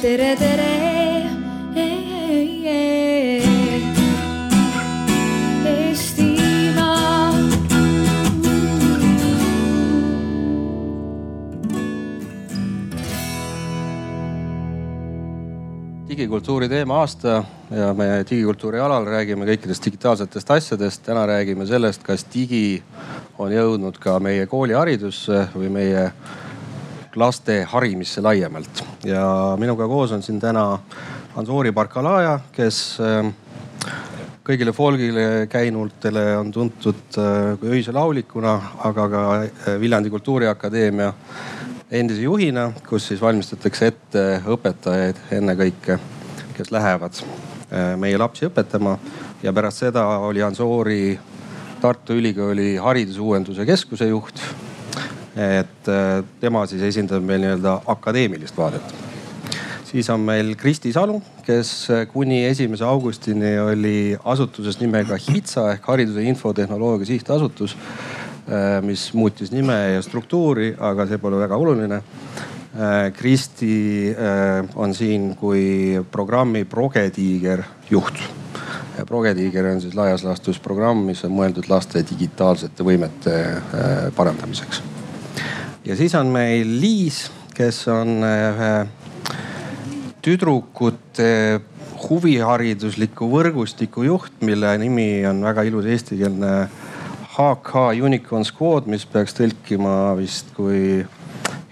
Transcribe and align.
tere, 0.00 0.36
tere. 0.36 0.68
Digikultuuri 16.10 16.68
teema-aasta 16.68 17.44
ja 17.70 17.94
me 17.94 18.06
digikultuuri 18.28 18.80
alal 18.80 19.06
räägime 19.08 19.46
kõikidest 19.48 19.84
digitaalsetest 19.84 20.50
asjadest. 20.50 21.02
täna 21.04 21.26
räägime 21.26 21.66
sellest, 21.66 22.02
kas 22.02 22.26
digi 22.34 22.82
on 23.38 23.52
jõudnud 23.52 23.98
ka 24.00 24.18
meie 24.20 24.46
kooliharidusse 24.46 25.46
või 25.54 25.68
meie 25.68 26.10
laste 27.16 27.62
harimisse 27.64 28.20
laiemalt. 28.20 28.89
Ja 29.04 29.56
minuga 29.58 29.86
koos 29.88 30.12
on 30.12 30.22
siin 30.22 30.40
täna 30.40 30.78
Ansori 31.36 31.72
Barkalaja, 31.72 32.34
kes 32.52 32.98
äh, 33.00 33.28
kõigile 34.44 34.74
folgile 34.74 35.46
käinutele 35.50 36.24
on 36.36 36.50
tuntud 36.52 37.18
äh, 37.20 37.54
kui 37.60 37.70
öise 37.78 37.94
laulikuna, 37.94 38.56
aga 38.84 39.08
ka 39.12 39.22
äh, 39.38 39.76
Viljandi 39.80 40.10
Kultuuriakadeemia 40.10 41.12
endise 41.90 42.26
juhina, 42.26 42.70
kus 42.88 43.08
siis 43.10 43.22
valmistatakse 43.22 43.90
ette 43.92 44.24
õpetajaid 44.50 45.22
ennekõike, 45.38 45.98
kes 46.58 46.70
lähevad 46.70 47.22
meie 48.02 48.18
lapsi 48.18 48.48
õpetama. 48.48 48.96
ja 49.42 49.52
pärast 49.54 49.84
seda 49.84 50.02
oli 50.26 50.42
Ansori 50.42 51.18
Tartu 51.80 52.12
Ülikooli 52.18 52.76
haridusuuenduse 52.76 53.64
keskuse 53.66 54.08
juht. 54.10 54.42
Et 55.40 55.88
tema 56.40 56.66
siis 56.68 56.82
esindab 56.90 57.24
meil 57.24 57.40
nii-öelda 57.44 57.78
akadeemilist 57.94 58.58
vaadet 58.58 58.98
siis 59.90 60.10
on 60.10 60.20
meil 60.22 60.54
Kristi 60.58 60.92
Salu, 60.92 61.18
kes 61.46 61.88
kuni 62.12 62.44
esimese 62.46 62.84
augustini 62.86 63.56
oli 63.58 64.16
asutuses 64.24 64.78
nimega 64.80 65.18
HITSA 65.18 65.66
ehk 65.74 65.88
Hariduse 65.90 66.22
Infotehnoloogia 66.30 67.08
Sihtasutus, 67.08 67.76
mis 68.86 69.08
muutis 69.14 69.50
nime 69.52 69.78
ja 69.96 70.02
struktuuri, 70.02 70.72
aga 70.78 71.06
see 71.10 71.18
pole 71.22 71.40
väga 71.42 71.58
oluline. 71.58 72.02
Kristi 73.16 74.14
on 74.78 74.94
siin 74.94 75.32
kui 75.38 75.98
programmi 76.12 76.62
Progetiiger 76.64 77.64
juht 77.90 78.22
ja 78.98 79.06
Progetiiger 79.06 79.72
on 79.72 79.82
siis 79.82 79.98
laias 79.98 80.22
laastus 80.24 80.62
programm, 80.62 81.02
mis 81.10 81.24
on 81.26 81.34
mõeldud 81.34 81.66
laste 81.72 82.04
digitaalsete 82.06 82.86
võimete 82.86 83.36
parandamiseks. 84.14 84.99
Ja 85.84 85.96
siis 85.96 86.14
on 86.14 86.30
meil 86.32 86.68
Liis, 86.80 87.28
kes 87.56 87.82
on 87.92 88.20
ühe 88.26 88.72
tüdrukute 90.24 91.60
huviharidusliku 92.00 93.28
võrgustiku 93.30 94.04
juht, 94.06 94.32
mille 94.44 94.72
nimi 94.80 95.24
on 95.28 95.42
väga 95.44 95.64
ilus 95.68 95.88
eestikeelne 95.88 96.52
HK 97.30 97.86
Unicorn 98.04 98.44
Squad, 98.44 98.88
mis 98.90 99.06
peaks 99.08 99.36
tõlkima 99.36 100.14
vist 100.18 100.52
kui 100.56 101.00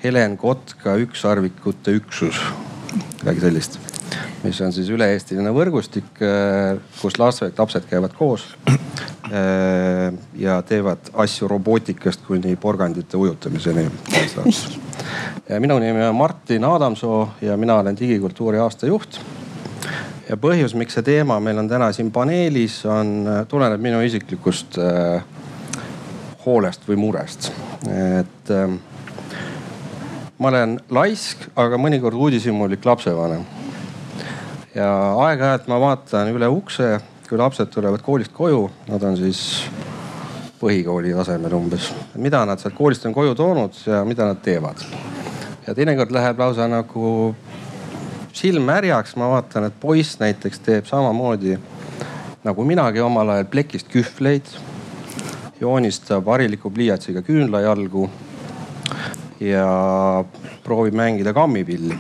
Helen 0.05 0.37
Kotka 0.41 0.95
ükssarvikute 1.03 1.97
üksus, 1.99 2.41
midagi 3.21 3.45
sellist. 3.45 3.81
Mis 4.43 4.61
on 4.65 4.73
siis 4.73 4.89
üle-eestiline 4.95 5.53
võrgustik, 5.55 6.21
kus 7.01 7.19
lapsed 7.19 7.89
käivad 7.91 8.15
koos 8.19 8.47
ja 10.39 10.61
teevad 10.65 11.11
asju 11.25 11.49
robootikast 11.51 12.23
kuni 12.27 12.57
porgandite 12.57 13.17
ujutamiseni 13.17 13.89
minu 15.59 15.79
nimi 15.79 16.05
on 16.05 16.15
Martin 16.15 16.65
Adamsoo 16.65 17.29
ja 17.41 17.57
mina 17.57 17.75
olen 17.75 17.97
digikultuuri 17.97 18.59
aastajuht. 18.59 19.21
ja 20.29 20.37
põhjus, 20.37 20.75
miks 20.77 20.95
see 20.95 21.03
teema 21.03 21.39
meil 21.41 21.59
on 21.59 21.69
täna 21.69 21.89
siin 21.93 22.11
paneelis, 22.13 22.83
on, 22.87 23.25
tuleneb 23.49 23.81
minu 23.81 24.01
isiklikust 24.05 24.77
äh, 24.79 25.23
hoolest 26.45 26.85
või 26.89 26.97
murest. 27.01 27.53
et 27.89 28.53
äh, 28.53 28.77
ma 30.39 30.49
olen 30.53 30.77
laisk, 30.91 31.49
aga 31.57 31.81
mõnikord 31.81 32.15
uudishimulik 32.15 32.85
lapsevanem. 32.85 33.47
Ja 34.75 34.89
aeg-ajalt 35.25 35.69
ma 35.71 35.79
vaatan 35.81 36.33
üle 36.35 36.49
ukse, 36.53 36.99
kui 37.29 37.39
lapsed 37.41 37.71
tulevad 37.73 38.03
koolist 38.05 38.33
koju, 38.37 38.67
nad 38.89 39.05
on 39.05 39.17
siis 39.17 39.41
põhikooli 40.61 41.15
tasemel 41.17 41.55
umbes. 41.57 41.93
mida 42.17 42.45
nad 42.45 42.61
sealt 42.61 42.75
koolist 42.75 43.07
on 43.07 43.15
koju 43.15 43.35
toonud 43.35 43.77
ja 43.87 44.05
mida 44.05 44.27
nad 44.27 44.43
teevad? 44.43 44.83
Ja 45.67 45.75
teinekord 45.75 46.13
läheb 46.13 46.39
lausa 46.39 46.69
nagu 46.69 47.35
silm 48.33 48.65
märjaks, 48.69 49.17
ma 49.17 49.29
vaatan, 49.29 49.69
et 49.69 49.81
poiss 49.81 50.19
näiteks 50.21 50.61
teeb 50.65 50.87
samamoodi 50.89 51.59
nagu 52.45 52.65
minagi 52.65 53.01
omal 53.01 53.35
ajal 53.35 53.49
plekist 53.51 53.89
kühvleid, 53.93 54.47
joonistab 55.61 56.29
hariliku 56.29 56.71
pliiatsiga 56.71 57.23
küünlajalgu 57.27 58.09
ja 59.41 59.67
proovib 60.65 60.95
mängida 60.95 61.35
kammipilli, 61.35 61.99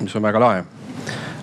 mis 0.00 0.16
on 0.16 0.22
väga 0.22 0.40
lahe 0.40 0.64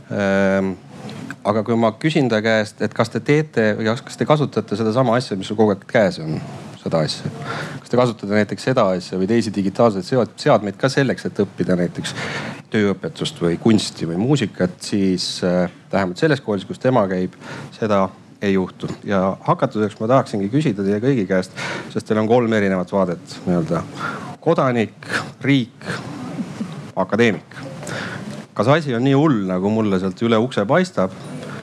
aga 0.09 1.63
kui 1.65 1.77
ma 1.79 1.91
küsin 2.01 2.29
ta 2.31 2.41
käest, 2.45 2.81
et 2.81 2.93
kas 2.93 3.11
te 3.13 3.21
teete 3.23 3.71
või 3.77 3.89
kas 3.89 4.17
te 4.17 4.27
kasutate 4.27 4.77
sedasama 4.79 5.15
asja, 5.19 5.37
mis 5.37 5.49
sul 5.49 5.59
kogu 5.59 5.75
aeg 5.75 5.85
käes 5.89 6.19
on 6.23 6.39
seda 6.79 7.03
asja. 7.05 7.31
kas 7.79 7.91
te 7.91 7.99
kasutate 7.99 8.37
näiteks 8.37 8.69
seda 8.71 8.87
asja 8.95 9.19
või 9.19 9.27
teisi 9.29 9.53
digitaalseid 9.55 10.31
seadmeid 10.39 10.79
ka 10.79 10.89
selleks, 10.91 11.27
et 11.27 11.43
õppida 11.43 11.77
näiteks 11.79 12.15
tööõpetust 12.73 13.41
või 13.41 13.57
kunsti 13.61 14.07
või 14.09 14.19
muusikat, 14.21 14.77
siis 14.85 15.39
äh, 15.43 15.69
vähemalt 15.91 16.21
selles 16.21 16.41
koolis, 16.45 16.67
kus 16.69 16.81
tema 16.81 17.05
käib, 17.09 17.35
seda 17.75 18.07
ei 18.41 18.53
juhtu. 18.53 18.87
ja 19.03 19.37
hakatuseks 19.47 19.99
ma 19.99 20.07
tahaksingi 20.07 20.49
küsida 20.49 20.85
teie 20.85 21.01
kõigi 21.03 21.25
käest, 21.27 21.55
sest 21.93 22.07
teil 22.07 22.21
on 22.21 22.29
kolm 22.29 22.53
erinevat 22.53 22.91
vaadet 22.91 23.39
nii-öelda 23.45 23.83
kodanik, 24.39 25.09
riik, 25.41 25.89
akadeemik. 26.95 27.57
Kas 28.59 28.67
asi 28.67 28.91
on 28.91 29.05
nii 29.07 29.15
hull, 29.15 29.45
nagu 29.47 29.69
mulle 29.71 30.01
sealt 30.01 30.19
üle 30.27 30.35
ukse 30.43 30.65
paistab? 30.67 31.13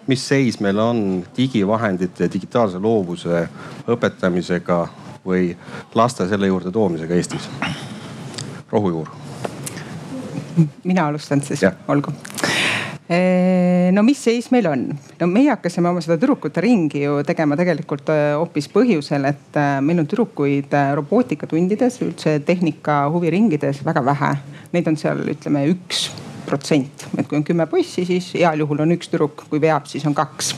mis 0.07 0.23
seis 0.23 0.61
meil 0.63 0.79
on 0.79 1.01
digivahendite 1.37 2.25
ja 2.25 2.31
digitaalse 2.33 2.79
loovuse 2.81 3.43
õpetamisega 3.91 4.79
või 5.27 5.51
laste 5.99 6.29
selle 6.31 6.49
juurde 6.49 6.73
toomisega 6.73 7.19
Eestis? 7.19 7.51
rohujuur. 8.73 9.11
mina 10.89 11.09
alustan 11.11 11.45
siis, 11.45 11.67
olgu 11.89 12.17
no 13.93 14.03
mis 14.07 14.23
seis 14.25 14.49
meil 14.55 14.73
on? 14.73 14.89
no 15.21 15.29
meie 15.29 15.53
hakkasime 15.53 15.93
oma 15.93 16.01
seda 16.01 16.17
tüdrukute 16.17 16.65
ringi 16.65 17.03
ju 17.05 17.19
tegema 17.29 17.61
tegelikult 17.61 18.09
hoopis 18.39 18.73
põhjusel, 18.73 19.29
et 19.35 19.61
meil 19.85 20.01
on 20.01 20.09
tüdrukuid 20.09 20.73
robootikatundides, 21.03 22.01
üldse 22.09 22.39
tehnika 22.47 23.03
huviringides 23.13 23.85
väga 23.85 24.05
vähe. 24.15 24.39
Neid 24.73 24.89
on 24.89 24.97
seal 24.97 25.27
ütleme 25.35 25.69
üks 25.75 26.09
protsent, 26.47 27.07
et 27.19 27.27
kui 27.29 27.39
on 27.39 27.45
kümme 27.47 27.67
poissi, 27.71 28.07
siis 28.09 28.33
heal 28.39 28.65
juhul 28.65 28.85
on 28.87 28.97
üks 28.97 29.11
tüdruk, 29.13 29.47
kui 29.51 29.63
veab, 29.63 29.89
siis 29.91 30.07
on 30.07 30.17
kaks. 30.17 30.55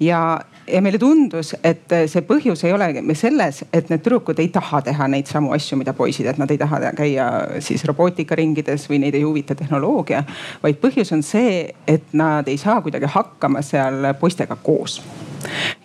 ja 0.00 0.22
ja 0.68 0.82
meile 0.84 0.98
tundus, 1.00 1.54
et 1.64 1.92
see 2.10 2.22
põhjus 2.28 2.62
ei 2.66 2.72
ole 2.76 2.90
selles, 3.16 3.62
et 3.72 3.88
need 3.90 4.02
tüdrukud 4.04 4.40
ei 4.42 4.50
taha 4.52 4.82
teha 4.84 5.08
neid 5.08 5.30
samu 5.30 5.54
asju, 5.56 5.78
mida 5.80 5.94
poisid, 5.96 6.28
et 6.28 6.40
nad 6.40 6.50
ei 6.52 6.58
taha 6.60 6.92
käia 6.96 7.28
siis 7.64 7.84
robootikaringides 7.88 8.88
või 8.90 9.00
neid 9.04 9.16
ei 9.16 9.24
huvita 9.24 9.56
tehnoloogia. 9.58 10.24
vaid 10.62 10.80
põhjus 10.82 11.12
on 11.16 11.22
see, 11.22 11.70
et 11.86 12.12
nad 12.12 12.48
ei 12.48 12.58
saa 12.60 12.82
kuidagi 12.84 13.08
hakkama 13.14 13.62
seal 13.62 14.12
poistega 14.20 14.56
koos 14.62 15.00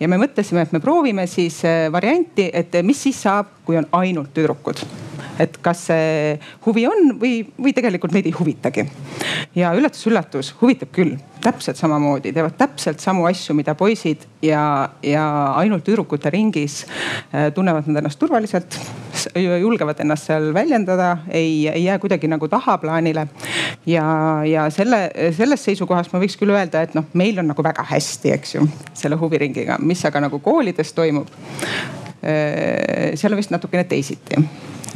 ja 0.00 0.08
me 0.08 0.18
mõtlesime, 0.18 0.64
et 0.66 0.72
me 0.72 0.82
proovime 0.82 1.26
siis 1.30 1.62
varianti, 1.92 2.50
et 2.52 2.74
mis 2.82 3.02
siis 3.08 3.22
saab, 3.22 3.56
kui 3.64 3.78
on 3.80 3.88
ainult 3.92 4.34
tüdrukud 4.34 4.84
et 5.38 5.56
kas 5.62 5.86
see 5.88 6.34
huvi 6.66 6.86
on 6.86 7.14
või, 7.20 7.42
või 7.58 7.74
tegelikult 7.76 8.14
neid 8.14 8.26
ei 8.28 8.34
huvitagi. 8.36 8.86
ja 9.54 9.72
üllatus-üllatus, 9.74 10.52
huvitab 10.60 10.92
küll, 10.94 11.16
täpselt 11.44 11.78
samamoodi, 11.78 12.32
teevad 12.32 12.56
täpselt 12.58 13.02
samu 13.02 13.26
asju, 13.28 13.54
mida 13.56 13.74
poisid 13.78 14.24
ja, 14.42 14.90
ja 15.02 15.24
ainult 15.58 15.84
tüdrukute 15.86 16.30
ringis 16.32 16.82
äh, 16.86 17.50
tunnevad 17.54 17.88
nad 17.90 18.02
ennast 18.02 18.18
turvaliselt, 18.18 18.78
julgevad 19.34 20.00
ennast 20.04 20.30
seal 20.30 20.52
väljendada, 20.54 21.10
ei, 21.30 21.66
ei 21.68 21.84
jää 21.84 21.98
kuidagi 22.02 22.30
nagu 22.30 22.48
tahaplaanile. 22.48 23.26
ja, 23.86 24.06
ja 24.48 24.68
selle, 24.70 25.08
sellest 25.36 25.70
seisukohast 25.70 26.14
ma 26.14 26.22
võiks 26.22 26.38
küll 26.40 26.54
öelda, 26.54 26.84
et 26.86 26.94
noh, 26.94 27.08
meil 27.14 27.38
on 27.42 27.50
nagu 27.50 27.66
väga 27.66 27.84
hästi, 27.90 28.32
eks 28.38 28.54
ju, 28.56 28.68
selle 28.94 29.18
huviringiga, 29.20 29.78
mis 29.82 30.04
aga 30.06 30.26
nagu 30.28 30.38
koolides 30.44 30.94
toimub 30.94 31.30
äh, 32.22 33.12
seal 33.18 33.34
on 33.34 33.42
vist 33.42 33.52
natukene 33.54 33.84
teisiti 33.88 34.40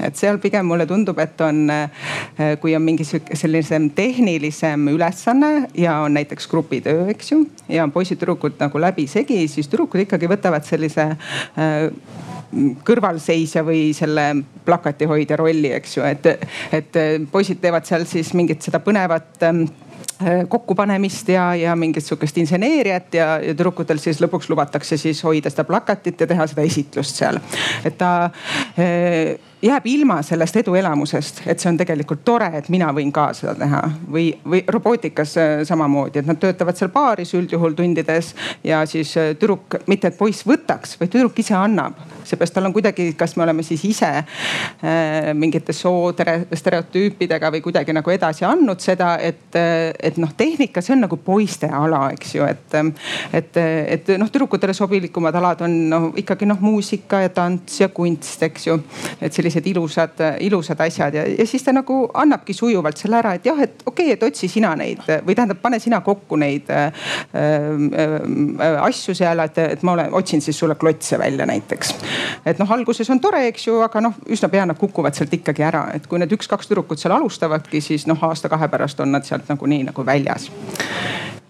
et 0.05 0.17
seal 0.19 0.39
pigem 0.43 0.67
mulle 0.69 0.87
tundub, 0.87 1.19
et 1.23 1.41
on, 1.45 1.65
äh, 1.71 2.55
kui 2.61 2.75
on 2.77 2.85
mingi 2.85 3.07
sellisem 3.07 3.91
tehnilisem 3.97 4.89
ülesanne 4.95 5.69
ja 5.75 5.99
on 6.05 6.15
näiteks 6.19 6.49
grupitöö, 6.51 7.09
eks 7.15 7.33
ju, 7.33 7.43
ja 7.69 7.89
poisid-tüdrukud 7.93 8.59
nagu 8.61 8.81
läbisegi, 8.83 9.45
siis 9.49 9.69
tüdrukud 9.69 10.07
ikkagi 10.07 10.31
võtavad 10.31 10.67
sellise 10.69 11.11
äh, 11.13 12.27
kõrvalseisja 12.85 13.65
või 13.67 13.91
selle 13.97 14.31
plakatihoidja 14.65 15.37
rolli, 15.37 15.73
eks 15.77 15.99
ju, 15.99 16.07
et, 16.09 16.27
et 16.73 16.97
poisid 17.33 17.61
teevad 17.61 17.85
seal 17.89 18.07
siis 18.09 18.33
mingit 18.39 18.65
seda 18.65 18.81
põnevat 18.81 19.45
ähm, 19.45 19.67
kokkupanemist 20.49 21.29
ja, 21.29 21.55
ja 21.55 21.77
mingit 21.77 22.05
sihukest 22.05 22.39
inseneeriat 22.43 23.15
ja, 23.15 23.29
ja 23.43 23.55
tüdrukutel 23.55 24.01
siis 24.03 24.23
lõpuks 24.23 24.49
lubatakse 24.51 24.97
siis 24.99 25.21
hoida 25.25 25.53
seda 25.53 25.67
plakatit 25.69 26.21
ja 26.21 26.27
teha 26.31 26.47
seda 26.51 26.65
esitlust 26.67 27.21
seal. 27.21 27.39
et 27.85 27.99
ta 28.01 28.33
jääb 29.63 29.87
ilma 29.87 30.21
sellest 30.23 30.57
eduelamusest, 30.61 31.41
et 31.51 31.59
see 31.59 31.71
on 31.73 31.79
tegelikult 31.81 32.21
tore, 32.25 32.47
et 32.61 32.69
mina 32.71 32.93
võin 32.95 33.11
ka 33.15 33.29
seda 33.35 33.57
teha 33.59 33.81
või, 34.07 34.29
või 34.47 34.61
robootikas 34.71 35.35
äh, 35.41 35.55
samamoodi, 35.67 36.21
et 36.21 36.29
nad 36.29 36.39
töötavad 36.39 36.79
seal 36.79 36.93
baaris 36.95 37.35
üldjuhul 37.35 37.75
tundides 37.79 38.35
ja 38.65 38.85
siis 38.87 39.17
äh, 39.19 39.33
tüdruk, 39.39 39.81
mitte 39.91 40.13
et 40.13 40.19
poiss 40.19 40.47
võtaks, 40.47 40.95
vaid 41.01 41.11
tüdruk 41.11 41.39
ise 41.43 41.57
annab. 41.59 41.99
seepärast 42.29 42.55
tal 42.55 42.69
on 42.69 42.75
kuidagi, 42.77 43.09
kas 43.19 43.35
me 43.37 43.43
oleme 43.49 43.65
siis 43.67 43.83
ise 43.89 44.13
äh, 44.21 45.35
mingite 45.35 45.75
soo 45.75 46.13
stereotüüpidega 46.55 47.51
või 47.51 47.63
kuidagi 47.65 47.97
nagu 47.97 48.15
edasi 48.15 48.47
andnud 48.47 48.79
seda, 48.85 49.17
et, 49.19 49.51
äh, 49.59 49.91
et 49.99 50.23
noh, 50.23 50.31
tehnika, 50.37 50.85
see 50.85 50.95
on 50.95 51.03
nagu 51.09 51.19
poiste 51.19 51.67
ala, 51.67 52.13
eks 52.15 52.37
ju, 52.37 52.47
et, 52.47 52.79
et, 53.35 53.61
et 53.99 54.15
noh, 54.23 54.31
tüdrukutele 54.31 54.77
sobilikumad 54.77 55.35
alad 55.35 55.67
on 55.67 55.77
noh 55.91 56.09
ikkagi 56.15 56.47
noh, 56.47 56.63
muusika 56.63 57.25
ja 57.25 57.35
tants 57.35 57.81
ja 57.83 57.91
kunst, 57.91 58.43
eks 58.47 58.71
ju. 58.71 58.79
et 59.21 59.35
selline 59.35 59.48
sellised 59.49 59.67
ilusad, 59.67 60.11
ilusad 60.41 60.81
asjad 60.81 61.15
ja, 61.15 61.25
ja 61.39 61.47
siis 61.47 61.63
ta 61.63 61.73
nagu 61.73 62.09
annabki 62.15 62.53
sujuvalt 62.55 62.97
selle 62.97 63.19
ära, 63.19 63.35
et 63.35 63.47
jah, 63.47 63.59
et 63.61 63.83
okei 63.87 64.07
okay,, 64.07 64.17
et 64.17 64.23
otsi 64.23 64.49
sina 64.49 64.75
neid 64.77 65.01
või 65.27 65.35
tähendab, 65.35 65.61
pane 65.63 65.79
sina 65.83 66.01
kokku 66.05 66.37
neid 66.37 66.69
äh, 66.71 66.93
äh, 67.35 68.79
asju 68.85 69.15
seal, 69.17 69.43
et, 69.45 69.59
et 69.59 69.83
ma 69.83 69.95
olen, 69.97 70.13
otsin 70.15 70.43
siis 70.45 70.59
sulle 70.59 70.75
klotse 70.75 71.19
välja 71.19 71.47
näiteks. 71.47 71.95
et 72.47 72.59
noh, 72.59 72.73
alguses 72.73 73.11
on 73.11 73.21
tore, 73.21 73.47
eks 73.49 73.67
ju, 73.67 73.81
aga 73.85 74.03
noh, 74.05 74.19
üsna 74.29 74.51
pea 74.53 74.67
nad 74.69 74.79
kukuvad 74.79 75.17
sealt 75.17 75.35
ikkagi 75.35 75.65
ära, 75.65 75.89
et 75.95 76.07
kui 76.07 76.21
need 76.21 76.33
üks-kaks 76.37 76.71
tüdrukut 76.71 77.01
seal 77.01 77.17
alustavadki, 77.17 77.81
siis 77.85 78.07
noh, 78.11 78.23
aasta-kahe 78.31 78.69
pärast 78.73 79.01
on 79.05 79.13
nad 79.17 79.27
sealt 79.29 79.49
nagunii 79.49 79.85
nagu 79.91 80.07
väljas. 80.07 80.51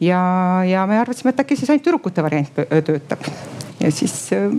ja, 0.01 0.21
ja 0.69 0.87
me 0.87 1.01
arvasime, 1.01 1.35
et 1.35 1.47
äkki 1.47 1.59
siis 1.59 1.71
ainult 1.71 1.89
tüdrukute 1.89 2.23
variant 2.23 2.63
töötab 2.85 3.27
ja 3.81 3.91
siis 3.95 4.15
ähm, 4.37 4.57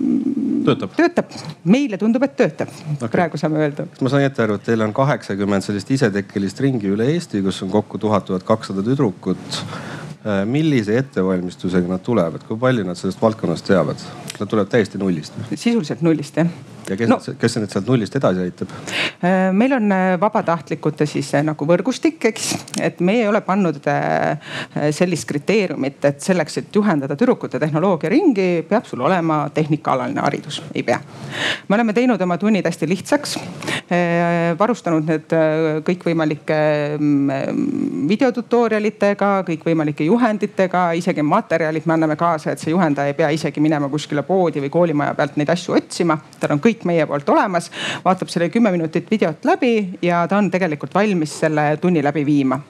töötab, 0.66 0.94
töötab., 0.98 1.38
meile 1.64 2.00
tundub, 2.02 2.24
et 2.28 2.36
töötab 2.40 2.72
okay., 2.96 3.12
praegu 3.12 3.40
saame 3.42 3.62
öelda. 3.64 3.88
kas 3.94 4.04
ma 4.06 4.14
sain 4.14 4.28
ette 4.28 4.44
aru, 4.46 4.60
et 4.60 4.68
teil 4.70 4.86
on 4.86 4.96
kaheksakümmend 4.96 5.66
sellist 5.66 5.92
isetekkelist 5.98 6.62
ringi 6.66 6.92
üle 6.94 7.10
Eesti, 7.14 7.44
kus 7.46 7.64
on 7.66 7.74
kokku 7.74 8.02
tuhat, 8.02 8.28
tuhat 8.30 8.48
kakssada 8.48 8.86
tüdrukut 8.86 9.64
millise 10.46 10.98
ettevalmistusega 11.00 11.88
nad 11.88 12.02
tulevad, 12.04 12.44
kui 12.48 12.58
palju 12.60 12.84
nad 12.84 13.00
sellest 13.00 13.22
valdkonnast 13.22 13.70
teavad? 13.70 14.02
Nad 14.40 14.50
tulevad 14.52 14.68
täiesti 14.72 15.00
nullist? 15.00 15.34
sisuliselt 15.54 16.02
nullist 16.04 16.36
jah. 16.36 16.48
ja 16.90 16.98
kes 17.00 17.10
no., 17.10 17.18
kes 17.40 17.56
need 17.56 17.72
sealt 17.72 17.88
nullist 17.88 18.18
edasi 18.20 18.44
aitab? 18.44 18.74
Äh, 19.24 19.50
meil 19.56 19.78
on 19.78 19.88
äh, 19.96 20.16
vabatahtlikute 20.20 21.08
siis 21.08 21.32
nagu 21.48 21.68
võrgustik, 21.68 22.20
eks, 22.34 22.50
et 22.84 23.00
me 23.00 23.16
ei 23.22 23.30
ole 23.30 23.40
pannud 23.48 23.80
sellist 24.96 25.28
kriteeriumit, 25.30 26.04
et 26.12 26.20
selleks, 26.24 26.60
et 26.60 26.76
juhendada 26.76 27.16
tüdrukute 27.20 27.60
tehnoloogiaringi, 27.62 28.50
peab 28.68 28.88
sul 28.90 29.06
olema 29.08 29.46
tehnikaalaline 29.56 30.24
haridus, 30.26 30.60
ei 30.74 30.84
pea. 30.84 31.00
me 31.68 31.80
oleme 31.80 31.96
teinud 31.96 32.22
oma 32.28 32.38
tunnid 32.42 32.68
hästi 32.68 32.92
lihtsaks, 32.92 33.38
varustanud 34.60 35.08
need 35.08 35.36
kõikvõimalike 35.88 36.60
mm, 37.00 37.64
videotutorialitega, 38.12 39.32
kõikvõimalike 39.48 40.09
juhenditega, 40.10 40.84
isegi 41.00 41.24
materjalid 41.26 41.86
me 41.86 41.96
anname 41.96 42.18
kaasa, 42.20 42.54
et 42.54 42.64
see 42.64 42.74
juhendaja 42.74 43.14
ei 43.14 43.18
pea 43.18 43.30
isegi 43.36 43.64
minema 43.64 43.90
kuskile 43.92 44.24
poodi 44.28 44.64
või 44.66 44.72
koolimaja 44.74 45.16
pealt 45.18 45.38
neid 45.40 45.52
asju 45.54 45.78
otsima. 45.78 46.18
tal 46.40 46.56
on 46.56 46.64
kõik 46.64 46.86
meie 46.90 47.06
poolt 47.10 47.30
olemas, 47.30 47.72
vaatab 48.06 48.32
selle 48.32 48.50
kümme 48.54 48.72
minutit 48.76 49.12
videot 49.12 49.46
läbi 49.46 49.74
ja 50.06 50.26
ta 50.28 50.38
on 50.38 50.52
tegelikult 50.52 50.96
valmis 50.96 51.40
selle 51.44 51.70
tunni 51.82 52.04
läbi 52.04 52.26
viima. 52.26 52.62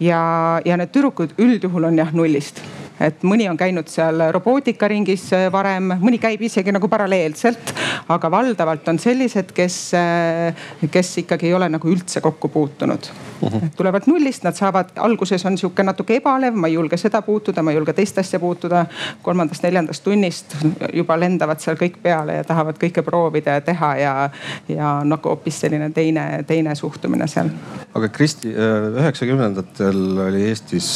ja, 0.00 0.22
ja 0.64 0.76
need 0.76 0.94
tüdrukud 0.94 1.36
üldjuhul 1.38 1.90
on 1.90 2.00
jah 2.04 2.14
nullist 2.14 2.62
et 3.06 3.24
mõni 3.26 3.48
on 3.50 3.58
käinud 3.58 3.88
seal 3.90 4.20
robootikaringis 4.34 5.26
äh, 5.36 5.46
varem, 5.52 5.94
mõni 6.02 6.20
käib 6.22 6.42
isegi 6.46 6.72
nagu 6.74 6.88
paralleelselt, 6.90 7.74
aga 8.12 8.30
valdavalt 8.30 8.88
on 8.92 9.00
sellised, 9.02 9.52
kes, 9.56 9.78
äh, 9.98 10.64
kes 10.90 11.12
ikkagi 11.24 11.50
ei 11.50 11.54
ole 11.58 11.68
nagu 11.72 11.90
üldse 11.90 12.22
kokku 12.24 12.48
puutunud. 12.52 13.10
Mhm. 13.42 13.56
-huh. 13.56 13.70
tulevad 13.76 14.02
nullist, 14.06 14.44
nad 14.44 14.54
saavad, 14.54 14.92
alguses 14.96 15.46
on 15.46 15.58
sihuke 15.58 15.82
natuke 15.82 16.16
ebalev, 16.16 16.54
ma 16.54 16.66
ei 16.66 16.74
julge 16.74 16.96
seda 16.96 17.22
puutuda, 17.22 17.62
ma 17.62 17.70
ei 17.70 17.76
julge 17.76 17.92
teist 17.92 18.18
asja 18.18 18.40
puutuda. 18.40 18.86
kolmandast-neljandast 19.22 20.04
tunnist 20.04 20.56
juba 20.92 21.20
lendavad 21.20 21.60
seal 21.60 21.76
kõik 21.76 21.98
peale 22.02 22.34
ja 22.34 22.44
tahavad 22.44 22.78
kõike 22.78 23.02
proovida 23.02 23.58
ja 23.58 23.60
teha 23.60 23.96
ja, 23.96 24.30
ja 24.68 24.92
nagu 25.04 25.28
hoopis 25.28 25.60
selline 25.60 25.90
teine, 25.90 26.44
teine 26.46 26.74
suhtumine 26.74 27.26
seal. 27.26 27.50
aga 27.94 28.08
Kristi, 28.08 28.54
äh, 28.54 29.02
üheksakümnendatel 29.02 30.18
oli 30.28 30.44
Eestis 30.48 30.90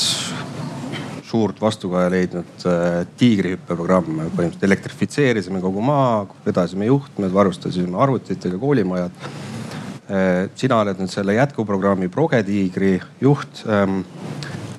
suurt 1.26 1.60
vastukaja 1.60 2.10
leidnud 2.12 2.66
äh, 2.68 3.02
tiigrihüppeprogramm. 3.18 4.22
põhimõtteliselt 4.36 4.66
elektrifitseerisime 4.68 5.60
kogu 5.64 5.82
maa, 5.84 6.24
vedasime 6.46 6.86
juhtmed, 6.86 7.32
varustasime 7.34 7.98
arvutitega 7.98 8.58
koolimajad 8.62 9.26
äh,. 9.26 10.46
sina 10.54 10.80
oled 10.84 11.02
nüüd 11.02 11.10
selle 11.12 11.34
jätkuprogrammi 11.38 12.08
Progetiigri 12.12 13.00
juht 13.20 13.64
ähm, 13.66 14.02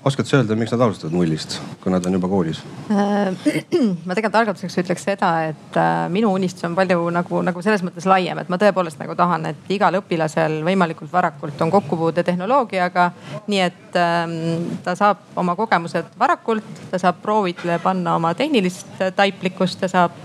oskad 0.08 0.28
sa 0.28 0.40
öelda, 0.40 0.56
miks 0.60 0.72
nad 0.74 0.82
alustavad 0.86 1.16
nullist, 1.16 1.58
kui 1.84 1.92
nad 1.94 2.06
on 2.08 2.18
juba 2.18 2.30
koolis? 2.32 2.62
Äh, 2.92 3.32
ma 4.08 4.16
tegelikult 4.18 4.40
algatuseks 4.42 4.80
ütleks 4.84 5.06
seda, 5.10 5.32
et 5.52 5.80
äh, 5.80 6.08
minu 6.14 6.32
unistus 6.36 6.66
on 6.68 6.76
palju 6.78 7.08
nagu, 7.14 7.42
nagu 7.46 7.64
selles 7.66 7.84
mõttes 7.86 8.08
laiem, 8.10 8.40
et 8.42 8.52
ma 8.52 8.60
tõepoolest 8.62 9.02
nagu 9.02 9.16
tahan, 9.20 9.50
et 9.52 9.72
igal 9.74 10.00
õpilasel 10.02 10.60
võimalikult 10.68 11.12
varakult 11.14 11.62
on 11.64 11.74
kokkupuude 11.74 12.24
tehnoloogiaga. 12.28 13.12
nii 13.48 13.62
et 13.64 14.00
ähm, 14.00 14.36
ta 14.84 14.96
saab 15.00 15.24
oma 15.36 15.56
kogemused 15.60 16.16
varakult, 16.20 16.68
ta 16.92 17.00
saab 17.02 17.22
proovile 17.22 17.80
panna 17.84 18.16
oma 18.16 18.34
tehnilist 18.38 19.02
taiplikkust, 19.16 19.80
ta 19.84 19.92
saab 19.92 20.16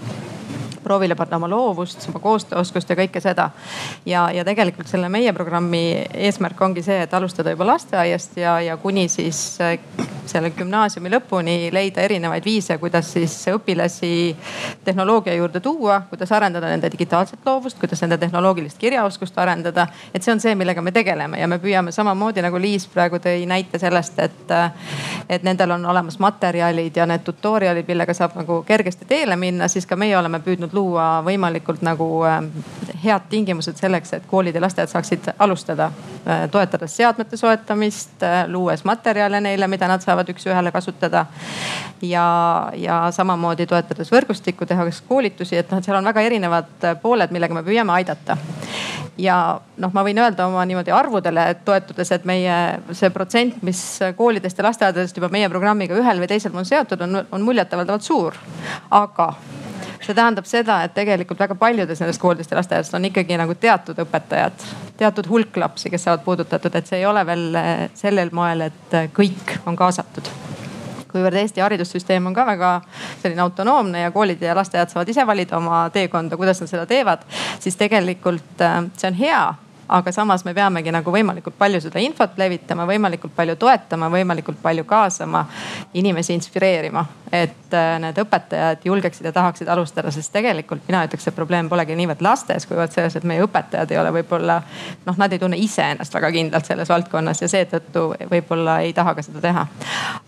proovile 0.93 1.15
panna 1.15 1.37
oma 1.37 1.49
loovust, 1.49 2.05
oma 2.11 2.21
koostööoskust 2.21 2.91
ja 2.91 2.97
kõike 2.99 3.21
seda. 3.25 3.49
ja, 4.07 4.27
ja 4.35 4.45
tegelikult 4.45 4.91
selle 4.91 5.09
meie 5.09 5.33
programmi 5.33 6.05
eesmärk 6.27 6.61
ongi 6.61 6.83
see, 6.85 6.99
et 7.07 7.15
alustada 7.17 7.55
juba 7.55 7.65
lasteaiast 7.71 8.37
ja, 8.37 8.59
ja 8.61 8.77
kuni 8.77 9.07
siis 9.09 9.39
äh, 9.65 9.79
selle 10.29 10.51
gümnaasiumi 10.53 11.11
lõpuni 11.15 11.55
leida 11.73 12.05
erinevaid 12.05 12.45
viise, 12.45 12.77
kuidas 12.79 13.09
siis 13.15 13.35
õpilasi 13.55 14.11
tehnoloogia 14.85 15.35
juurde 15.39 15.63
tuua, 15.65 16.03
kuidas 16.11 16.33
arendada 16.33 16.69
nende 16.69 16.91
digitaalset 16.93 17.41
loovust, 17.47 17.81
kuidas 17.81 18.05
nende 18.05 18.19
tehnoloogilist 18.21 18.79
kirjaoskust 18.79 19.39
arendada. 19.39 19.87
et 20.15 20.23
see 20.23 20.33
on 20.35 20.45
see, 20.45 20.55
millega 20.55 20.83
me 20.83 20.93
tegeleme 20.93 21.41
ja 21.41 21.49
me 21.49 21.59
püüame 21.59 21.93
samamoodi 21.93 22.45
nagu 22.45 22.61
Liis 22.61 22.87
praegu 22.87 23.17
tõi 23.17 23.47
näite 23.49 23.81
sellest, 23.81 24.19
et, 24.19 24.51
äh, 24.51 24.93
et 25.29 25.43
nendel 25.43 25.73
on 25.79 25.89
olemas 25.95 26.21
materjalid 26.21 27.01
ja 27.01 27.09
need 27.09 27.25
tutorial'id, 27.25 27.89
millega 27.89 28.15
saab 28.15 28.37
nagu 28.37 28.61
kergesti 28.69 29.09
teele 29.09 29.41
minna, 29.41 29.73
siis 29.73 29.89
ka 29.89 29.97
meie 29.97 30.19
oleme 30.19 30.45
püüdnud 30.45 30.51
püüdnud 30.53 30.75
luua 30.83 31.07
võimalikult 31.27 31.83
nagu 31.87 32.09
ähm, 32.29 32.51
head 33.05 33.29
tingimused 33.31 33.79
selleks, 33.81 34.17
et 34.17 34.27
koolid 34.31 34.57
ja 34.57 34.63
lasteaiad 34.65 34.91
saaksid 34.91 35.31
alustada. 35.39 35.91
Äh, 36.27 36.45
toetades 36.51 36.97
seadmete 36.99 37.39
soetamist, 37.41 38.17
äh, 38.27 38.43
luues 38.51 38.85
materjale 38.89 39.41
neile, 39.45 39.69
mida 39.71 39.89
nad 39.91 40.05
saavad 40.05 40.31
üks-ühele 40.35 40.73
kasutada. 40.75 41.27
ja, 42.03 42.27
ja 42.75 42.97
samamoodi 43.15 43.67
toetades 43.71 44.11
võrgustikku, 44.11 44.67
tehakse 44.67 45.05
koolitusi, 45.09 45.57
et 45.57 45.71
noh, 45.71 45.79
et 45.79 45.87
seal 45.87 45.99
on 45.99 46.11
väga 46.11 46.25
erinevad 46.27 46.87
äh, 46.89 46.97
pooled, 47.03 47.31
millega 47.31 47.55
me 47.55 47.63
püüame 47.67 47.95
aidata 48.01 48.37
ja 49.21 49.37
noh, 49.77 49.93
ma 49.95 50.05
võin 50.07 50.19
öelda 50.19 50.47
oma 50.49 50.65
niimoodi 50.67 50.93
arvudele 50.95 51.45
toetudes, 51.67 52.11
et 52.17 52.27
meie 52.29 52.57
see 52.97 53.11
protsent, 53.15 53.61
mis 53.67 53.83
koolidest 54.17 54.59
ja 54.59 54.67
lasteaedadest 54.67 55.19
juba 55.19 55.31
meie 55.33 55.51
programmiga 55.53 55.97
ühel 55.99 56.23
või 56.23 56.31
teisel 56.31 56.55
moel 56.55 56.69
seotud 56.69 57.07
on, 57.07 57.23
on 57.31 57.45
muljetavaldavalt 57.47 58.07
suur. 58.07 58.39
aga 58.91 59.33
see 60.07 60.17
tähendab 60.17 60.47
seda, 60.49 60.83
et 60.87 60.95
tegelikult 60.97 61.41
väga 61.43 61.57
paljudes 61.59 62.01
nendest 62.03 62.21
koolidest 62.23 62.51
ja 62.51 62.59
lasteaedadest 62.59 62.95
on 62.99 63.09
ikkagi 63.09 63.39
nagu 63.41 63.55
teatud 63.59 63.99
õpetajad, 64.05 64.67
teatud 64.99 65.29
hulk 65.31 65.57
lapsi, 65.63 65.91
kes 65.93 66.07
saavad 66.09 66.25
puudutatud, 66.27 66.75
et 66.75 66.91
see 66.91 67.03
ei 67.03 67.07
ole 67.07 67.25
veel 67.27 67.61
eh, 67.61 67.85
sellel 67.99 68.33
moel, 68.35 68.67
et 68.69 68.97
eh, 68.99 69.11
kõik 69.15 69.57
on 69.67 69.79
kaasatud. 69.79 70.31
Kuivõrd 71.13 71.37
Eesti 71.37 71.61
haridussüsteem 71.61 72.27
on 72.27 72.35
ka 72.35 72.47
väga 72.49 72.69
selline 73.21 73.43
autonoomne 73.45 74.07
ja 74.07 74.13
koolid 74.15 74.41
ja 74.43 74.55
lasteaiad 74.57 74.89
saavad 74.89 75.11
ise 75.13 75.27
valida 75.29 75.59
oma 75.59 75.85
teekonda, 75.93 76.39
kuidas 76.41 76.63
nad 76.63 76.71
seda 76.71 76.87
teevad, 76.89 77.27
siis 77.61 77.77
tegelikult 77.81 78.65
eh, 78.65 78.81
see 78.97 79.13
on 79.13 79.21
hea 79.21 79.43
aga 79.93 80.13
samas 80.13 80.45
me 80.45 80.55
peamegi 80.57 80.93
nagu 80.95 81.13
võimalikult 81.13 81.57
palju 81.59 81.81
seda 81.85 82.01
infot 82.01 82.39
levitama, 82.41 82.87
võimalikult 82.89 83.35
palju 83.37 83.57
toetama, 83.61 84.09
võimalikult 84.13 84.61
palju 84.63 84.85
kaasama, 84.89 85.45
inimesi 85.95 86.35
inspireerima. 86.39 87.05
et 87.33 87.73
äh, 87.73 87.95
need 87.97 88.19
õpetajad 88.21 88.83
julgeksid 88.85 89.25
ja 89.25 89.31
tahaksid 89.33 89.69
alustada, 89.73 90.11
sest 90.13 90.29
tegelikult 90.35 90.83
mina 90.85 90.99
ütleks, 91.07 91.25
et 91.25 91.35
probleem 91.35 91.69
polegi 91.69 91.95
niivõrd 91.97 92.21
lastes, 92.21 92.67
kuivõrd 92.69 92.93
selles, 92.93 93.15
et 93.17 93.25
meie 93.25 93.41
õpetajad 93.41 93.89
ei 93.89 93.97
ole 93.97 94.11
võib-olla 94.19 94.59
noh, 95.07 95.17
nad 95.17 95.33
ei 95.33 95.41
tunne 95.41 95.57
ise 95.57 95.87
ennast 95.95 96.13
väga 96.13 96.29
kindlalt 96.35 96.69
selles 96.69 96.93
valdkonnas 96.93 97.41
ja 97.41 97.49
seetõttu 97.49 98.03
võib-olla 98.29 98.83
ei 98.85 98.93
taha 98.93 99.15
ka 99.17 99.25
seda 99.25 99.41
teha. 99.41 99.65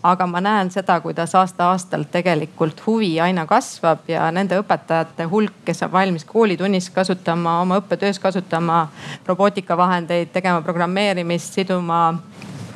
aga 0.01 0.27
ma 0.27 0.41
näen 0.41 0.71
seda, 0.73 0.97
kuidas 1.05 1.35
aasta-aastalt 1.37 2.09
tegelikult 2.11 2.81
huvi 2.87 3.19
aina 3.21 3.45
kasvab 3.45 4.09
ja 4.09 4.25
nende 4.33 4.57
õpetajate 4.63 5.29
hulk, 5.29 5.61
kes 5.65 5.85
on 5.85 5.93
valmis 5.93 6.25
koolitunnis 6.25 6.89
kasutama, 6.89 7.59
oma 7.61 7.77
õppetöös 7.83 8.17
kasutama 8.19 8.87
robootikavahendeid, 9.55 10.29
tegema 10.33 10.61
programmeerimist, 10.61 11.53
siduma 11.53 12.13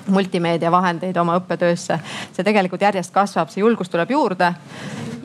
multimeediavahendeid 0.08 1.18
oma 1.18 1.36
õppetöösse. 1.38 2.00
see 2.34 2.44
tegelikult 2.44 2.82
järjest 2.82 3.14
kasvab, 3.14 3.50
see 3.50 3.62
julgus 3.62 3.90
tuleb 3.90 4.10
juurde 4.10 4.54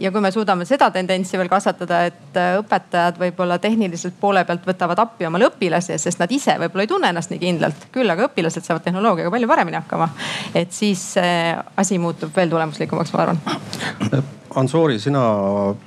ja 0.01 0.11
kui 0.13 0.21
me 0.21 0.31
suudame 0.31 0.65
seda 0.65 0.91
tendentsi 0.91 1.39
veel 1.39 1.49
kasvatada, 1.49 2.05
et 2.05 2.37
äh, 2.37 2.59
õpetajad 2.59 3.19
võib-olla 3.19 3.59
tehniliselt 3.59 4.15
poole 4.21 4.45
pealt 4.45 4.67
võtavad 4.67 4.99
appi 4.99 5.27
omale 5.27 5.49
õpilasi, 5.49 5.97
sest 5.99 6.19
nad 6.19 6.31
ise 6.31 6.59
võib-olla 6.59 6.85
ei 6.85 6.91
tunne 6.91 7.09
ennast 7.09 7.31
nii 7.31 7.41
kindlalt, 7.41 7.89
küll 7.93 8.11
aga 8.11 8.29
õpilased 8.29 8.67
saavad 8.67 8.85
tehnoloogiaga 8.85 9.31
palju 9.31 9.49
paremini 9.49 9.81
hakkama. 9.81 10.11
et 10.55 10.73
siis 10.73 11.13
see 11.15 11.57
asi 11.77 11.99
muutub 11.99 12.35
veel 12.37 12.51
tulemuslikumaks, 12.51 13.13
ma 13.15 13.23
arvan 13.23 14.35
Ansori, 14.55 15.01
sina 15.03 15.21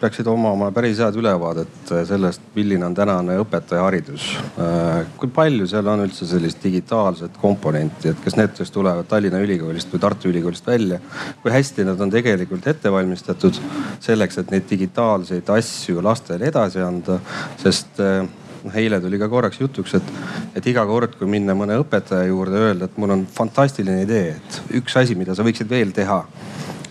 peaksid 0.02 0.28
omama 0.28 0.68
päris 0.76 0.98
head 1.00 1.16
ülevaadet 1.16 1.92
sellest, 2.10 2.42
milline 2.52 2.84
on 2.84 2.96
tänane 2.96 3.38
õpetajaharidus. 3.40 4.26
kui 5.16 5.32
palju 5.32 5.68
seal 5.72 5.88
on 5.88 6.04
üldse 6.04 6.28
sellist 6.28 6.60
digitaalset 6.64 7.38
komponenti, 7.40 8.12
et 8.12 8.20
kas 8.26 8.36
need, 8.36 8.52
kes 8.58 8.74
tulevad 8.76 9.08
Tallinna 9.08 9.40
Ülikoolist 9.46 9.94
või 9.94 10.04
Tartu 10.04 10.28
Ülikoolist 10.34 10.68
välja, 10.68 11.00
kui 11.42 11.54
hästi 11.54 11.86
nad 11.88 12.04
on 12.04 12.12
tegelikult 12.12 12.68
ette 12.68 12.92
valmistatud 12.92 13.56
selleks, 14.04 14.42
et 14.44 14.52
neid 14.52 14.68
digitaalseid 14.68 15.48
asju 15.56 16.04
lastele 16.04 16.52
edasi 16.52 16.84
anda, 16.84 17.22
sest 17.64 18.04
noh, 18.04 18.76
eile 18.76 19.00
tuli 19.00 19.22
ka 19.22 19.32
korraks 19.32 19.64
jutuks, 19.64 19.96
et, 19.96 20.14
et 20.60 20.72
iga 20.74 20.84
kord, 20.92 21.16
kui 21.16 21.32
minna 21.32 21.56
mõne 21.56 21.80
õpetaja 21.80 22.28
juurde, 22.28 22.60
öelda, 22.68 22.92
et 22.92 23.00
mul 23.00 23.16
on 23.16 23.28
fantastiline 23.32 24.04
idee, 24.04 24.36
et 24.36 24.80
üks 24.82 25.00
asi, 25.00 25.16
mida 25.16 25.40
sa 25.40 25.48
võiksid 25.48 25.72
veel 25.72 25.96
teha 25.96 26.26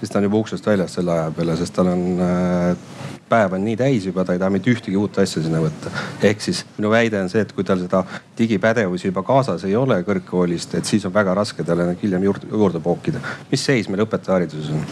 siis 0.00 0.12
ta 0.12 0.21
on 0.21 0.26
juba 0.29 0.41
uksest 0.43 0.67
väljas 0.67 0.97
selle 0.99 1.12
aja 1.12 1.31
peale, 1.37 1.57
sest 1.59 1.75
tal 1.76 1.91
on 1.93 2.05
äh, 2.23 2.97
päev 3.29 3.57
on 3.57 3.65
nii 3.67 3.76
täis 3.79 4.07
juba, 4.07 4.25
ta 4.25 4.37
ei 4.37 4.41
taha 4.43 4.53
mitte 4.55 4.71
ühtegi 4.71 4.97
uut 4.99 5.19
asja 5.19 5.43
sinna 5.43 5.61
võtta. 5.62 5.91
ehk 6.29 6.43
siis 6.45 6.62
minu 6.76 6.93
väide 6.93 7.21
on 7.21 7.31
see, 7.33 7.43
et 7.43 7.53
kui 7.57 7.65
tal 7.67 7.81
seda 7.83 8.05
digipädevusi 8.38 9.11
juba 9.11 9.25
kaasas 9.26 9.65
ei 9.67 9.76
ole 9.76 9.99
kõrgkoolist, 10.07 10.76
et 10.79 10.88
siis 10.88 11.05
on 11.09 11.15
väga 11.15 11.35
raske 11.35 11.65
talle 11.67 11.91
hiljem 12.03 12.29
juurde, 12.29 12.50
juurde 12.53 12.83
pookida. 12.83 13.23
mis 13.50 13.65
seis 13.65 13.91
meil 13.91 14.05
õpetajahariduses 14.07 14.75
on 14.75 14.85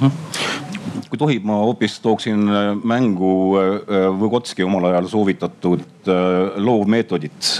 hmm.? 0.00 1.02
kui 1.08 1.20
tohib, 1.20 1.44
ma 1.48 1.60
hoopis 1.62 2.00
tooksin 2.04 2.48
äh, 2.48 2.72
mängu 2.84 3.34
äh, 3.60 4.08
Võgotski 4.18 4.66
omal 4.66 4.90
ajal 4.90 5.12
soovitatud 5.12 5.86
loovmeetodit 6.58 7.54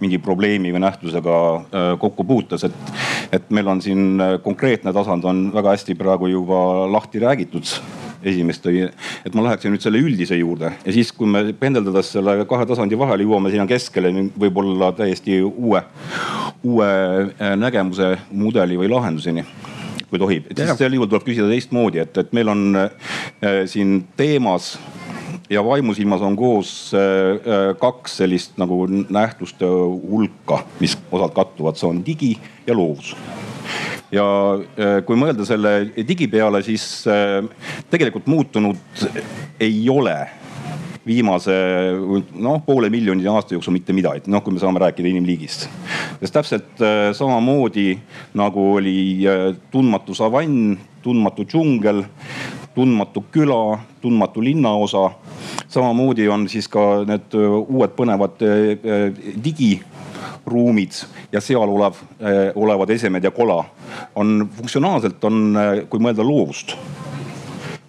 mingi 0.00 0.20
probleemi 0.22 0.72
või 0.74 0.82
nähtusega 0.84 1.38
äh, 1.54 1.88
kokku 2.00 2.24
puutes, 2.24 2.64
et, 2.68 2.92
et 3.32 3.50
meil 3.54 3.68
on 3.68 3.82
siin 3.84 4.20
äh, 4.20 4.36
konkreetne 4.44 4.94
tasand 4.96 5.24
on 5.28 5.48
väga 5.54 5.76
hästi 5.76 5.96
praegu 5.98 6.30
juba 6.30 6.60
lahti 6.90 7.22
räägitud 7.22 7.68
esimest 8.26 8.62
tõi, 8.64 8.84
et 9.24 9.36
ma 9.36 9.46
läheksin 9.46 9.72
nüüd 9.72 9.84
selle 9.84 10.00
üldise 10.02 10.36
juurde. 10.36 10.74
Ja 10.84 10.92
siis, 10.92 11.12
kui 11.16 11.28
me 11.30 11.42
pendeldades 11.56 12.12
selle 12.14 12.36
kahe 12.48 12.66
tasandi 12.68 12.98
vahele 13.00 13.24
jõuame 13.24 13.52
sinna 13.52 13.64
keskele, 13.70 14.12
võib-olla 14.40 14.92
täiesti 14.96 15.40
uue, 15.46 15.82
uue 16.66 16.90
äh, 16.90 17.54
nägemuse, 17.60 18.16
mudeli 18.30 18.78
või 18.80 18.92
lahenduseni 18.92 19.46
kui 20.10 20.18
tohib, 20.18 20.48
et 20.50 20.58
siis 20.58 20.72
sel 20.74 20.96
juhul 20.96 21.06
tuleb 21.06 21.22
küsida 21.22 21.46
teistmoodi, 21.46 22.00
et, 22.02 22.16
et 22.18 22.32
meil 22.34 22.50
on 22.50 22.64
äh, 22.80 23.60
siin 23.70 24.00
teemas 24.18 24.72
ja 25.50 25.64
vaimusilmas 25.64 26.22
on 26.22 26.36
koos 26.36 26.92
äh, 26.94 27.00
äh, 27.00 27.76
kaks 27.78 28.16
sellist 28.22 28.58
nagu 28.60 28.84
nähtuste 28.86 29.66
hulka, 29.66 30.62
mis 30.80 30.96
osalt 31.10 31.34
kattuvad, 31.34 31.78
see 31.78 31.88
on 31.90 32.02
digi 32.06 32.34
ja 32.66 32.76
loovus 32.76 33.14
ja 34.14 34.26
äh, 34.56 35.00
kui 35.06 35.18
mõelda 35.18 35.46
selle 35.46 35.74
digi 36.06 36.28
peale, 36.30 36.62
siis 36.66 36.84
tegelikult 37.90 38.30
muutunud 38.30 39.08
ei 39.60 39.82
ole 39.90 40.16
viimase 41.06 41.54
noh, 42.38 42.60
poole 42.62 42.90
miljoni 42.92 43.26
aasta 43.26 43.56
jooksul 43.56 43.74
mitte 43.74 43.94
midagi, 43.96 44.30
noh 44.30 44.44
kui 44.44 44.54
me 44.54 44.62
saame 44.62 44.82
rääkida 44.82 45.08
inimliigist. 45.10 45.66
sest 46.20 46.34
täpselt 46.36 46.82
samamoodi 47.16 47.94
nagu 48.38 48.66
oli 48.76 49.26
tundmatu 49.72 50.14
savann, 50.14 50.76
tundmatu 51.02 51.46
džungel, 51.48 52.04
tundmatu 52.74 53.24
küla, 53.32 53.78
tundmatu 54.00 54.42
linnaosa. 54.44 55.10
Samamoodi 55.68 56.28
on 56.28 56.48
siis 56.48 56.68
ka 56.68 57.04
need 57.08 57.36
äh, 57.36 57.52
uued 57.60 57.94
põnevad 57.96 58.42
äh, 58.44 58.72
äh, 58.74 59.34
digiruumid 59.44 61.02
ja 61.32 61.42
seal 61.44 61.68
olev, 61.68 62.00
olevad 62.54 62.90
esemed 62.90 63.24
ja 63.24 63.30
kola 63.30 63.62
on 64.18 64.48
funktsionaalselt 64.56 65.24
on, 65.24 65.54
kui 65.90 66.02
mõelda 66.02 66.26
loovust, 66.26 66.74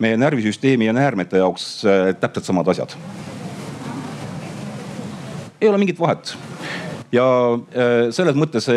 meie 0.01 0.17
närvisüsteemi 0.17 0.85
ja 0.85 0.93
näärmete 0.93 1.41
jaoks 1.41 1.83
täpselt 2.21 2.45
samad 2.45 2.69
asjad. 2.69 2.95
ei 5.61 5.69
ole 5.69 5.77
mingit 5.77 5.99
vahet 5.99 6.35
ja 7.11 7.25
selles 8.13 8.37
mõttes, 8.37 8.69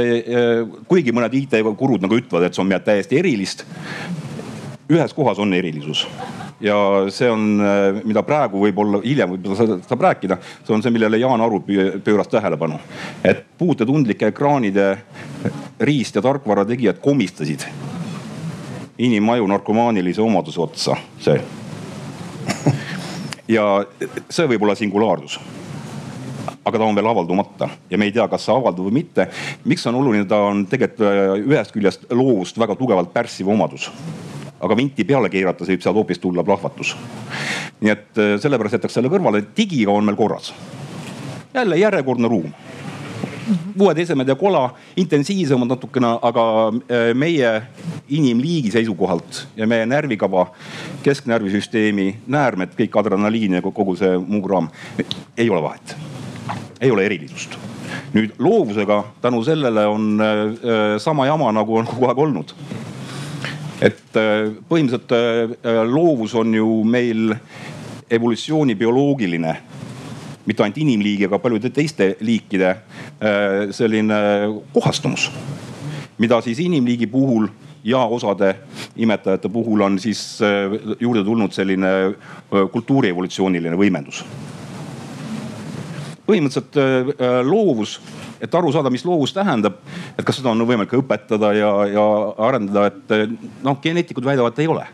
kuigi 0.89 1.13
mõned 1.13 1.37
IT-gurud 1.37 2.05
nagu 2.05 2.19
ütlevad, 2.19 2.49
et 2.49 2.57
see 2.57 2.65
on 2.65 2.69
midagi 2.73 2.89
täiesti 2.91 3.21
erilist 3.21 3.65
ühes 4.89 5.15
kohas 5.17 5.39
on 5.39 5.55
erilisus 5.55 6.07
ja 6.65 6.77
see 7.13 7.31
on, 7.31 7.61
äh, 7.61 8.01
mida 8.05 8.23
praegu 8.25 8.63
võib-olla 8.63 9.01
hiljem 9.05 9.35
võib-olla 9.35 9.81
saab 9.85 10.05
rääkida, 10.07 10.39
see 10.65 10.75
on 10.77 10.85
see, 10.85 10.93
millele 10.95 11.21
Jaan 11.21 11.45
Aru 11.45 11.61
pööras 12.05 12.31
tähelepanu. 12.33 12.79
et 13.25 13.45
puutetundlike 13.59 14.33
ekraanide 14.33 14.99
riist- 15.81 16.17
ja 16.17 16.23
tarkvara 16.23 16.65
tegijad 16.65 17.01
komistasid 17.05 17.67
inimaju 18.99 19.47
narkomaanilise 19.47 20.23
omaduse 20.23 20.61
otsa, 20.61 20.97
see. 21.19 21.41
ja 23.49 23.85
see 24.31 24.47
võib 24.49 24.63
olla 24.63 24.75
singulaarsus 24.79 25.41
aga 26.65 26.79
ta 26.79 26.85
on 26.85 26.97
veel 26.97 27.09
avaldumata 27.11 27.69
ja 27.91 27.99
me 27.99 28.09
ei 28.09 28.13
tea, 28.13 28.25
kas 28.29 28.47
see 28.47 28.55
avaldub 28.55 28.89
või 28.89 29.03
mitte. 29.03 29.29
miks 29.65 29.85
on 29.87 30.01
oluline, 30.01 30.25
ta 30.25 30.41
on 30.49 30.65
tegelikult 30.67 31.05
äh, 31.11 31.35
ühest 31.45 31.77
küljest 31.77 32.07
loovust 32.11 32.59
väga 32.59 32.77
tugevalt 32.81 33.13
pärssiv 33.13 33.53
omadus 33.53 33.91
aga 34.65 34.77
vinti 34.77 35.05
peale 35.05 35.31
keerata, 35.33 35.67
võib 35.69 35.85
sealt 35.85 35.99
hoopis 36.01 36.23
tulla 36.23 36.45
plahvatus. 36.45 36.95
nii 37.81 37.93
et 37.93 38.19
äh, 38.19 38.37
sellepärast 38.41 38.79
jätaks 38.79 38.97
selle 38.99 39.13
kõrvale, 39.13 39.45
digiga 39.57 39.93
on 39.93 40.05
meil 40.05 40.17
korras. 40.17 40.55
jälle 41.55 41.77
järjekordne 41.79 42.29
ruum 42.29 42.53
uued 43.81 43.99
esemed 43.99 44.29
ja 44.29 44.37
kola, 44.39 44.69
intensiivsemad 44.97 45.69
natukene, 45.69 46.15
aga 46.23 46.45
äh, 46.69 47.11
meie 47.15 47.51
inimliigi 48.09 48.71
seisukohalt 48.75 49.45
ja 49.57 49.67
meie 49.69 49.87
närvikava, 49.87 50.47
kesknärvisüsteemi 51.05 52.09
näärmed, 52.27 52.75
kõik 52.79 52.99
adrenaliin 53.01 53.59
ja 53.59 53.63
kogu 53.65 53.97
see 54.01 54.17
muu 54.19 54.43
kraam, 54.45 54.71
ei 55.37 55.51
ole 55.51 55.63
vahet. 55.63 55.97
ei 56.81 56.91
ole 56.91 57.05
erilisust. 57.07 57.59
nüüd 58.15 58.35
loovusega 58.39 59.05
tänu 59.23 59.43
sellele 59.45 59.87
on 59.87 60.21
äh, 60.21 60.99
sama 60.99 61.27
jama 61.27 61.53
nagu 61.53 61.77
on 61.77 61.87
kogu 61.87 62.09
aeg 62.09 62.19
olnud 62.19 62.55
et 63.83 64.17
äh, 64.19 64.53
põhimõtteliselt 64.69 65.15
äh, 65.15 65.81
loovus 65.89 66.35
on 66.39 66.55
ju 66.55 66.69
meil 66.87 67.35
evolutsiooni 68.11 68.77
bioloogiline 68.79 69.55
mitte 70.45 70.61
ainult 70.61 70.79
inimliigi, 70.79 71.25
aga 71.25 71.41
paljude 71.41 71.71
teiste 71.73 72.11
liikide 72.21 72.71
äh, 72.71 73.71
selline 73.75 74.17
kohastumus. 74.75 75.31
mida 76.19 76.41
siis 76.41 76.59
inimliigi 76.61 77.07
puhul 77.07 77.49
ja 77.85 77.99
osade 77.99 78.55
imetajate 78.97 79.49
puhul 79.49 79.81
on 79.81 79.99
siis 79.99 80.39
juurde 81.01 81.25
tulnud 81.25 81.53
selline 81.53 81.89
kultuuri 82.73 83.09
evolutsiooniline 83.09 83.77
võimendus. 83.77 84.25
põhimõtteliselt 86.27 86.79
loovus 87.45 88.01
et 88.45 88.55
aru 88.55 88.73
saada, 88.73 88.93
mis 88.93 89.05
loovus 89.07 89.35
tähendab, 89.35 89.81
et 90.15 90.25
kas 90.25 90.39
seda 90.41 90.53
on 90.53 90.65
võimalik 90.69 90.93
õpetada 90.99 91.53
ja, 91.57 91.73
ja 91.91 92.05
arendada, 92.49 92.87
et 92.91 93.37
noh, 93.65 93.81
geneetikud 93.83 94.27
väidavad, 94.27 94.59
ei 94.61 94.71
ole. 94.71 94.87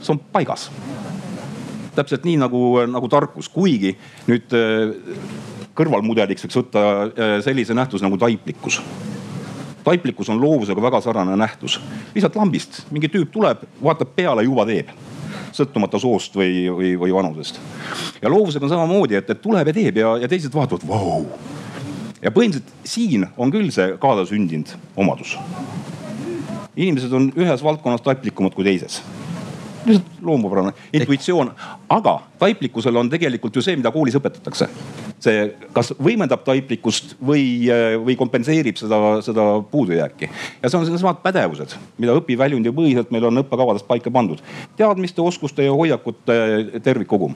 see 0.00 0.14
on 0.14 0.22
paigas. 0.32 0.70
täpselt 1.94 2.24
nii 2.24 2.38
nagu, 2.40 2.62
nagu 2.88 3.08
tarkus, 3.10 3.48
kuigi 3.50 3.96
nüüd 4.30 4.54
äh, 4.56 4.94
kõrvalmudeliks 5.76 6.46
võiks 6.46 6.60
võtta 6.62 6.84
äh, 7.04 7.38
sellise 7.44 7.74
nähtuse 7.74 8.06
nagu 8.06 8.18
taiplikkus 8.18 8.80
taiplikkus 9.84 10.28
on 10.28 10.40
loovusega 10.40 10.82
väga 10.82 11.00
sarnane 11.00 11.36
nähtus. 11.36 11.80
lihtsalt 12.14 12.36
lambist 12.36 12.84
mingi 12.90 13.08
tüüp 13.08 13.30
tuleb, 13.32 13.64
vaatab 13.82 14.12
peale, 14.16 14.44
juba 14.44 14.66
teeb 14.68 14.92
sõltumata 15.56 15.98
soost 15.98 16.36
või, 16.36 16.68
või, 16.70 16.92
või 17.00 17.14
vanusest. 17.14 17.60
ja 18.22 18.30
loovusega 18.30 18.66
on 18.66 18.74
samamoodi, 18.74 19.18
et, 19.18 19.30
et 19.30 19.42
tuleb 19.42 19.66
ja 19.66 19.74
teeb 19.74 19.96
ja, 20.02 20.16
ja 20.22 20.28
teised 20.28 20.54
vaatavad, 20.54 20.86
vau 20.86 21.24
ja 22.22 22.32
põhimõtteliselt 22.34 22.74
siin 22.84 23.26
on 23.36 23.52
küll 23.52 23.70
see 23.74 23.96
kaasasündinud 24.00 24.74
omadus. 24.96 25.38
inimesed 26.76 27.12
on 27.12 27.32
ühes 27.36 27.64
valdkonnas 27.64 28.04
taiplikumad 28.06 28.54
kui 28.54 28.64
teises 28.64 29.02
lihtsalt 29.86 30.22
loomupärane 30.22 30.72
intuitsioon, 30.92 31.52
aga 31.88 32.20
taiplikkusel 32.38 32.96
on 32.96 33.10
tegelikult 33.10 33.56
ju 33.56 33.62
see, 33.64 33.76
mida 33.76 33.92
koolis 33.92 34.16
õpetatakse. 34.18 34.68
see 35.20 35.40
kas 35.76 35.90
võimendab 36.00 36.40
taiplikkust 36.46 37.14
või, 37.26 37.68
või 38.04 38.14
kompenseerib 38.16 38.78
seda, 38.80 39.20
seda 39.24 39.46
puudujääki. 39.70 40.30
ja 40.62 40.68
see 40.68 40.78
on 40.78 40.86
needsamad 40.88 41.20
pädevused, 41.24 41.76
mida 41.98 42.16
õpiväljund 42.16 42.66
ja 42.66 42.72
põhiselt 42.72 43.10
meil 43.10 43.24
on 43.28 43.42
õppekavades 43.42 43.84
paika 43.88 44.10
pandud. 44.10 44.42
teadmiste, 44.76 45.22
oskuste 45.22 45.64
ja 45.64 45.72
hoiakute 45.72 46.80
tervikkogum. 46.82 47.34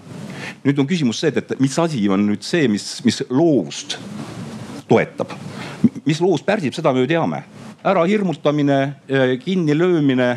nüüd 0.65 0.79
on 0.79 0.87
küsimus 0.87 1.21
see, 1.21 1.33
et, 1.33 1.53
et 1.53 1.61
mis 1.61 1.79
asi 1.79 2.09
on 2.09 2.27
nüüd 2.29 2.43
see, 2.43 2.69
mis, 2.69 3.01
mis 3.05 3.23
loovust 3.31 3.99
toetab. 4.89 5.35
mis 6.05 6.21
loovust 6.21 6.47
pärsib, 6.47 6.75
seda 6.75 6.93
me 6.93 7.05
ju 7.05 7.11
teame 7.11 7.43
ära 7.85 8.05
hirmutamine, 8.09 8.79
kinnilöömine, 9.45 10.29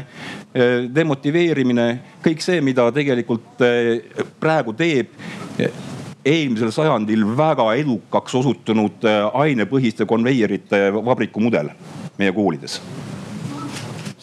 demotiveerimine, 0.95 1.85
kõik 2.25 2.43
see, 2.43 2.59
mida 2.61 2.89
tegelikult 2.91 3.63
praegu 4.41 4.73
teeb 4.75 5.15
eelmisel 6.27 6.73
sajandil 6.75 7.23
väga 7.37 7.69
edukaks 7.79 8.35
osutunud 8.35 9.07
ainepõhiste 9.31 10.05
konveierite 10.09 10.89
vabriku 10.97 11.39
mudel 11.39 11.71
meie 12.19 12.35
koolides 12.35 12.81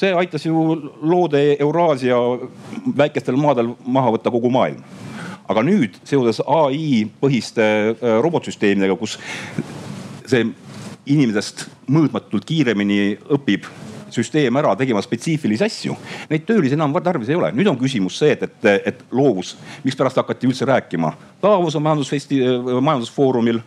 see 0.04 0.12
aitas 0.12 0.44
ju 0.46 0.76
loode 1.02 1.56
Euraasia 1.58 2.16
väikestel 2.96 3.38
maadel 3.40 3.72
maha 3.86 4.12
võtta 4.16 4.32
kogu 4.34 4.50
maailm. 4.50 4.82
aga 5.48 5.60
nüüd 5.62 5.96
seoses 6.08 6.40
ai 6.48 7.04
põhiste 7.20 7.64
robotsüsteemidega, 8.24 8.96
kus 8.96 9.18
see 10.26 10.46
inimesest 11.10 11.66
mõõtmatult 11.92 12.46
kiiremini 12.48 13.16
õpib 13.36 13.68
süsteem 14.14 14.56
ära 14.60 14.74
tegema 14.78 15.02
spetsiifilisi 15.04 15.66
asju. 15.66 15.96
Neid 16.30 16.46
töölisi 16.48 16.76
enam 16.78 16.94
tarvis 17.02 17.30
ei 17.32 17.38
ole. 17.38 17.50
nüüd 17.56 17.68
on 17.70 17.78
küsimus 17.80 18.18
see, 18.20 18.34
et, 18.34 18.44
et, 18.46 18.68
et 18.92 19.02
loovus, 19.14 19.54
mispärast 19.84 20.20
hakati 20.22 20.48
üldse 20.50 20.68
rääkima 20.68 21.12
Davose 21.42 21.82
majandusfesti-, 21.82 22.42
majandusfoorumil, 22.78 23.60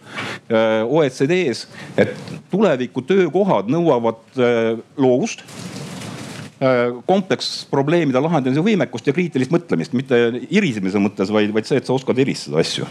äh, 0.48 0.84
OECD-s, 0.86 1.68
et 2.00 2.16
tuleviku 2.52 3.04
töökohad 3.08 3.70
nõuavad 3.72 4.24
äh, 4.40 4.80
loovust 4.98 5.44
äh, 5.44 6.96
kompleksprobleemide 7.10 8.24
lahendamise 8.24 8.64
võimekust 8.66 9.10
ja 9.10 9.16
kriitilist 9.18 9.54
mõtlemist, 9.54 9.96
mitte 9.98 10.22
irisemise 10.48 11.02
mõttes, 11.04 11.34
vaid, 11.34 11.54
vaid 11.56 11.70
see, 11.70 11.82
et 11.82 11.90
sa 11.90 11.98
oskad 11.98 12.24
eristada 12.24 12.64
asju 12.64 12.88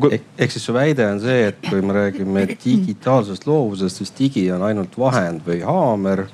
kui... 0.00 0.20
ehk 0.38 0.54
siis 0.54 0.64
su 0.68 0.74
väide 0.76 1.06
on 1.10 1.20
see, 1.22 1.50
et 1.50 1.60
kui 1.68 1.82
me 1.84 1.96
räägime 1.96 2.46
digitaalsest 2.52 3.46
loovusest, 3.48 4.02
siis 4.02 4.14
digi 4.18 4.46
on 4.54 4.64
ainult 4.66 4.96
vahend 5.00 5.44
või 5.46 5.62
haamer 5.66 6.26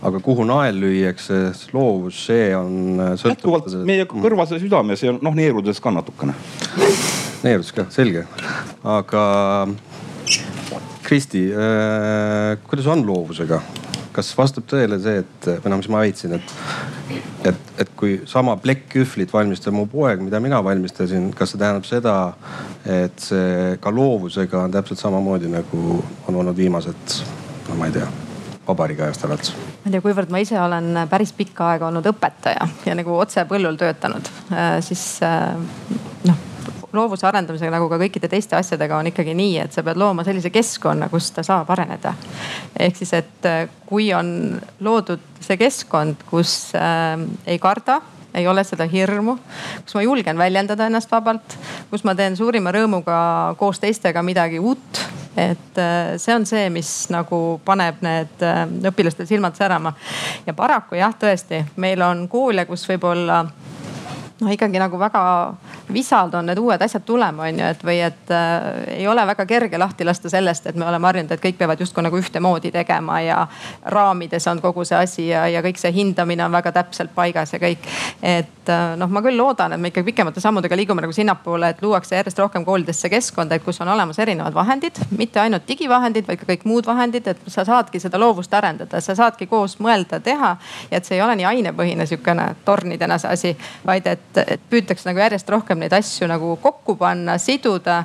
aga 0.00 0.20
kuhu 0.24 0.44
nael 0.48 0.78
lüüakse, 0.80 1.40
loovus, 1.76 2.22
see 2.30 2.50
on. 2.56 3.00
Äh, 3.04 3.26
jätkuvalt 3.30 3.68
meie 3.88 4.06
kõrvas 4.08 4.54
ja 4.54 4.60
südames 4.62 5.04
ja 5.04 5.12
noh 5.16 5.36
neerudes 5.36 5.80
ka 5.82 5.92
natukene. 5.92 6.36
neerudes 7.44 7.72
ka, 7.76 7.86
selge. 7.92 8.24
aga 8.84 9.24
Kristi 11.04 11.48
äh,, 11.50 12.56
kuidas 12.68 12.88
on 12.88 13.04
loovusega? 13.06 13.60
Kas 14.14 14.30
vastab 14.38 14.66
tõele 14.70 14.98
see, 15.02 15.22
et 15.22 15.48
või 15.64 15.72
noh, 15.72 15.80
mis 15.80 15.90
ma 15.92 16.02
väitsin, 16.02 16.34
et, 16.38 16.54
et, 17.50 17.70
et 17.84 17.92
kui 17.98 18.16
sama 18.30 18.56
plekkkühvlit 18.60 19.32
valmistab 19.32 19.76
mu 19.76 19.86
poeg, 19.90 20.22
mida 20.24 20.40
mina 20.42 20.60
valmistasin, 20.64 21.30
kas 21.36 21.54
see 21.54 21.60
tähendab 21.62 21.86
seda, 21.88 22.16
et 22.84 23.22
see 23.22 23.76
ka 23.82 23.94
loovusega 23.94 24.64
on 24.66 24.74
täpselt 24.74 25.02
samamoodi 25.02 25.50
nagu 25.52 26.00
on 26.26 26.42
olnud 26.42 26.58
viimased, 26.58 27.16
no 27.68 27.78
ma 27.78 27.90
ei 27.90 27.96
tea 28.00 28.10
vabariigi 28.66 29.06
ajast 29.06 29.26
alates? 29.28 29.54
ma 29.54 29.88
ei 29.88 29.96
tea, 29.96 30.04
kuivõrd 30.04 30.34
ma 30.34 30.42
ise 30.42 30.58
olen 30.60 31.04
päris 31.10 31.32
pikka 31.36 31.72
aega 31.72 31.88
olnud 31.88 32.06
õpetaja 32.12 32.68
ja 32.86 32.98
nagu 32.98 33.16
otse 33.18 33.46
põllul 33.48 33.78
töötanud, 33.80 34.30
äh, 34.52 34.78
siis 34.84 35.04
äh, 35.26 35.54
noh 36.28 36.46
loovuse 36.92 37.26
arendamisega 37.26 37.72
nagu 37.74 37.88
ka 37.90 37.98
kõikide 38.00 38.28
teiste 38.30 38.56
asjadega 38.58 38.98
on 38.98 39.10
ikkagi 39.10 39.34
nii, 39.36 39.58
et 39.64 39.74
sa 39.74 39.84
pead 39.86 39.98
looma 40.00 40.24
sellise 40.26 40.52
keskkonna, 40.54 41.10
kus 41.12 41.30
ta 41.36 41.44
saab 41.46 41.70
areneda. 41.70 42.14
ehk 42.78 42.96
siis, 42.96 43.12
et 43.18 43.48
äh, 43.48 43.66
kui 43.86 44.10
on 44.14 44.60
loodud 44.80 45.22
see 45.40 45.58
keskkond, 45.60 46.24
kus 46.30 46.72
äh, 46.78 47.18
ei 47.46 47.58
karda 47.58 48.00
ei 48.34 48.46
ole 48.46 48.62
seda 48.62 48.86
hirmu, 48.86 49.32
kus 49.82 49.96
ma 49.96 50.02
julgen 50.04 50.38
väljendada 50.38 50.86
ennast 50.86 51.10
vabalt, 51.10 51.56
kus 51.90 52.04
ma 52.06 52.14
teen 52.14 52.36
suurima 52.38 52.70
rõõmuga 52.70 53.16
koos 53.58 53.82
teistega 53.82 54.22
midagi 54.22 54.60
uut. 54.62 55.00
et 55.36 55.78
äh, 55.78 56.14
see 56.18 56.34
on 56.34 56.46
see, 56.46 56.68
mis 56.70 57.08
nagu 57.10 57.60
paneb 57.64 58.02
need 58.02 58.46
õpilastel 58.90 59.26
silmad 59.26 59.58
särama. 59.58 59.94
ja 60.46 60.54
paraku 60.54 60.98
jah, 60.98 61.14
tõesti, 61.14 61.64
meil 61.76 62.02
on 62.02 62.28
koole, 62.28 62.66
kus 62.66 62.86
võib-olla 62.88 63.44
noh, 64.40 64.50
ikkagi 64.52 64.80
nagu 64.80 64.98
väga 64.98 65.22
visalt 65.92 66.34
on 66.34 66.46
need 66.48 66.58
uued 66.58 66.82
asjad 66.82 67.04
tulema, 67.06 67.46
on 67.48 67.58
ju, 67.60 67.70
et 67.74 67.84
või 67.84 67.98
et 68.04 68.32
äh, 68.34 68.96
ei 69.00 69.08
ole 69.08 69.24
väga 69.26 69.46
kerge 69.46 69.78
lahti 69.78 70.06
lasta 70.06 70.30
sellest, 70.32 70.66
et 70.70 70.78
me 70.78 70.86
oleme 70.88 71.08
harjunud, 71.08 71.32
et 71.34 71.42
kõik 71.42 71.58
peavad 71.58 71.80
justkui 71.80 72.04
nagu 72.04 72.18
ühtemoodi 72.18 72.72
tegema 72.74 73.20
ja 73.24 73.40
raamides 73.92 74.46
on 74.50 74.60
kogu 74.62 74.84
see 74.88 74.98
asi 74.98 75.26
ja, 75.28 75.46
ja 75.50 75.62
kõik 75.64 75.80
see 75.80 75.92
hindamine 75.94 76.44
on 76.44 76.52
väga 76.52 76.72
täpselt 76.80 77.14
paigas 77.14 77.52
ja 77.52 77.60
kõik. 77.62 77.88
et 78.22 78.72
äh, 78.72 78.96
noh, 79.00 79.10
ma 79.10 79.22
küll 79.24 79.36
loodan, 79.36 79.74
et 79.74 79.80
me 79.80 79.92
ikka 79.92 80.04
pikemate 80.06 80.40
sammudega 80.40 80.76
liigume 80.76 81.04
nagu 81.04 81.12
sinnapoole, 81.12 81.74
et 81.74 81.82
luuakse 81.82 82.16
järjest 82.16 82.38
rohkem 82.38 82.64
koolidesse 82.64 83.10
keskkonda, 83.12 83.58
et 83.58 83.64
kus 83.64 83.80
on 83.80 83.88
olemas 83.88 84.18
erinevad 84.18 84.54
vahendid, 84.54 85.00
mitte 85.16 85.40
ainult 85.40 85.66
digivahendid, 85.68 86.26
vaid 86.28 86.40
ka 86.40 86.48
kõik 86.52 86.66
muud 86.68 86.86
vahendid, 86.86 87.26
et 87.26 87.44
sa 87.46 87.64
saadki 87.68 88.00
seda 88.00 88.18
loovust 88.20 88.54
arendada, 88.54 89.00
sa 89.00 89.14
saadki 89.18 89.46
koos 89.50 89.78
mõelda, 89.80 90.20
teha. 90.20 90.56
ja 90.90 90.96
et 90.96 91.04
see 91.04 91.16
ei 91.18 91.22
ole 91.22 91.36
nii 91.36 91.48
ainepõhine 91.48 92.06
sihukene 92.06 92.54
tornidena 92.64 93.18
see 93.18 93.30
asi, 93.32 93.54
vaid 93.86 94.06
et, 94.06 94.29
et 94.38 94.62
püütakse 94.70 95.08
nagu 95.08 95.18
järjest 95.22 95.48
rohkem 95.50 95.80
neid 95.82 95.94
asju 95.96 96.28
nagu 96.30 96.54
kokku 96.62 96.96
panna, 97.00 97.38
siduda. 97.38 98.04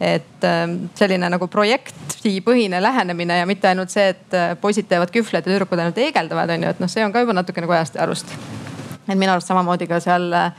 et 0.00 0.44
ähm, 0.48 0.88
selline 0.96 1.28
nagu 1.28 1.46
projektipõhine 1.46 2.80
lähenemine 2.82 3.38
ja 3.42 3.46
mitte 3.46 3.68
ainult 3.68 3.92
see, 3.92 4.08
et 4.14 4.34
äh, 4.34 4.56
poisid 4.60 4.88
teevad 4.88 5.12
kühvleid 5.12 5.44
ja 5.44 5.52
tüdrukud 5.52 5.78
ainult 5.78 6.00
heegeldavad, 6.00 6.50
on 6.56 6.64
ju, 6.64 6.74
et 6.74 6.80
noh, 6.80 6.88
see 6.88 7.04
on 7.04 7.12
ka 7.12 7.20
juba 7.24 7.36
natuke 7.36 7.60
nagu 7.60 7.76
ajast 7.76 7.98
ja 7.98 8.06
arust 8.06 8.32
et 9.10 9.18
minu 9.18 9.32
arust 9.32 9.50
samamoodi 9.50 9.88
ka 9.90 10.00
seal 10.02 10.30
äh, 10.32 10.52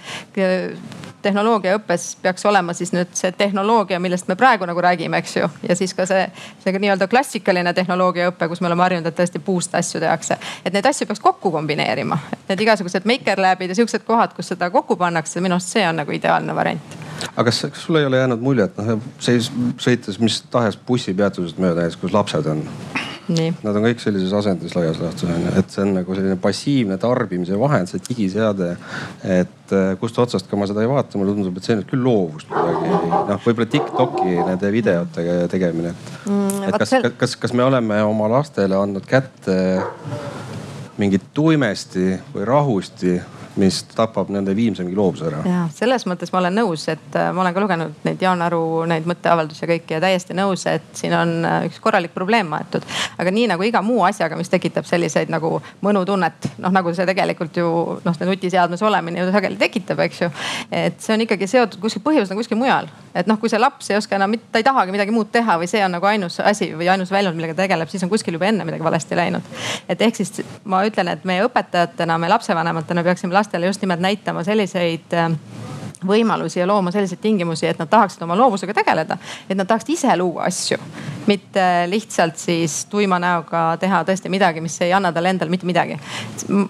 tehnoloogiaõppes 1.22 2.08
peaks 2.22 2.46
olema 2.46 2.74
siis 2.74 2.94
nüüd 2.94 3.14
see 3.18 3.32
tehnoloogia, 3.38 4.00
millest 4.00 4.28
me 4.28 4.36
praegu 4.40 4.68
nagu 4.70 4.82
räägime, 4.82 5.22
eks 5.22 5.36
ju. 5.38 5.50
ja 5.70 5.76
siis 5.76 5.94
ka 5.98 6.06
see, 6.10 6.26
see 6.64 6.74
nii-öelda 6.78 7.08
klassikaline 7.12 7.74
tehnoloogiaõpe, 7.78 8.48
kus 8.52 8.62
me 8.62 8.70
oleme 8.72 8.86
harjunud, 8.88 9.12
et 9.12 9.20
tõesti 9.20 9.42
puust 9.44 9.76
asju 9.76 10.02
tehakse. 10.02 10.38
et 10.66 10.74
neid 10.74 10.86
asju 10.86 11.08
peaks 11.08 11.24
kokku 11.24 11.52
kombineerima. 11.52 12.18
Need 12.50 12.66
igasugused 12.68 13.06
maker 13.06 13.42
lab'id 13.42 13.72
ja 13.72 13.78
sihukesed 13.78 14.06
kohad, 14.08 14.36
kus 14.36 14.54
seda 14.54 14.70
kokku 14.70 14.96
pannakse, 14.96 15.42
minu 15.42 15.58
arust 15.58 15.78
see 15.78 15.88
on 15.88 16.02
nagu 16.04 16.12
ideaalne 16.12 16.56
variant 16.56 17.00
aga 17.36 17.46
kas, 17.50 17.62
kas 17.70 17.86
sul 17.86 18.00
ei 18.00 18.06
ole 18.06 18.18
jäänud 18.18 18.42
muljet, 18.42 18.78
noh 18.78 19.02
sõites 19.22 20.20
mis 20.20 20.42
tahes 20.52 20.78
bussipeatusest 20.88 21.62
mööda, 21.62 21.86
kus 22.02 22.14
lapsed 22.16 22.50
on 22.50 22.66
Nad 23.30 23.76
on 23.78 23.86
kõik 23.86 24.02
sellises 24.02 24.34
asendis 24.36 24.74
laias 24.76 25.00
laastus 25.02 25.30
on 25.30 25.46
ju, 25.46 25.54
et 25.60 25.74
see 25.74 25.84
on 25.84 25.94
nagu 26.00 26.16
selline 26.18 26.38
passiivne 26.42 26.98
tarbimise 27.02 27.60
vahend, 27.60 27.90
see 27.92 28.02
digiseade. 28.08 28.72
et 29.24 29.76
äh, 29.76 29.92
kust 30.02 30.18
otsast 30.20 30.50
ka 30.50 30.60
ma 30.60 30.68
seda 30.70 30.84
ei 30.84 30.90
vaata, 30.90 31.20
mulle 31.20 31.36
tundub, 31.38 31.58
et 31.58 31.68
see 31.68 31.78
nüüd 31.78 31.90
küll 31.92 32.04
loovust 32.06 32.50
kuidagi, 32.52 32.94
noh 33.30 33.44
võib-olla 33.46 33.70
Tiktoki 33.72 34.38
nende 34.40 34.72
videote 34.74 35.26
tegemine, 35.52 35.94
et 35.94 36.32
mm,. 36.32 36.64
et 36.70 36.80
kas, 36.82 36.96
kas, 36.98 37.18
kas, 37.24 37.36
kas 37.46 37.54
me 37.58 37.68
oleme 37.68 38.02
oma 38.08 38.30
lastele 38.32 38.80
andnud 38.80 39.06
kätte 39.08 39.60
mingit 41.02 41.30
tuimesti 41.34 42.18
või 42.34 42.48
rahusti 42.50 43.20
mis 43.56 43.82
tapab 43.96 44.30
nende 44.32 44.56
viimse 44.56 44.84
mingi 44.84 44.96
loovuse 44.96 45.26
ära. 45.28 45.42
ja 45.46 45.62
selles 45.76 46.06
mõttes 46.08 46.32
ma 46.32 46.40
olen 46.40 46.56
nõus, 46.56 46.86
et 46.92 47.18
äh, 47.20 47.32
ma 47.36 47.44
olen 47.44 47.56
ka 47.56 47.64
lugenud 47.64 48.06
neid 48.08 48.22
Jaan 48.24 48.42
Aru 48.46 48.62
neid 48.90 49.08
mõtteavaldusi 49.10 49.66
ja 49.66 49.70
kõiki 49.74 49.96
ja 49.98 50.02
täiesti 50.04 50.36
nõus, 50.38 50.64
et 50.72 50.88
siin 50.98 51.16
on 51.18 51.34
äh, 51.48 51.58
üks 51.68 51.82
korralik 51.84 52.14
probleem 52.16 52.48
maetud. 52.52 52.86
aga 53.18 53.34
nii 53.34 53.50
nagu 53.52 53.66
iga 53.68 53.82
muu 53.84 54.04
asjaga, 54.08 54.38
mis 54.40 54.50
tekitab 54.52 54.88
selliseid 54.88 55.32
nagu 55.34 55.58
mõnutunnet, 55.84 56.52
noh 56.64 56.72
nagu 56.72 56.94
see 56.96 57.08
tegelikult 57.10 57.58
ju 57.60 57.72
noh, 58.06 58.22
nutiseadmes 58.32 58.82
olemine 58.88 59.20
ju 59.20 59.32
sageli 59.32 59.60
tekitab, 59.60 60.00
eks 60.08 60.22
ju. 60.22 60.32
et 60.72 61.02
see 61.04 61.16
on 61.16 61.26
ikkagi 61.28 61.50
seotud 61.52 61.82
kuskil, 61.84 62.04
põhjus 62.06 62.32
on 62.32 62.40
kuskil 62.40 62.60
mujal. 62.60 62.88
et 63.14 63.28
noh, 63.28 63.40
kui 63.40 63.52
see 63.52 63.60
laps 63.60 63.92
ei 63.92 64.00
oska 64.00 64.16
enam, 64.16 64.38
ta 64.52 64.62
ei 64.62 64.68
tahagi 64.68 64.96
midagi 64.96 65.12
muud 65.12 65.32
teha 65.32 65.60
või 65.60 65.68
see 65.68 65.84
on 65.84 65.92
nagu 65.98 66.08
ainus 66.08 66.40
asi 66.40 66.72
või 66.72 66.88
ainus 66.92 67.12
väljund, 67.12 67.36
millega 67.36 67.58
ta 67.58 67.66
tegeleb, 67.66 67.92
siis 67.92 68.08
on 68.08 68.14
kuskil 68.14 68.40
juba 68.40 68.48
enne 68.48 68.66
midagi 68.68 68.84
valesti 68.84 69.20
läinud. 69.20 69.60
et 69.90 70.02
ehk 70.02 70.16
siis 70.16 70.42
ma 70.64 70.86
ütlen, 70.88 71.12
et 71.12 71.28
meie 71.28 71.44
õpetajatena, 71.44 72.18
me 72.18 72.32
lapsevanematena 72.32 73.04
peaksime 73.04 73.34
lastele 73.42 73.66
just 73.66 73.82
nimelt 73.82 74.00
näitama 74.00 74.44
selliseid 74.44 75.14
äh, 75.14 75.32
võimalusi 76.08 76.60
ja 76.60 76.68
looma 76.68 76.92
selliseid 76.92 77.22
tingimusi, 77.22 77.68
et 77.68 77.80
nad 77.80 77.90
tahaksid 77.90 78.22
oma 78.26 78.38
loovusega 78.38 78.74
tegeleda, 78.74 79.18
et 79.50 79.58
nad 79.58 79.68
tahaksid 79.68 79.94
ise 79.96 80.18
luua 80.18 80.48
asju. 80.50 80.78
mitte 81.28 81.64
lihtsalt 81.88 82.38
siis 82.38 82.86
tuima 82.90 83.20
näoga 83.22 83.78
teha 83.80 84.02
tõesti 84.04 84.30
midagi, 84.30 84.62
mis 84.62 84.82
ei 84.82 84.94
anna 84.94 85.12
talle 85.14 85.30
endale 85.30 85.52
mitte 85.52 85.66
midagi. 85.66 86.00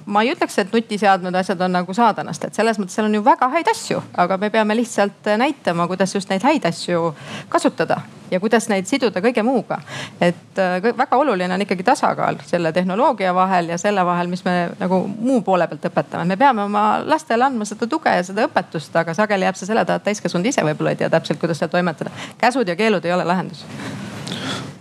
ma 0.06 0.22
ei 0.22 0.34
ütleks, 0.34 0.60
et 0.60 0.74
nutiseadmed, 0.74 1.36
asjad 1.36 1.62
on 1.62 1.72
nagu 1.72 1.94
saadanast, 1.94 2.44
et 2.44 2.56
selles 2.56 2.80
mõttes 2.80 2.96
seal 2.96 3.08
on 3.08 3.16
ju 3.16 3.24
väga 3.26 3.50
häid 3.50 3.68
asju, 3.72 4.02
aga 4.18 4.38
me 4.38 4.50
peame 4.50 4.76
lihtsalt 4.76 5.36
näitama, 5.38 5.88
kuidas 5.88 6.16
just 6.16 6.30
neid 6.30 6.44
häid 6.44 6.66
asju 6.66 7.14
kasutada 7.50 8.02
ja 8.32 8.40
kuidas 8.40 8.68
neid 8.72 8.88
siduda 8.88 9.22
kõige 9.22 9.44
muuga. 9.44 9.82
et 10.22 10.60
äh, 10.60 10.98
väga 10.98 11.18
oluline 11.18 11.54
on 11.54 11.62
ikkagi 11.62 11.84
tasakaal 11.84 12.40
selle 12.48 12.72
tehnoloogia 12.72 13.34
vahel 13.36 13.70
ja 13.70 13.78
selle 13.78 14.06
vahel, 14.06 14.28
mis 14.28 14.46
me 14.46 14.70
nagu 14.80 15.02
muu 15.20 15.42
poole 15.42 15.68
pealt 15.68 15.86
õpetame. 15.92 16.26
me 16.26 16.38
peame 16.38 16.64
oma 16.64 16.86
lastele 17.06 17.46
andma 17.46 17.66
seda 17.66 17.88
tuge 17.88 18.16
ja 18.16 18.24
seda 18.24 18.48
õpetust, 18.48 18.96
aga 18.96 19.14
sageli 19.22 19.48
jääb 19.48 19.60
see 19.60 19.70
selle 19.70 19.86
taha, 19.86 20.02
et 20.02 20.08
täiskasvanud 20.10 20.50
ise 20.52 20.66
võib-olla 20.66 20.96
ei 20.96 21.02
tea 21.02 21.12
täpselt, 21.14 21.40
kuidas 21.42 21.62
seal 21.62 21.72
toimetada. 21.74 22.14
käsud 22.42 22.68
ja 22.68 22.76
keelud 22.80 23.06
ei 23.06 23.14
ole 23.14 23.28
lahendus. 23.28 23.66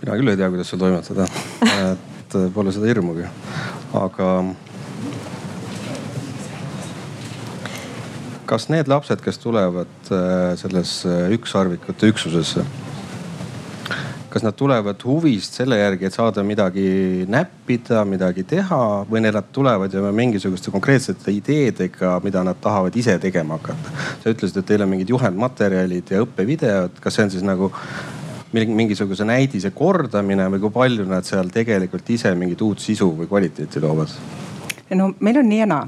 mina 0.01 0.17
küll 0.17 0.33
ei 0.33 0.41
tea, 0.41 0.49
kuidas 0.49 0.73
seal 0.73 0.81
toimetada, 0.81 1.27
et 1.91 2.37
pole 2.55 2.73
seda 2.73 2.89
hirmugi, 2.89 3.27
aga 4.01 4.33
kas 8.51 8.67
need 8.67 8.89
lapsed, 8.91 9.21
kes 9.23 9.39
tulevad 9.39 10.11
äh, 10.11 10.53
sellesse 10.59 11.11
ükssarvikute 11.37 12.09
üksusesse, 12.11 12.65
kas 14.31 14.45
nad 14.45 14.55
tulevad 14.55 15.01
huvist 15.03 15.57
selle 15.59 15.77
järgi, 15.79 16.07
et 16.07 16.15
saada 16.15 16.43
midagi 16.47 17.25
näppida, 17.29 18.05
midagi 18.07 18.45
teha 18.47 18.79
või 19.09 19.23
nad 19.25 19.51
tulevad 19.51 19.93
ju 19.93 20.03
mingisuguste 20.15 20.71
konkreetsete 20.71 21.33
ideedega, 21.35 22.15
mida 22.23 22.43
nad 22.47 22.59
tahavad 22.63 22.95
ise 22.95 23.17
tegema 23.19 23.59
hakata? 23.59 23.95
sa 24.23 24.31
ütlesid, 24.31 24.61
et 24.61 24.69
teil 24.71 24.85
on 24.85 24.91
mingid 24.93 25.11
juhendmaterjalid 25.11 26.15
ja 26.15 26.23
õppevideod, 26.23 27.01
kas 27.03 27.17
see 27.17 27.27
on 27.27 27.33
siis 27.35 27.45
nagu 27.47 27.71
mingisuguse 28.51 29.27
näidise 29.27 29.71
kordamine 29.75 30.47
või 30.51 30.63
kui 30.63 30.75
palju 30.75 31.07
nad 31.07 31.27
seal 31.27 31.51
tegelikult 31.51 32.09
ise 32.11 32.33
mingit 32.35 32.61
uut 32.61 32.83
sisu 32.83 33.11
või 33.19 33.27
kvaliteeti 33.31 33.83
loovad? 33.83 34.15
no 34.95 35.13
meil 35.19 35.39
on 35.39 35.47
nii 35.51 35.59
ja 35.63 35.67
naa 35.71 35.87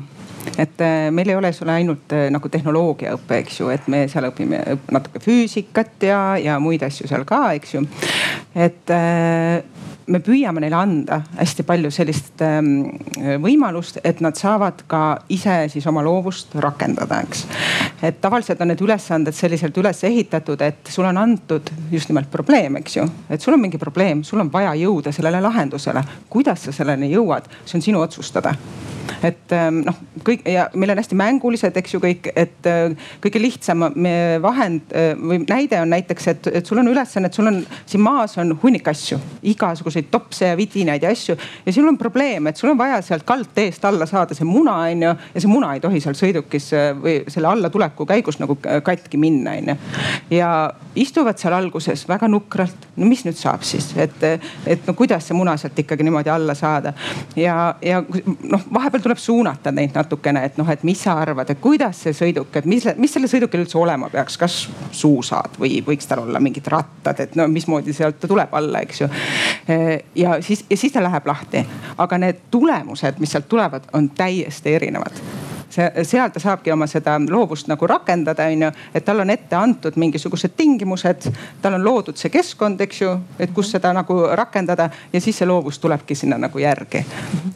et 0.58 0.82
äh, 0.82 1.10
meil 1.12 1.30
ei 1.30 1.36
ole 1.36 1.54
sul 1.54 1.72
ainult 1.74 2.14
äh, 2.14 2.28
nagu 2.34 2.50
tehnoloogiaõpe, 2.50 3.40
eks 3.44 3.60
ju, 3.62 3.70
et 3.74 3.88
me 3.92 4.06
seal 4.12 4.28
õpime 4.30 4.62
natuke 4.94 5.22
füüsikat 5.24 6.08
ja, 6.10 6.20
ja 6.42 6.60
muid 6.64 6.84
asju 6.86 7.10
seal 7.10 7.26
ka, 7.30 7.46
eks 7.58 7.78
ju. 7.78 7.86
et 8.56 8.94
äh, 8.94 9.64
me 10.08 10.20
püüame 10.24 10.62
neile 10.64 10.78
anda 10.78 11.20
hästi 11.38 11.66
palju 11.68 11.92
sellist 11.94 12.42
ähm, 12.44 12.70
võimalust, 13.44 14.00
et 14.04 14.22
nad 14.24 14.38
saavad 14.40 14.84
ka 14.90 15.04
ise 15.34 15.64
siis 15.72 15.88
oma 15.90 16.04
loovust 16.06 16.56
rakendada, 16.64 17.22
eks. 17.24 17.46
et 18.04 18.20
tavaliselt 18.22 18.62
on 18.62 18.74
need 18.74 18.84
ülesanded 18.84 19.36
selliselt 19.38 19.78
üles 19.80 20.04
ehitatud, 20.08 20.62
et 20.62 20.94
sulle 20.94 21.12
on 21.14 21.22
antud 21.24 21.72
just 21.92 22.12
nimelt 22.12 22.32
probleem, 22.32 22.80
eks 22.82 22.98
ju. 23.00 23.08
et 23.30 23.42
sul 23.42 23.56
on 23.56 23.64
mingi 23.64 23.82
probleem, 23.82 24.24
sul 24.28 24.44
on 24.44 24.52
vaja 24.54 24.74
jõuda 24.80 25.14
sellele 25.16 25.42
lahendusele. 25.44 26.04
kuidas 26.30 26.68
sa 26.68 26.76
selleni 26.76 27.12
jõuad, 27.14 27.50
see 27.66 27.80
on 27.80 27.88
sinu 27.92 28.04
otsustada 28.04 28.56
et 29.24 29.54
ähm, 29.56 29.82
noh, 29.88 29.98
kõik 30.26 30.44
ja 30.50 30.68
meil 30.80 30.94
on 30.94 31.00
hästi 31.00 31.18
mängulised, 31.20 31.78
eks 31.80 31.96
ju 31.96 32.02
kõik, 32.04 32.30
et 32.40 32.70
äh, 32.70 33.10
kõige 33.24 33.42
lihtsam 33.42 33.86
vahend 34.44 34.94
äh, 34.96 35.14
või 35.20 35.42
näide 35.44 35.80
on 35.82 35.92
näiteks, 35.94 36.28
et, 36.34 36.50
et 36.60 36.68
sul 36.68 36.82
on 36.82 36.92
ülesanne, 36.92 37.30
et 37.30 37.38
sul 37.38 37.50
on 37.50 37.62
siin 37.86 38.04
maas 38.04 38.38
on 38.42 38.56
hunnik 38.64 38.88
asju, 38.92 39.20
igasuguseid 39.94 40.12
topse 40.12 40.48
ja 40.48 40.58
vidinaid 40.58 41.04
ja 41.04 41.10
asju. 41.12 41.36
ja 41.66 41.74
sul 41.74 41.88
on 41.88 41.98
probleem, 41.98 42.48
et 42.48 42.58
sul 42.58 42.70
on 42.70 42.78
vaja 42.78 43.02
sealt 43.02 43.24
kaldteest 43.24 43.86
alla 43.86 44.06
saada 44.06 44.34
see 44.34 44.46
muna, 44.46 44.76
on 44.90 45.04
ju. 45.04 45.16
ja 45.34 45.42
see 45.42 45.50
muna 45.50 45.74
ei 45.74 45.80
tohi 45.80 46.00
seal 46.02 46.16
sõidukis 46.18 46.72
äh, 46.74 46.92
või 46.98 47.16
selle 47.28 47.48
allatuleku 47.48 48.06
käigus 48.06 48.40
nagu 48.40 48.58
katki 48.84 49.18
minna, 49.18 49.52
on 49.52 49.74
ju. 49.74 49.76
ja 50.38 50.50
istuvad 50.96 51.38
seal 51.38 51.54
alguses 51.54 52.08
väga 52.10 52.28
nukralt. 52.28 52.88
no 52.96 53.06
mis 53.06 53.24
nüüd 53.26 53.38
saab 53.38 53.64
siis, 53.64 53.94
et, 53.98 54.24
et 54.68 54.88
no 54.88 54.94
kuidas 54.94 55.28
see 55.28 55.38
muna 55.38 55.56
sealt 55.58 55.80
ikkagi 55.80 56.04
niimoodi 56.04 56.30
alla 56.30 56.56
saada 56.58 56.94
ja, 57.36 57.76
ja 57.82 58.02
noh, 58.04 58.68
vahepeal 58.74 59.04
tuleb 59.04 59.22
suunata 59.22 59.72
neid 59.72 59.96
natukene, 59.96 60.46
et 60.46 60.58
noh, 60.58 60.70
et 60.70 60.84
mis 60.84 61.00
sa 61.00 61.18
arvad, 61.22 61.50
et 61.50 61.62
kuidas 61.62 62.04
see 62.06 62.16
sõiduk, 62.18 62.54
et 62.58 62.66
mis, 62.70 62.86
mis 62.98 63.14
sellel 63.14 63.32
sõidukil 63.32 63.66
üldse 63.66 63.78
olema 63.80 64.10
peaks, 64.14 64.38
kas 64.38 64.60
suusad 64.92 65.60
või 65.60 65.82
võiks 65.86 66.08
tal 66.10 66.24
olla 66.26 66.42
mingid 66.44 66.68
rattad, 66.72 67.20
et 67.24 67.36
no 67.40 67.48
mismoodi 67.52 67.94
sealt 67.96 68.20
ta 68.22 68.30
tuleb 68.30 68.54
alla, 68.54 68.84
eks 68.84 69.02
ju. 69.04 69.10
Ja 70.16 70.42
siis, 70.42 70.66
ja 70.70 70.78
siis 70.78 70.94
ta 70.94 71.04
läheb 71.04 71.28
lahti, 71.28 71.66
aga 71.98 72.18
need 72.18 72.46
tulemused, 72.52 73.20
mis 73.20 73.32
sealt 73.32 73.50
tulevad, 73.50 73.90
on 73.94 74.10
täiesti 74.10 74.76
erinevad 74.76 75.24
seal 75.74 76.30
ta 76.34 76.40
saabki 76.40 76.72
oma 76.74 76.88
seda 76.88 77.16
loovust 77.30 77.68
nagu 77.72 77.88
rakendada, 77.88 78.48
onju. 78.52 78.72
et 78.94 79.06
tal 79.06 79.20
on 79.24 79.30
ette 79.34 79.56
antud 79.56 79.98
mingisugused 80.00 80.56
tingimused, 80.58 81.30
tal 81.62 81.78
on 81.78 81.86
loodud 81.86 82.18
see 82.20 82.32
keskkond, 82.34 82.82
eks 82.86 83.02
ju, 83.02 83.14
et 83.40 83.54
kus 83.54 83.72
seda 83.74 83.94
nagu 83.96 84.20
rakendada 84.36 84.90
ja 85.14 85.22
siis 85.22 85.38
see 85.42 85.48
loovus 85.50 85.80
tulebki 85.80 86.16
sinna 86.16 86.38
nagu 86.38 86.60
järgi. 86.60 87.04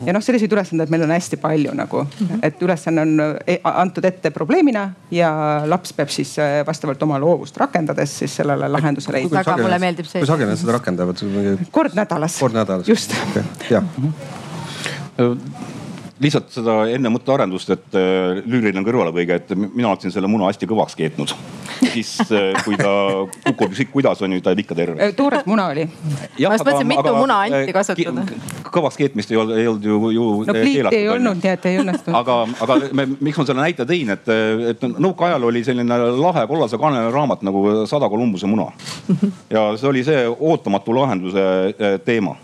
ja 0.06 0.14
noh, 0.14 0.24
selliseid 0.24 0.54
ülesandeid 0.54 0.94
meil 0.94 1.06
on 1.08 1.16
hästi 1.16 1.40
palju 1.42 1.76
nagu, 1.78 2.06
et 2.42 2.62
ülesanne 2.62 3.06
on 3.06 3.16
e, 3.46 3.60
antud 3.64 4.06
ette 4.06 4.32
probleemina 4.32 4.90
ja 5.12 5.32
laps 5.66 5.94
peab 5.94 6.12
siis 6.14 6.36
äh, 6.40 6.60
vastavalt 6.68 7.04
oma 7.04 7.20
loovust 7.22 7.58
rakendades 7.58 8.18
siis 8.20 8.36
sellele 8.42 8.70
lahenduse 8.72 9.12
leidma. 9.14 9.42
väga 9.44 9.58
mulle 9.62 9.80
meeldib 9.80 10.10
see. 10.10 10.22
kui 10.22 10.30
sageli 10.30 10.50
nad 10.52 10.60
seda 10.60 10.78
rakendavad? 10.80 11.24
kord 11.72 11.98
nädalas. 11.98 12.40
kord 12.40 12.58
nädalas. 12.58 12.88
just 12.90 13.16
okay.. 13.30 13.44
jah 13.70 13.84
lihtsalt 16.24 16.50
seda 16.54 16.78
enne 16.90 17.12
mõttearendust, 17.14 17.72
et 17.76 17.98
äh, 17.98 18.40
lüüriline 18.42 18.82
kõrvalepõige, 18.86 19.38
et 19.38 19.54
mina 19.58 19.92
oleksin 19.92 20.14
selle 20.14 20.30
muna 20.32 20.50
hästi 20.50 20.70
kõvaks 20.70 20.98
keetnud. 20.98 21.34
siis 21.94 22.16
äh, 22.26 22.58
kui 22.66 22.78
ta 22.80 22.92
kukub 23.46 23.76
ükskõik 23.76 23.92
kuidas 23.94 24.22
on 24.26 24.34
ju, 24.34 24.42
ta 24.42 24.54
jääb 24.54 24.64
ikka 24.64 24.78
terve. 24.78 24.98
Äh, 25.04 25.14
tooret 25.18 25.46
muna 25.50 25.68
oli. 25.74 25.86
ma 25.86 26.34
just 26.40 26.66
mõtlesin, 26.66 26.90
mitu 26.90 27.14
muna 27.18 27.40
anti 27.46 27.76
kasutada. 27.76 28.26
kõvaks 28.66 28.98
keetmist 28.98 29.32
ei 29.32 29.38
olnud, 29.38 29.58
ei 29.58 29.70
olnud 29.70 29.86
ju, 29.86 30.12
ju. 30.16 30.28
no 30.50 30.58
pliiti 30.58 31.02
ei 31.04 31.10
olnud, 31.14 31.42
nii 31.44 31.54
et 31.54 31.70
ei 31.70 31.80
õnnestunud. 31.84 32.20
aga, 32.20 32.40
aga 32.66 32.80
me, 32.98 33.08
miks 33.30 33.38
ma 33.38 33.48
selle 33.52 33.62
näite 33.62 33.88
tõin, 33.90 34.14
et, 34.18 34.34
et 34.74 34.86
nõukaajal 34.98 35.50
oli 35.52 35.64
selline 35.68 36.02
lahe 36.18 36.48
kollase 36.50 36.82
kaanele 36.82 37.14
raamat 37.14 37.46
nagu 37.46 37.66
Sada 37.90 38.10
Kolumbuse 38.10 38.50
muna. 38.50 38.72
ja 39.54 39.70
see 39.78 39.90
oli 39.94 40.06
see 40.08 40.26
ootamatu 40.28 40.98
lahenduse 40.98 41.46
teema 42.06 42.38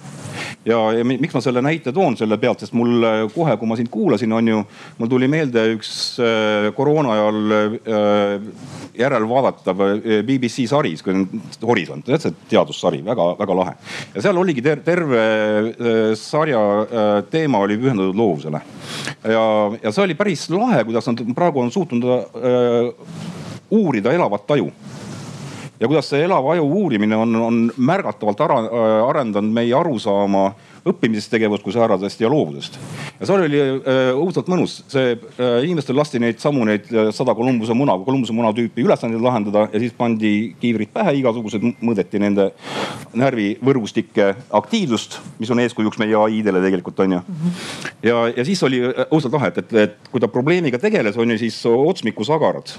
ja, 0.66 0.80
ja 0.98 1.06
miks 1.06 1.34
ma 1.36 1.42
selle 1.44 1.62
näite 1.64 1.94
toon 1.96 2.16
selle 2.20 2.38
pealt, 2.42 2.64
sest 2.64 2.76
mul 2.78 3.04
äh, 3.08 3.20
kohe, 3.34 3.56
kui 3.60 3.70
ma 3.70 3.78
sind 3.80 3.92
kuulasin, 3.94 4.34
on 4.36 4.52
ju, 4.52 4.62
mul 5.00 5.12
tuli 5.12 5.30
meelde 5.32 5.66
üks 5.76 5.92
äh, 6.24 6.70
koroona 6.78 7.16
ajal 7.18 7.56
äh, 7.58 8.48
järelvaadatav 9.00 9.84
BBC 10.28 10.68
sari, 10.70 10.94
Horisont, 11.64 12.06
tead 12.06 12.22
see 12.22 12.36
teadussari, 12.52 13.02
väga-väga 13.06 13.58
lahe. 13.58 13.76
ja 14.14 14.24
seal 14.24 14.38
oligi 14.38 14.62
ter 14.62 14.84
terve 14.86 15.24
sarja 16.20 16.60
teema 17.32 17.64
oli 17.66 17.78
pühendatud 17.82 18.18
loovusele. 18.18 18.62
ja, 19.34 19.46
ja 19.82 19.92
see 19.92 20.06
oli 20.06 20.18
päris 20.20 20.46
lahe, 20.54 20.84
kuidas 20.86 21.10
nad 21.10 21.24
praegu 21.36 21.64
on 21.64 21.72
suutnud 21.74 22.06
uurida 23.74 24.14
elavat 24.14 24.46
taju 24.48 24.70
ja 25.84 25.88
kuidas 25.92 26.08
see 26.08 26.24
elava 26.24 26.54
aju 26.56 26.68
uurimine 26.80 27.18
on, 27.20 27.36
on 27.36 27.64
märgatavalt 27.78 28.42
ara, 28.46 28.60
äh, 28.64 29.00
arendanud 29.10 29.52
meie 29.52 29.74
arusaama 29.76 30.54
õppimisest, 30.88 31.32
tegevuskusääradest 31.32 32.22
ja 32.22 32.30
loovusest. 32.32 32.78
ja 33.20 33.28
seal 33.28 33.44
oli 33.46 33.60
äh, 33.60 34.00
õudselt 34.16 34.48
mõnus, 34.52 34.78
see 34.92 35.14
äh, 35.16 35.58
inimestel 35.64 35.96
lasti 36.00 36.20
neid 36.24 36.40
samu 36.44 36.64
neid 36.68 36.88
äh, 36.92 37.10
sada 37.16 37.36
Kolumbuse 37.36 37.76
muna, 37.76 37.98
Kolumbuse 38.04 38.36
muna 38.36 38.54
tüüpi 38.56 38.84
ülesandeid 38.84 39.24
lahendada 39.24 39.68
ja 39.74 39.84
siis 39.84 39.96
pandi 39.98 40.54
kiivrid 40.62 40.92
pähe, 40.96 41.16
igasugused 41.20 41.64
mõõdeti 41.80 42.20
nende 42.24 42.50
närvivõrgustike 43.20 44.30
aktiivsust, 44.60 45.20
mis 45.40 45.52
on 45.52 45.64
eeskujuks 45.64 46.00
meie 46.04 46.16
ai-dele 46.20 46.64
tegelikult 46.64 47.04
on 47.04 47.18
ju. 47.18 47.24
ja, 48.04 48.24
ja 48.36 48.48
siis 48.48 48.64
oli 48.64 48.84
äh, 48.88 49.04
õudselt 49.10 49.36
lahe, 49.36 49.52
et, 49.52 49.64
et, 49.64 49.76
et 49.88 50.12
kui 50.12 50.24
ta 50.24 50.32
probleemiga 50.32 50.80
tegeles, 50.80 51.20
on 51.20 51.36
ju 51.36 51.44
siis 51.44 51.60
otsmiku 51.68 52.28
sagarad 52.28 52.76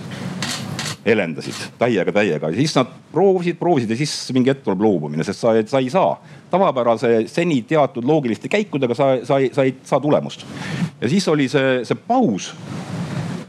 helendasid 1.04 1.58
täiega, 1.78 2.12
täiega 2.12 2.50
ja 2.50 2.56
siis 2.56 2.74
nad 2.76 2.88
proovisid, 3.12 3.58
proovisid 3.60 3.92
ja 3.92 3.98
siis 3.98 4.14
mingi 4.32 4.52
hetk 4.52 4.64
tuleb 4.64 4.80
loobumine, 4.84 5.24
sest 5.26 5.42
sa, 5.44 5.52
sa 5.68 5.82
ei 5.82 5.90
saa 5.92 6.16
tavapärase 6.50 7.24
seni 7.28 7.60
teatud 7.68 8.06
loogiliste 8.08 8.48
käikudega 8.52 8.96
sa, 8.96 9.10
sa 9.26 9.38
ei, 9.42 9.50
sa 9.54 9.66
ei 9.66 9.74
saa 9.84 10.00
tulemust. 10.00 10.46
ja 11.00 11.08
siis 11.08 11.28
oli 11.28 11.48
see, 11.48 11.82
see 11.84 11.98
paus. 12.08 12.54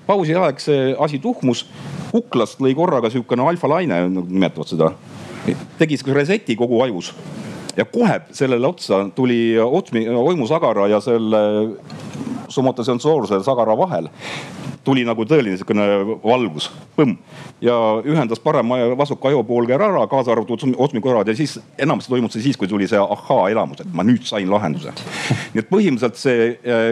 pausi 0.08 0.36
aeg 0.36 0.60
see 0.62 0.94
asi 1.00 1.20
tuhmus, 1.20 1.66
kuklast 2.12 2.60
lõi 2.62 2.76
korraga 2.76 3.10
sihukene 3.10 3.48
alfalaine, 3.48 4.04
nimetavad 4.10 4.70
seda. 4.70 4.92
tegi 5.80 5.98
siukse 5.98 6.14
reset'i 6.18 6.56
kogu 6.60 6.82
ajus 6.82 7.14
ja 7.78 7.86
kohe 7.86 8.20
sellele 8.32 8.68
otsa 8.68 9.06
tuli 9.16 9.58
otsmi, 9.60 10.08
oimusagara 10.10 10.88
ja 10.88 11.00
selle 11.04 11.42
somatosensoorsel 12.50 13.44
sagara 13.44 13.78
vahel 13.78 14.10
tuli 14.86 15.04
nagu 15.06 15.26
tõeline 15.28 15.58
sihukene 15.58 15.86
valgus, 16.24 16.70
põmm. 16.98 17.18
ja 17.64 17.76
ühendas 18.06 18.42
parema 18.44 18.78
ja 18.80 18.98
vasuka 18.98 19.30
ajupoolkera 19.32 19.90
ära, 19.90 20.04
kaasa 20.12 20.34
arvatud 20.34 20.76
otsmikorrad 20.78 21.30
ja 21.30 21.36
siis 21.38 21.58
enamasti 21.82 22.14
toimub 22.14 22.34
see 22.34 22.44
siis, 22.46 22.60
kui 22.60 22.70
tuli 22.70 22.88
see 22.90 23.02
ahhaa 23.02 23.50
elamus, 23.54 23.82
et 23.82 23.94
ma 23.94 24.06
nüüd 24.06 24.26
sain 24.28 24.50
lahenduse. 24.52 24.94
nii 25.54 25.64
et 25.64 25.72
põhimõtteliselt 25.72 26.22
see 26.22 26.52
äh, 26.54 26.86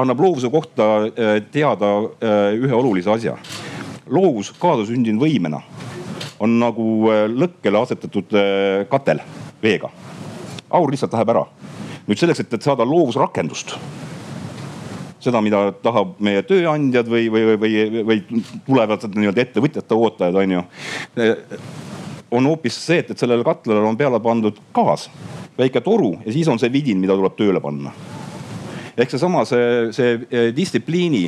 annab 0.00 0.20
loovuse 0.20 0.50
kohta 0.50 0.90
äh, 1.06 1.36
teada 1.52 1.92
äh, 2.00 2.58
ühe 2.58 2.74
olulise 2.74 3.12
asja. 3.14 3.36
loovus 4.10 4.52
kaasasündinud 4.58 5.22
võimena 5.22 5.62
on 6.40 6.56
nagu 6.58 6.84
lõkkele 7.28 7.82
asetatud 7.82 8.32
katel 8.88 9.20
veega. 9.62 9.90
aur 10.70 10.90
lihtsalt 10.90 11.12
läheb 11.12 11.34
ära. 11.36 11.46
nüüd 12.08 12.18
selleks, 12.18 12.40
et 12.40 12.62
saada 12.62 12.86
loovusrakendust 12.88 13.76
seda, 15.20 15.42
mida 15.44 15.66
tahab 15.84 16.16
meie 16.22 16.42
tööandjad 16.46 17.10
või, 17.10 17.28
või, 17.32 17.56
või, 17.60 17.74
või 18.08 18.44
tulevad 18.66 19.04
nii-öelda 19.14 19.44
ettevõtjate 19.44 19.96
ootajad, 19.96 20.40
on 20.40 20.56
ju. 20.56 20.64
on 22.30 22.46
hoopis 22.52 22.78
see, 22.86 23.02
et, 23.02 23.10
et 23.10 23.18
sellele 23.18 23.44
katlale 23.46 23.84
on 23.84 23.98
peale 23.98 24.20
pandud 24.22 24.58
gaas, 24.74 25.08
väike 25.58 25.82
toru 25.84 26.14
ja 26.24 26.32
siis 26.32 26.48
on 26.48 26.60
see 26.62 26.72
vidin, 26.72 27.00
mida 27.02 27.16
tuleb 27.18 27.36
tööle 27.38 27.62
panna 27.62 27.92
ehk 29.00 29.12
seesama, 29.12 29.44
see, 29.48 29.90
see, 29.96 30.20
see 30.30 30.52
distsipliini 30.56 31.24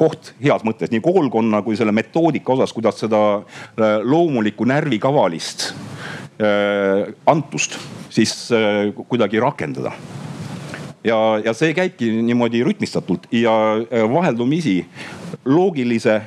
koht 0.00 0.32
heas 0.40 0.64
mõttes 0.64 0.92
nii 0.92 1.02
koolkonna 1.04 1.60
kui 1.66 1.76
selle 1.78 1.92
metoodika 1.94 2.54
osas, 2.54 2.72
kuidas 2.76 3.00
seda 3.02 3.20
loomulikku 4.06 4.64
närvikavalist 4.68 5.70
antust 7.28 7.76
siis 8.10 8.32
kuidagi 9.10 9.42
rakendada 9.42 9.92
ja, 11.04 11.18
ja 11.44 11.54
see 11.56 11.74
käibki 11.74 12.10
niimoodi 12.22 12.64
rütmistatult 12.64 13.26
ja 13.32 13.52
vaheldumisi 14.12 14.84
loogilise 15.44 16.20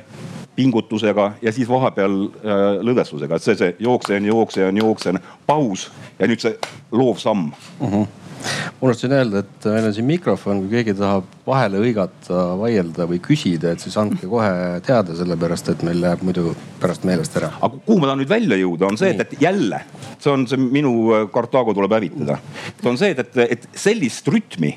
pingutusega 0.56 1.32
ja 1.42 1.52
siis 1.52 1.68
vahepeal 1.68 2.12
äh, 2.24 2.60
lõdvestusega, 2.86 3.36
et 3.36 3.46
see, 3.46 3.56
see 3.58 3.72
jooksen, 3.82 4.26
jooksen, 4.26 4.76
jooksen, 4.78 5.18
paus 5.46 5.88
ja 6.18 6.28
nüüd 6.30 6.42
see 6.42 6.54
loov 6.92 7.18
samm 7.22 7.50
uh. 7.80 7.88
Mhm. 7.88 8.23
-huh 8.44 8.64
unustasin 8.84 9.12
öelda, 9.16 9.40
et 9.44 9.66
meil 9.70 9.86
on 9.88 9.94
siin 9.96 10.06
mikrofon, 10.08 10.62
kui 10.64 10.72
keegi 10.76 10.94
tahab 10.98 11.28
vahele 11.46 11.80
hõigata, 11.80 12.40
vaielda 12.60 13.06
või 13.08 13.20
küsida, 13.24 13.72
et 13.72 13.84
siis 13.84 13.96
andke 14.00 14.28
kohe 14.28 14.80
teada, 14.84 15.16
sellepärast 15.16 15.70
et 15.72 15.84
meil 15.86 16.02
läheb 16.02 16.24
muidu 16.26 16.52
pärast 16.82 17.06
meelest 17.08 17.36
ära. 17.40 17.52
aga 17.60 17.80
kuhu 17.86 18.00
ma 18.00 18.10
tahan 18.10 18.20
nüüd 18.22 18.32
välja 18.32 18.58
jõuda, 18.60 18.90
on 18.90 19.00
see, 19.00 19.14
et, 19.14 19.22
et 19.24 19.44
jälle, 19.46 19.80
see 20.18 20.32
on 20.32 20.46
see 20.50 20.60
minu 20.60 20.92
Kartaago 21.32 21.74
tuleb 21.76 21.96
hävitada. 21.96 22.38
on 22.84 23.00
see, 23.00 23.14
et, 23.14 23.24
et, 23.24 23.56
et 23.56 23.68
sellist 23.86 24.28
rütmi 24.28 24.74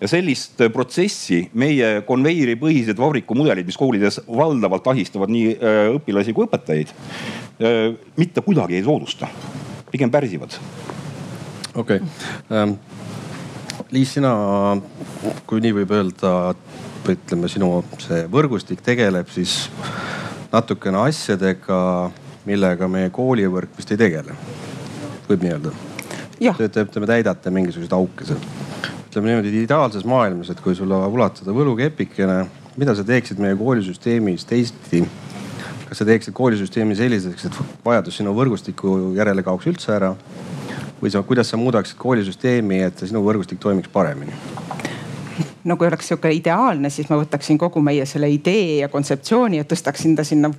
ja 0.00 0.08
sellist 0.08 0.62
äh, 0.64 0.72
protsessi 0.72 1.42
meie 1.52 1.98
konveieripõhised 2.08 3.00
vabrikumudelid, 3.00 3.68
mis 3.68 3.80
koolides 3.80 4.22
valdavalt 4.28 4.88
ahistavad 4.94 5.32
nii 5.32 5.56
äh, 5.56 5.82
õpilasi 5.98 6.36
kui 6.36 6.48
õpetajaid, 6.48 6.94
äh, 7.60 7.82
mitte 8.16 8.44
kuidagi 8.46 8.80
ei 8.80 8.86
soodusta, 8.86 9.28
pigem 9.92 10.12
pärsivad. 10.12 10.56
okei 11.74 12.00
okay. 12.00 12.08
ähm,, 12.56 12.78
Liis, 13.90 14.12
sina, 14.14 14.30
kui 15.50 15.58
nii 15.64 15.72
võib 15.80 15.90
öelda, 15.96 16.54
ütleme 17.10 17.48
sinu 17.50 17.72
see 17.98 18.22
võrgustik 18.30 18.84
tegeleb 18.86 19.30
siis 19.34 19.64
natukene 20.52 21.00
asjadega, 21.08 21.78
millega 22.46 22.86
meie 22.86 23.10
koolivõrk 23.10 23.74
vist 23.74 23.90
ei 23.90 23.98
tegele. 23.98 24.36
võib 25.26 25.42
nii 25.42 25.56
öelda? 25.56 25.74
Te 26.38 26.84
ütleme, 26.86 27.08
täidate 27.10 27.50
mingisuguseid 27.50 27.96
auke 27.98 28.28
seal 28.28 28.38
ütleme 29.10 29.32
niimoodi 29.32 29.64
ideaalses 29.64 30.04
maailmas, 30.06 30.52
et 30.52 30.60
kui 30.62 30.76
sulle 30.78 30.94
ulatada 31.10 31.50
võlukepikene, 31.50 32.44
mida 32.78 32.94
sa 32.94 33.02
teeksid 33.02 33.42
meie 33.42 33.58
koolisüsteemis 33.58 34.46
teisiti? 34.46 35.02
kas 35.88 35.98
sa 35.98 36.06
teeksid 36.06 36.30
koolisüsteemi 36.38 36.94
selliseks, 36.94 37.48
et 37.48 37.56
vajadus 37.82 38.20
sinu 38.20 38.30
võrgustiku 38.38 39.16
järele 39.16 39.42
kaoks 39.42 39.66
üldse 39.66 39.90
ära? 39.96 40.12
Või 41.02 41.12
sa, 41.12 41.22
kuidas 41.26 41.50
sa 41.50 41.60
muudaksid 41.60 41.98
koolisüsteemi, 42.00 42.82
et 42.88 43.04
sinu 43.06 43.24
võrgustik 43.24 43.60
toimiks 43.62 43.88
paremini? 43.92 44.36
no 45.64 45.76
kui 45.76 45.88
oleks 45.88 46.08
sihuke 46.08 46.30
ideaalne, 46.32 46.90
siis 46.90 47.08
ma 47.10 47.18
võtaksin 47.20 47.58
kogu 47.60 47.82
meie 47.84 48.06
selle 48.08 48.30
idee 48.32 48.78
ja 48.80 48.88
kontseptsiooni 48.88 49.60
ja 49.60 49.66
tõstaksin 49.68 50.16
ta 50.16 50.24
sinna 50.24 50.50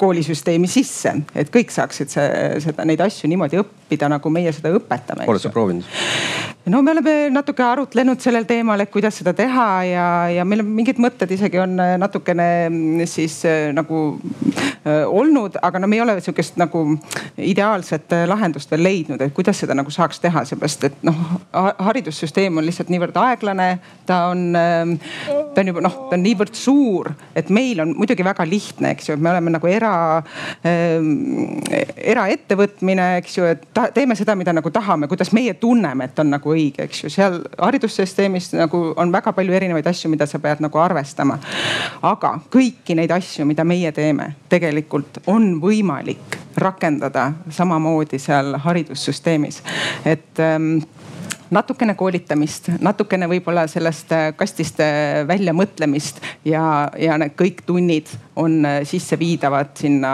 koolisüsteemi 0.00 0.68
sisse, 0.70 1.12
et 1.36 1.50
kõik 1.52 1.72
saaksid 1.74 2.12
see, 2.12 2.28
seda, 2.64 2.86
neid 2.88 3.02
asju 3.04 3.28
niimoodi 3.28 3.60
õppida, 3.60 4.08
nagu 4.08 4.32
meie 4.32 4.52
seda 4.56 4.72
õpetame. 4.76 5.28
oled 5.28 5.42
sa 5.42 5.52
proovinud? 5.52 5.84
No 6.68 6.82
me 6.82 6.92
oleme 6.92 7.12
natuke 7.32 7.62
arutlenud 7.64 8.20
sellel 8.20 8.44
teemal, 8.48 8.80
et 8.82 8.90
kuidas 8.92 9.18
seda 9.20 9.32
teha 9.36 9.66
ja, 9.88 10.06
ja 10.32 10.44
meil 10.48 10.62
on 10.62 10.70
mingid 10.76 11.00
mõtted 11.00 11.30
isegi 11.34 11.60
on 11.62 11.76
natukene 11.78 12.48
mm, 12.68 13.06
siis 13.08 13.40
äh, 13.48 13.68
nagu 13.76 14.00
äh, 14.84 15.04
olnud, 15.06 15.56
aga 15.64 15.80
no 15.80 15.88
me 15.88 15.98
ei 15.98 16.02
ole 16.04 16.18
sihukest 16.20 16.58
nagu 16.60 16.82
ideaalset 17.38 18.12
äh, 18.16 18.24
lahendust 18.28 18.70
veel 18.72 18.84
leidnud, 18.84 19.22
et 19.24 19.34
kuidas 19.36 19.60
seda 19.62 19.76
nagu 19.78 19.92
saaks 19.94 20.20
teha, 20.22 20.44
seepärast 20.48 20.88
et 20.90 20.98
noh, 21.06 21.18
haridussüsteem 21.88 22.60
on 22.60 22.66
lihtsalt 22.66 22.92
niivõrd 22.92 23.16
aeglane, 23.22 23.68
ta 24.08 24.20
on, 24.32 24.44
ähm, 24.58 24.96
ta 25.54 25.62
on 25.62 25.72
juba 25.72 25.84
noh, 25.84 25.98
ta 26.10 26.18
on 26.18 26.24
niivõrd 26.26 26.58
suur, 26.58 27.12
et 27.38 27.52
meil 27.54 27.80
on 27.84 27.94
muidugi 27.96 28.26
väga 28.26 28.46
lihtne, 28.48 28.92
eks 28.96 29.10
ju, 29.10 29.16
et 29.16 29.24
me 29.24 29.32
oleme 29.32 29.54
nagu 29.56 29.72
era 29.72 29.94
ähm,, 30.66 31.14
eraettevõtmine, 31.96 33.10
eks 33.22 33.40
ju, 33.40 33.48
et 33.48 33.68
ta, 33.74 33.88
teeme 33.94 34.16
seda, 34.18 34.36
mida 34.38 34.52
nagu 34.56 34.72
tahame, 34.74 35.08
kuidas 35.10 35.32
meie 35.36 35.56
tunneme, 35.60 36.10
et 36.10 36.24
on 36.24 36.32
nagu 36.36 36.57
õige, 36.58 36.84
eks 36.88 37.04
ju. 37.04 37.12
seal 37.12 37.40
haridussüsteemis 37.58 38.52
nagu 38.58 38.82
on 38.96 39.12
väga 39.14 39.32
palju 39.36 39.54
erinevaid 39.54 39.86
asju, 39.86 40.10
mida 40.12 40.26
sa 40.26 40.40
pead 40.42 40.62
nagu 40.64 40.82
arvestama. 40.82 41.38
aga 42.02 42.34
kõiki 42.52 42.96
neid 42.98 43.14
asju, 43.14 43.46
mida 43.48 43.64
meie 43.64 43.92
teeme, 43.92 44.32
tegelikult 44.48 45.22
on 45.26 45.54
võimalik 45.62 46.38
rakendada 46.58 47.32
samamoodi 47.50 48.18
seal 48.18 48.58
haridussüsteemis. 48.64 49.62
et 50.04 50.40
ähm, 50.44 50.78
natukene 51.50 51.94
koolitamist, 51.94 52.68
natukene 52.80 53.28
võib-olla 53.28 53.64
sellest 53.70 54.12
äh, 54.12 54.28
kastist 54.36 54.80
äh, 54.84 55.22
välja 55.28 55.54
mõtlemist 55.56 56.20
ja, 56.44 56.90
ja 56.98 57.16
need 57.20 57.34
kõik 57.38 57.62
tunnid 57.66 58.10
on 58.38 58.60
äh, 58.66 58.80
sisseviidavad 58.88 59.72
sinna 59.78 60.12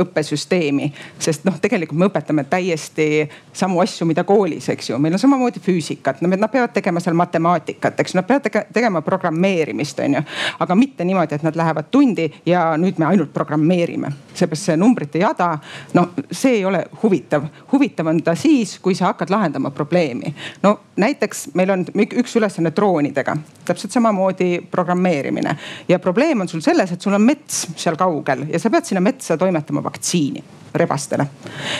õppesüsteemi. 0.00 0.90
sest 1.18 1.44
noh, 1.44 1.56
tegelikult 1.60 1.98
me 1.98 2.08
õpetame 2.10 2.44
täiesti 2.48 3.24
samu 3.52 3.80
asju, 3.82 4.06
mida 4.06 4.24
koolis, 4.24 4.68
eks 4.68 4.90
ju. 4.90 4.98
meil 4.98 5.16
on 5.16 5.22
samamoodi 5.22 5.62
füüsikat, 5.64 6.20
nad 6.22 6.50
peavad 6.50 6.74
tegema 6.74 7.00
seal 7.00 7.16
matemaatikat, 7.18 8.00
eks 8.00 8.14
nad 8.14 8.26
peavad 8.28 8.66
tegema 8.72 9.02
programmeerimist, 9.02 10.00
on 10.04 10.18
ju. 10.18 10.22
aga 10.60 10.78
mitte 10.78 11.04
niimoodi, 11.04 11.38
et 11.38 11.46
nad 11.46 11.56
lähevad 11.56 11.90
tundi 11.90 12.28
ja 12.46 12.66
nüüd 12.80 13.00
me 13.00 13.08
ainult 13.08 13.32
programmeerime. 13.32 14.12
seepärast 14.34 14.70
see 14.70 14.76
numbrite 14.76 15.18
jada, 15.18 15.54
no 15.94 16.08
see 16.30 16.58
ei 16.58 16.64
ole 16.64 16.84
huvitav. 17.02 17.48
huvitav 17.72 18.12
on 18.12 18.22
ta 18.22 18.34
siis, 18.34 18.78
kui 18.78 18.94
sa 18.94 19.12
hakkad 19.12 19.30
lahendama 19.30 19.70
probleemi 19.70 20.33
no 20.62 20.78
näiteks 20.96 21.48
meil 21.54 21.70
on 21.74 21.84
üks 22.04 22.36
ülesanne 22.38 22.72
droonidega, 22.76 23.36
täpselt 23.64 23.92
samamoodi 23.92 24.66
programmeerimine. 24.70 25.56
Ja 25.88 25.98
probleem 25.98 26.40
on 26.40 26.48
sul 26.48 26.62
selles, 26.64 26.92
et 26.92 27.02
sul 27.02 27.14
on 27.14 27.22
mets 27.22 27.66
seal 27.76 27.96
kaugel 28.00 28.46
ja 28.50 28.60
sa 28.60 28.70
pead 28.70 28.90
sinna 28.90 29.02
metsa 29.04 29.38
toimetama 29.40 29.82
vaktsiini 29.84 30.44
rebastele. 30.74 31.26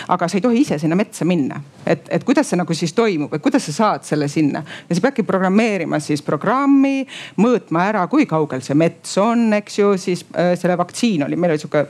aga 0.09 0.29
sa 0.29 0.39
ei 0.39 0.41
tohi 0.41 0.61
ise 0.61 0.79
sinna 0.79 0.97
metsa 0.97 1.25
minna, 1.25 1.61
et, 1.87 2.07
et 2.15 2.25
kuidas 2.25 2.49
see 2.51 2.59
nagu 2.59 2.75
siis 2.75 2.93
toimub, 2.95 3.33
et 3.35 3.43
kuidas 3.43 3.67
sa 3.67 3.73
saad 3.73 4.07
selle 4.07 4.29
sinna? 4.31 4.63
Ja 4.89 4.95
sa 4.95 5.03
peadki 5.03 5.25
programmeerima 5.27 5.99
siis 6.03 6.23
programmi, 6.23 7.03
mõõtma 7.41 7.89
ära, 7.91 8.07
kui 8.11 8.27
kaugel 8.31 8.63
see 8.63 8.79
mets 8.79 9.19
on, 9.19 9.49
eks 9.59 9.79
ju, 9.79 9.95
siis 9.99 10.25
äh, 10.39 10.55
selle 10.61 10.79
vaktsiin 10.79 11.27
oli, 11.27 11.37
meil 11.37 11.57
oli 11.57 11.65
sihuke 11.65 11.87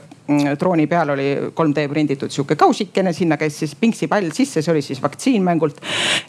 drooni 0.59 0.87
peal 0.87 1.09
oli 1.13 1.27
3D 1.53 1.85
prinditud 1.89 2.33
sihuke 2.33 2.55
kausikene, 2.57 3.13
sinna 3.13 3.37
käis 3.37 3.59
siis 3.61 3.75
pingssipall 3.77 4.31
sisse, 4.33 4.61
see 4.61 4.71
oli 4.73 4.81
siis 4.81 5.01
vaktsiin 5.01 5.43
mängult. 5.45 5.81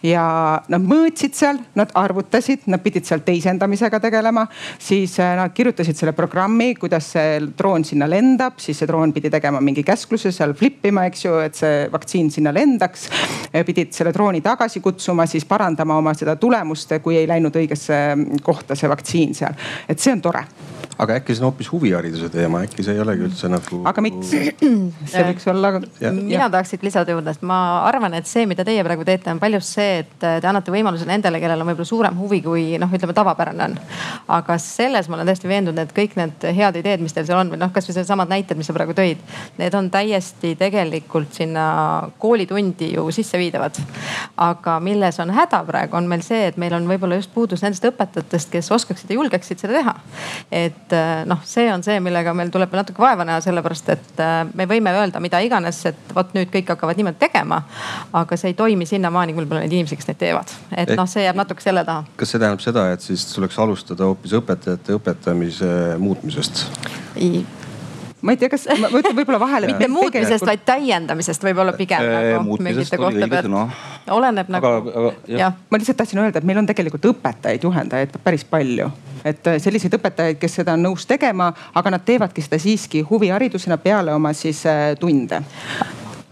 ja 0.04 0.24
nad 0.68 0.84
mõõtsid 0.84 1.36
seal, 1.36 1.60
nad 1.78 1.92
arvutasid, 1.96 2.66
nad 2.72 2.82
pidid 2.84 3.06
seal 3.08 3.24
teisendamisega 3.24 4.00
tegelema, 4.00 4.46
siis 4.78 5.16
äh, 5.20 5.32
nad 5.38 5.54
kirjutasid 5.56 5.96
selle 5.96 6.12
programmi, 6.16 6.74
kuidas 6.76 7.12
see 7.16 7.40
droon 7.58 7.84
sinna 7.88 8.08
lendab, 8.10 8.60
siis 8.60 8.78
see 8.78 8.88
droon 8.90 9.14
pidi 9.16 9.30
tegema 9.32 9.62
mingi 9.64 9.84
käskluse 9.86 10.32
seal 10.34 10.52
flip 10.58 10.84
ima, 10.86 11.06
eks 11.08 11.24
ju, 11.24 11.38
et 11.40 11.56
see 11.56 11.86
vaktsiin 11.92 12.30
sinna 12.30 12.52
lendaks. 12.54 13.08
pidid 13.66 13.92
selle 13.96 14.12
drooni 14.12 14.42
tagasi 14.44 14.80
kutsuma, 14.84 15.26
siis 15.26 15.44
parandama 15.48 15.96
oma 15.96 16.12
seda 16.14 16.36
tulemust, 16.36 16.92
kui 17.02 17.16
ei 17.16 17.28
läinud 17.28 17.56
õigesse 17.56 18.02
kohta 18.42 18.76
see 18.76 18.90
vaktsiin 18.90 19.34
seal, 19.34 19.56
et 19.88 19.98
see 19.98 20.12
on 20.12 20.20
tore 20.20 20.44
aga 20.98 21.18
äkki 21.20 21.34
see 21.34 21.44
on 21.44 21.50
hoopis 21.50 21.68
huvihariduse 21.72 22.28
teema, 22.32 22.62
äkki 22.64 22.84
see 22.84 22.96
ei 22.96 23.00
olegi 23.02 23.26
üldse 23.26 23.50
nagu. 23.52 23.80
aga 23.90 24.04
miks? 24.04 24.30
see 25.12 25.24
võiks 25.28 25.46
olla. 25.52 25.72
mina 26.16 26.48
tahaks 26.52 26.72
siit 26.72 26.86
lisada 26.86 27.12
juurde, 27.12 27.34
et 27.36 27.44
ma 27.46 27.58
arvan, 27.84 28.16
et 28.16 28.28
see, 28.28 28.46
mida 28.48 28.64
teie 28.64 28.84
praegu 28.86 29.04
teete, 29.04 29.30
on 29.34 29.40
paljus 29.42 29.68
see, 29.76 30.00
et 30.04 30.14
te 30.22 30.48
annate 30.48 30.72
võimaluse 30.72 31.08
nendele, 31.08 31.40
kellel 31.42 31.64
on 31.64 31.70
võib-olla 31.70 31.90
suurem 31.90 32.16
huvi, 32.20 32.40
kui 32.44 32.64
noh, 32.80 32.92
ütleme 32.96 33.16
tavapärane 33.16 33.66
on. 33.68 33.76
aga 34.38 34.56
selles 34.62 35.10
ma 35.10 35.18
olen 35.18 35.28
täiesti 35.28 35.50
veendunud, 35.50 35.82
et 35.84 35.92
kõik 35.96 36.16
need 36.16 36.48
head 36.56 36.80
ideed, 36.80 37.04
mis 37.04 37.16
teil 37.16 37.28
seal 37.28 37.42
on 37.42 37.52
või 37.52 37.60
noh, 37.60 37.72
kasvõi 37.74 37.98
needsamad 37.98 38.32
näited, 38.32 38.56
mis 38.56 38.70
sa 38.70 38.76
praegu 38.76 38.96
tõid, 38.96 39.20
need 39.60 39.76
on 39.76 39.90
täiesti 39.92 40.54
tegelikult 40.56 41.36
sinna 41.36 41.66
koolitundi 42.22 42.94
ju 42.94 43.04
sisseviidavad. 43.12 43.82
aga 44.36 44.78
milles 44.80 45.20
on 45.20 45.30
häda 45.36 45.60
praegu, 45.68 45.96
on 46.00 46.08
meil 46.08 46.24
see, 46.24 46.46
et 46.48 46.56
meil 46.56 46.72
on 46.76 46.88
võib-olla 46.88 47.20
just 47.20 47.34
puudus 47.34 47.62
nendest 47.64 47.84
õpetajatest, 47.84 48.50
kes 48.52 48.72
oskaksid 48.72 49.12
ja 49.12 49.20
julgeksid 49.20 49.60
seda 49.60 49.76
teha. 49.80 49.96
et 50.50 50.85
äh, 50.92 51.24
noh, 51.28 51.40
see 51.44 51.66
on 51.72 51.82
see, 51.86 51.98
millega 52.04 52.34
meil 52.36 52.50
tuleb 52.54 52.72
natuke 52.76 53.02
vaeva 53.02 53.26
näha, 53.26 53.40
sellepärast 53.44 53.90
et 53.94 54.22
äh, 54.22 54.38
me 54.54 54.68
võime 54.70 54.92
öelda 54.96 55.20
mida 55.22 55.40
iganes, 55.44 55.82
et 55.90 56.14
vot 56.14 56.32
nüüd 56.36 56.50
kõik 56.54 56.72
hakkavad 56.74 56.98
niimoodi 57.00 57.20
tegema. 57.20 57.62
aga 58.16 58.36
see 58.38 58.52
ei 58.52 58.58
toimi 58.58 58.86
sinnamaani, 58.86 59.34
kui 59.34 59.42
meil 59.42 59.50
pole 59.50 59.64
neid 59.64 59.76
inimesi, 59.76 59.98
kes 59.98 60.10
neid 60.10 60.20
teevad. 60.22 60.56
et 60.76 60.94
noh, 60.96 61.08
see 61.10 61.26
jääb 61.26 61.38
natuke 61.38 61.64
selle 61.64 61.84
taha. 61.84 62.04
kas 62.16 62.34
see 62.34 62.42
tähendab 62.42 62.64
seda, 62.64 62.88
et 62.94 63.04
siis 63.04 63.26
tuleks 63.32 63.58
alustada 63.58 64.08
hoopis 64.10 64.36
õpetajate 64.40 64.98
õpetamise 65.00 65.70
muutmisest? 66.02 66.66
Ma 68.22 68.32
ei 68.32 68.38
tea, 68.40 68.48
kas 68.52 68.64
ma 68.80 68.88
ütlen 68.88 69.16
võib-olla 69.16 69.40
vahele. 69.40 69.70
mitte 69.72 69.88
muutmisest, 69.92 70.46
vaid 70.48 70.62
täiendamisest 70.68 71.44
võib-olla 71.44 71.74
pigem 71.76 72.06
nagu 72.06 72.56
mingite 72.64 72.98
kohtade 73.00 73.28
pealt 73.32 73.50
no.. 73.52 73.66
oleneb 74.16 74.48
nagu. 74.52 74.72
ma 75.28 75.80
lihtsalt 75.80 76.00
tahtsin 76.00 76.22
öelda, 76.22 76.40
et 76.40 76.48
meil 76.48 76.62
on 76.62 76.68
tegelikult 76.68 77.10
õpetajaid, 77.12 77.66
juhendajaid 77.68 78.16
päris 78.24 78.46
palju. 78.48 78.88
et 79.24 79.52
äh, 79.52 79.60
selliseid 79.62 79.98
õpetajaid, 79.98 80.40
kes 80.40 80.60
seda 80.62 80.78
on 80.78 80.88
nõus 80.88 81.06
tegema, 81.08 81.52
aga 81.74 81.96
nad 81.96 82.08
teevadki 82.08 82.44
seda 82.44 82.60
siiski 82.62 83.04
huviharidusena 83.06 83.78
peale 83.82 84.14
oma 84.16 84.32
siis 84.36 84.64
äh, 84.70 84.94
tunde 85.00 85.42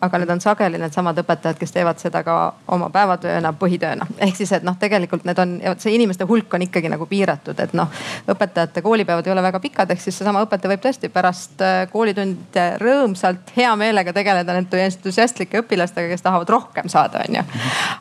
aga 0.05 0.21
need 0.21 0.31
on 0.35 0.41
sageli 0.43 0.79
needsamad 0.81 1.19
õpetajad, 1.23 1.59
kes 1.59 1.73
teevad 1.75 2.01
seda 2.03 2.23
ka 2.27 2.37
oma 2.75 2.91
päevatööna, 2.93 3.55
põhitööna. 3.59 4.07
ehk 4.27 4.37
siis, 4.37 4.53
et 4.57 4.67
noh, 4.67 4.77
tegelikult 4.81 5.25
need 5.29 5.41
on, 5.41 5.55
see 5.81 5.95
inimeste 5.97 6.27
hulk 6.29 6.55
on 6.55 6.67
ikkagi 6.67 6.91
nagu 6.93 7.07
piiratud, 7.11 7.59
et 7.61 7.75
noh, 7.77 7.91
õpetajate 8.31 8.83
koolipäevad 8.85 9.27
ei 9.27 9.35
ole 9.35 9.45
väga 9.47 9.61
pikad, 9.65 9.95
ehk 9.95 10.03
siis 10.03 10.19
seesama 10.19 10.45
õpetaja 10.45 10.75
võib 10.75 10.85
tõesti 10.85 11.11
pärast 11.13 11.65
äh, 11.65 11.85
koolitunde 11.93 12.67
rõõmsalt, 12.83 13.55
hea 13.57 13.73
meelega 13.81 14.13
tegeleda 14.17 14.57
nende 14.57 14.85
entusiastlike 14.89 15.65
õpilastega, 15.65 16.11
kes 16.13 16.25
tahavad 16.25 16.53
rohkem 16.53 16.91
saada, 16.93 17.25
on 17.29 17.41
ju. 17.41 17.47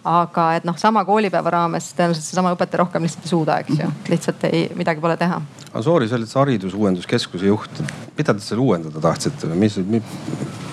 aga 0.09 0.49
et 0.57 0.67
noh, 0.67 0.77
sama 0.79 1.05
koolipäeva 1.07 1.53
raames 1.57 1.93
tõenäoliselt 1.97 2.29
seesama 2.29 2.53
õpetaja 2.57 2.83
rohkem 2.83 3.07
lihtsalt 3.07 3.27
ei 3.27 3.33
suuda, 3.35 3.59
eks 3.63 3.79
ju, 3.83 3.91
lihtsalt 4.11 4.47
ei, 4.49 4.65
midagi 4.77 5.03
pole 5.03 5.17
teha. 5.19 5.39
Assoori, 5.73 6.07
sa 6.09 6.19
olid 6.19 6.35
haridusuuenduskeskuse 6.43 7.49
juht, 7.49 7.81
mida 8.17 8.35
te 8.35 8.43
seal 8.45 8.61
uuendada 8.61 9.01
tahtsite 9.01 9.49
või 9.49 9.65
mis, 9.65 9.79
mis 9.89 10.72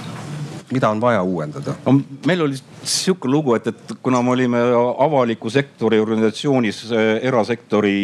mida 0.73 0.91
on 0.91 1.01
vaja 1.03 1.23
uuendada? 1.23 1.75
no 1.87 1.97
meil 2.27 2.45
oli 2.47 2.59
sihuke 2.87 3.29
lugu, 3.29 3.55
et, 3.59 3.67
et 3.71 3.95
kuna 4.03 4.23
me 4.23 4.35
olime 4.35 4.61
avaliku 4.99 5.51
sektori 5.53 6.01
organisatsioonis 6.01 6.85
äh, 6.91 7.11
erasektori 7.29 7.97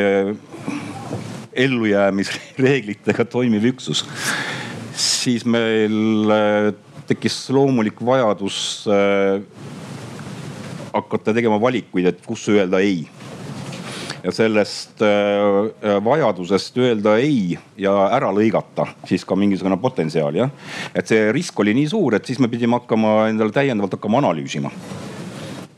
äh, 0.00 0.34
ellujäämisreeglitega 1.64 3.26
toimiv 3.36 3.70
üksus, 3.72 4.04
siis 4.96 5.44
meil 5.44 6.30
äh, 6.34 6.70
tekkis 7.10 7.42
loomulik 7.50 7.98
vajadus 8.06 8.84
hakata 10.92 11.32
tegema 11.34 11.56
valikuid, 11.58 12.06
et 12.06 12.20
kus 12.26 12.44
öelda 12.52 12.78
ei 12.84 13.02
ja 14.24 14.32
sellest 14.34 15.02
äh, 15.02 15.08
äh, 15.84 15.98
vajadusest 16.04 16.78
öelda 16.80 17.16
ei 17.20 17.58
ja 17.80 17.94
ära 18.12 18.32
lõigata 18.34 18.88
siis 19.08 19.24
ka 19.24 19.36
mingisugune 19.38 19.78
potentsiaal 19.80 20.36
jah. 20.36 20.50
et 20.94 21.08
see 21.08 21.30
risk 21.32 21.60
oli 21.60 21.74
nii 21.76 21.88
suur, 21.90 22.16
et 22.16 22.26
siis 22.26 22.40
me 22.42 22.50
pidime 22.52 22.80
hakkama 22.80 23.30
endale 23.30 23.54
täiendavalt 23.54 23.96
hakkama 23.98 24.20
analüüsima 24.24 24.72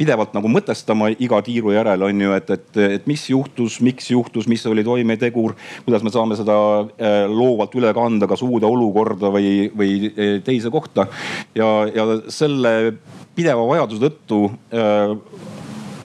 pidevalt 0.03 0.33
nagu 0.35 0.51
mõtestama 0.51 1.13
iga 1.23 1.39
tiiru 1.45 1.75
järel 1.77 2.03
on 2.09 2.23
ju, 2.25 2.33
et, 2.35 2.51
et, 2.51 2.81
et 2.99 3.07
mis 3.07 3.23
juhtus, 3.31 3.79
miks 3.85 4.09
juhtus, 4.11 4.49
mis 4.51 4.65
oli 4.67 4.83
toimetegur, 4.87 5.55
kuidas 5.87 6.03
me 6.03 6.11
saame 6.11 6.39
seda 6.39 6.57
äh, 6.83 7.23
loovalt 7.31 7.77
üle 7.79 7.93
kanda, 7.95 8.27
kas 8.31 8.43
uude 8.43 8.67
olukorda 8.67 9.31
või, 9.31 9.69
või 9.77 10.41
teise 10.43 10.73
kohta. 10.75 11.07
ja, 11.55 11.69
ja 11.95 12.07
selle 12.33 12.97
pideva 13.37 13.63
vajaduse 13.69 14.03
tõttu 14.03 14.41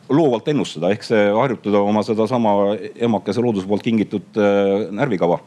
loovalt 0.10 0.48
ennustada, 0.52 0.91
ehk 0.93 1.06
see 1.06 1.24
harjutada 1.36 1.82
oma 1.84 2.04
sedasama 2.06 2.54
emakese 3.08 3.43
looduse 3.43 3.67
poolt 3.67 3.86
kingitud 3.86 4.39
äh, 4.39 4.88
närvikava. 4.96 5.39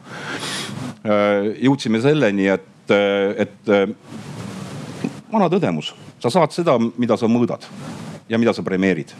Äh, 1.00 1.50
jõudsime 1.64 2.02
selleni, 2.04 2.50
et, 2.52 2.92
äh, 2.92 3.46
et 3.46 3.72
vana 5.32 5.48
tõdemus, 5.52 5.94
sa 6.20 6.32
saad 6.32 6.54
seda, 6.54 6.76
mida 7.00 7.16
sa 7.20 7.30
mõõdad 7.30 7.66
ja 8.30 8.38
mida 8.38 8.54
sa 8.56 8.64
premeerid 8.66 9.14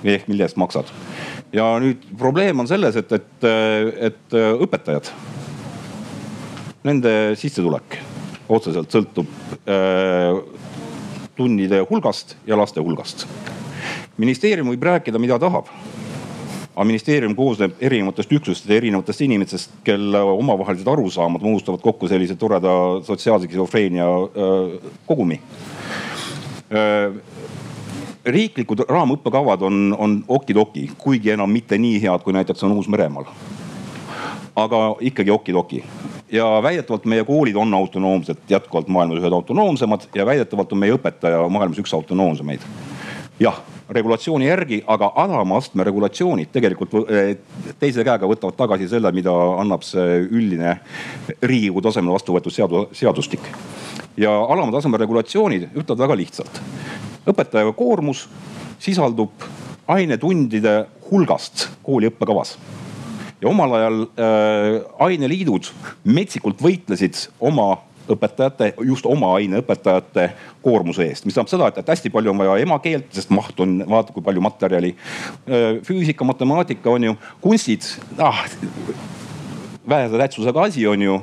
ehk 0.00 0.30
mille 0.30 0.46
eest 0.46 0.56
maksad. 0.56 0.88
ja 1.52 1.74
nüüd 1.82 2.06
probleem 2.18 2.60
on 2.62 2.68
selles, 2.70 2.96
et, 2.96 3.12
et, 3.12 3.44
et 4.08 4.36
õpetajad, 4.64 5.10
nende 6.88 7.12
sissetulek 7.36 7.98
otseselt 8.48 8.90
sõltub 8.94 9.28
äh, 9.68 10.40
tunnide 11.36 11.84
hulgast 11.90 12.36
ja 12.48 12.56
laste 12.58 12.80
hulgast 12.80 13.26
ministeerium 14.20 14.70
võib 14.72 14.84
rääkida, 14.90 15.20
mida 15.22 15.38
tahab 15.40 15.70
aga 16.80 16.86
ministeerium 16.88 17.34
koosneb 17.36 17.74
erinevatest 17.82 18.30
üksustest 18.32 18.70
ja 18.70 18.78
erinevatest 18.78 19.20
inimestest, 19.26 19.72
kelle 19.84 20.20
omavahelised 20.32 20.88
arusaamad 20.88 21.42
moodustavad 21.44 21.82
kokku 21.84 22.08
sellise 22.08 22.36
toreda 22.40 22.72
sotsiaalse 23.04 23.50
skisofreenia 23.50 24.06
äh, 24.06 24.92
kogumi. 25.06 25.36
Äh, 26.72 27.18
riiklikud 28.24 28.84
raamõppekavad 28.88 29.64
on, 29.66 29.82
on 29.98 30.14
okidoki, 30.28 30.86
kuigi 30.98 31.34
enam 31.34 31.52
mitte 31.52 31.78
nii 31.80 31.98
head, 32.00 32.24
kui 32.24 32.36
näiteks 32.36 32.64
on 32.64 32.76
Uus-Meremaal. 32.78 33.28
aga 34.56 34.78
ikkagi 35.00 35.30
okidoki 35.30 35.82
ja 36.32 36.46
väidetavalt 36.62 37.04
meie 37.04 37.24
koolid 37.24 37.56
on 37.56 37.74
autonoomsed, 37.74 38.40
jätkuvalt 38.48 38.88
maailmas 38.88 39.20
ühed 39.20 39.32
autonoomsemad 39.32 40.08
ja 40.14 40.26
väidetavalt 40.26 40.72
on 40.72 40.78
meie 40.78 40.96
õpetaja 40.96 41.44
maailmas 41.48 41.78
üks 41.78 41.94
autonoomsemaid. 41.94 42.60
jah 43.40 43.60
regulatsiooni 43.90 44.46
järgi, 44.46 44.80
aga 44.86 45.10
alama 45.18 45.58
astme 45.58 45.84
regulatsioonid 45.86 46.52
tegelikult 46.54 46.94
eh, 47.02 47.32
teise 47.80 48.04
käega 48.06 48.28
võtavad 48.30 48.58
tagasi 48.58 48.88
selle, 48.90 49.12
mida 49.14 49.34
annab 49.60 49.84
see 49.86 50.20
üldine 50.28 50.76
riigikogu 51.42 51.82
tasemel 51.88 52.14
vastu 52.14 52.36
võetud 52.36 52.54
seadustik. 52.96 53.50
ja 54.16 54.30
alama 54.30 54.72
taseme 54.72 54.98
regulatsioonid 54.98 55.70
ütlevad 55.74 56.04
väga 56.06 56.18
lihtsalt. 56.22 56.60
õpetaja 57.26 57.72
koormus 57.76 58.28
sisaldub 58.78 59.48
ainetundide 59.90 60.84
hulgast 61.10 61.68
kooli 61.82 62.08
õppekavas 62.10 62.56
ja 63.40 63.48
omal 63.48 63.74
ajal 63.74 64.02
äh, 64.02 64.80
aineliidud 65.06 65.70
metsikult 66.04 66.60
võitlesid 66.62 67.26
oma 67.40 67.72
õpetajate, 68.14 68.72
just 68.88 69.06
oma 69.08 69.34
aine 69.36 69.60
õpetajate 69.62 70.30
koormuse 70.64 71.06
eest, 71.08 71.26
mis 71.26 71.36
tähendab 71.36 71.52
seda, 71.52 71.70
et, 71.70 71.94
hästi 71.94 72.12
palju 72.12 72.32
on 72.32 72.42
vaja 72.42 72.58
emakeelt, 72.64 73.08
sest 73.16 73.32
maht 73.34 73.60
on, 73.60 73.80
vaata 73.88 74.14
kui 74.14 74.24
palju 74.24 74.42
materjali. 74.44 74.94
füüsika, 75.86 76.24
matemaatika 76.24 76.90
on 76.90 77.10
ju, 77.10 77.16
kunstid 77.40 77.86
ah, 78.18 78.44
vähese 79.88 80.18
tähtsusega 80.18 80.62
asi 80.62 80.86
on 80.86 81.02
ju. 81.02 81.20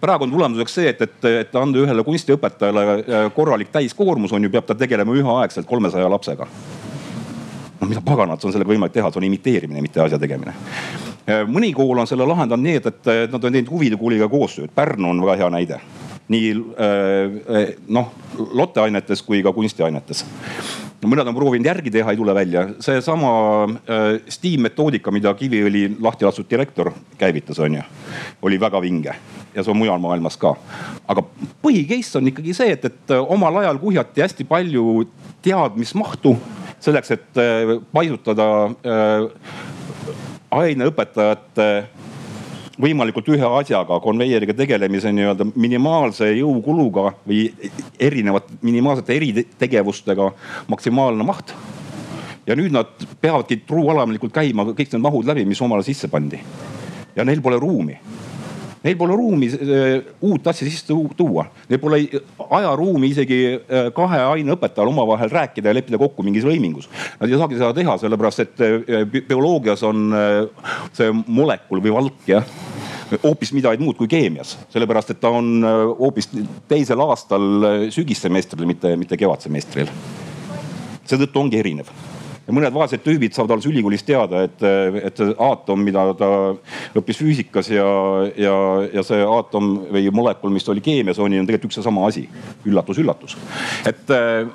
praegu 0.00 0.24
on 0.24 0.30
tulemuseks 0.30 0.74
see, 0.74 0.88
et, 0.88 1.02
et, 1.02 1.24
et 1.40 1.56
anda 1.56 1.78
ühele 1.78 2.04
kunstiõpetajale 2.06 3.30
korralik 3.36 3.72
täiskoormus 3.72 4.32
on 4.32 4.44
ju, 4.44 4.50
peab 4.52 4.68
ta 4.68 4.76
tegelema 4.78 5.14
üheaegselt 5.16 5.66
kolmesaja 5.66 6.10
lapsega. 6.10 6.46
no 7.80 7.88
mida 7.88 8.04
paganat 8.04 8.44
on 8.44 8.52
sellega 8.52 8.74
võimalik 8.74 8.94
teha, 8.94 9.10
see 9.10 9.22
on 9.22 9.30
imiteerimine, 9.30 9.82
mitte 9.82 10.04
asja 10.04 10.18
tegemine 10.18 10.54
mõni 11.46 11.72
kool 11.74 11.98
on 12.02 12.08
selle 12.10 12.26
lahendanud 12.26 12.64
nii, 12.66 12.78
et, 12.80 12.86
et 13.06 13.32
nad 13.32 13.44
on 13.44 13.52
teinud 13.52 13.70
huvide 13.70 13.98
kooliga 14.00 14.28
koostööd. 14.30 14.72
Pärnu 14.74 15.12
on 15.12 15.22
väga 15.22 15.44
hea 15.44 15.50
näide. 15.54 15.80
nii 16.32 16.50
äh, 16.80 17.74
noh, 17.88 18.12
lotteainetes 18.38 19.22
kui 19.22 19.42
ka 19.42 19.52
kunstiainetes 19.52 20.24
mõned 21.08 21.26
on 21.26 21.34
proovinud 21.34 21.66
järgi 21.66 21.90
teha, 21.90 22.12
ei 22.12 22.16
tule 22.16 22.34
välja. 22.34 22.68
seesama 22.80 23.30
äh, 23.66 24.20
STEAM 24.28 24.68
metoodika, 24.68 25.10
mida 25.10 25.34
Kiviõli 25.34 25.96
lahti 26.00 26.24
lastud 26.24 26.46
direktor 26.50 26.92
käivitas, 27.18 27.58
on 27.58 27.74
ju, 27.74 27.82
oli 28.42 28.60
väga 28.60 28.80
vinge 28.80 29.14
ja 29.54 29.62
see 29.62 29.72
on 29.72 29.78
mujal 29.78 29.98
maailmas 30.00 30.36
ka. 30.40 30.54
aga 31.08 31.24
põhi 31.62 31.84
case 31.88 32.18
on 32.18 32.30
ikkagi 32.30 32.54
see, 32.56 32.72
et, 32.76 32.84
et 32.84 33.14
omal 33.20 33.62
ajal 33.62 33.80
kuhjati 33.82 34.24
hästi 34.24 34.46
palju 34.48 35.04
teadmismahtu 35.42 36.36
selleks, 36.82 37.10
et 37.10 37.42
paisutada 37.92 38.48
aineõpetajate 40.52 41.68
võimalikult 42.82 43.28
ühe 43.34 43.48
asjaga, 43.60 43.98
konveieriga 44.02 44.54
tegelemise 44.56 45.12
nii-öelda 45.14 45.46
minimaalse 45.54 46.30
jõukuluga 46.34 47.12
või 47.28 47.44
erinevate 48.00 48.58
minimaalsete 48.64 49.16
eritegevustega 49.16 50.30
maksimaalne 50.72 51.26
maht. 51.26 51.54
ja 52.46 52.56
nüüd 52.58 52.72
nad 52.74 53.04
peavadki 53.20 53.60
truualamlikult 53.66 54.32
käima 54.34 54.64
kõik 54.72 54.92
need 54.92 55.02
mahud 55.02 55.28
läbi, 55.28 55.44
mis 55.46 55.60
omale 55.62 55.84
sisse 55.86 56.08
pandi. 56.08 56.40
ja 57.16 57.24
neil 57.24 57.42
pole 57.42 57.60
ruumi 57.60 57.98
Neil 58.82 58.96
pole 58.98 59.14
ruumi 59.14 59.46
äh, 59.46 60.02
uut 60.26 60.46
asja 60.50 60.66
sisse 60.66 60.94
tuua, 61.16 61.44
neil 61.70 61.80
pole 61.82 62.00
ajaruumi 62.58 63.12
isegi 63.12 63.38
äh, 63.54 63.90
kahe 63.94 64.18
aineõpetajal 64.32 64.90
omavahel 64.90 65.30
rääkida 65.30 65.70
ja 65.70 65.76
leppida 65.78 66.00
kokku 66.02 66.24
mingis 66.26 66.46
lõimingus. 66.46 66.88
Nad 67.20 67.30
ei 67.30 67.38
saagi 67.38 67.60
seda 67.60 67.70
teha, 67.76 67.96
sellepärast 68.02 68.42
et 68.42 68.64
äh, 68.66 69.04
bioloogias 69.14 69.84
on 69.86 70.10
see 70.96 71.12
molekul 71.26 71.82
või 71.84 71.94
valk 71.94 72.26
jah 72.30 72.46
hoopis 73.22 73.50
midagi 73.52 73.82
muud 73.82 73.98
kui 73.98 74.08
keemias, 74.08 74.54
sellepärast 74.72 75.12
et 75.12 75.20
ta 75.20 75.28
on 75.36 75.60
hoopis 75.98 76.30
teisel 76.70 77.02
aastal 77.04 77.44
sügissemestril, 77.92 78.64
mitte, 78.66 78.94
mitte 78.96 79.20
kevadsemestril. 79.20 79.92
seetõttu 81.04 81.42
ongi 81.42 81.60
erinev 81.60 81.92
ja 82.46 82.54
mõned 82.54 82.74
vaesed 82.74 83.02
tüübid 83.04 83.34
saavad 83.36 83.56
alles 83.56 83.68
ülikoolis 83.70 84.02
teada, 84.06 84.42
et, 84.46 84.64
et 85.02 85.20
see 85.20 85.34
aatom, 85.38 85.82
mida 85.86 86.04
ta 86.18 86.30
õppis 86.98 87.20
füüsikas 87.20 87.70
ja, 87.72 87.86
ja, 88.38 88.56
ja 88.92 89.04
see 89.06 89.22
aatom 89.22 89.72
või 89.92 90.10
molekul, 90.14 90.52
mis 90.54 90.68
oli 90.72 90.82
keemias, 90.84 91.20
on 91.22 91.36
ju 91.36 91.46
tegelikult 91.46 91.70
üks 91.70 91.80
ja 91.80 91.86
sama 91.86 92.06
asi. 92.08 92.26
üllatus, 92.66 92.98
üllatus. 92.98 93.36
et 93.86 94.10
äh, 94.10 94.48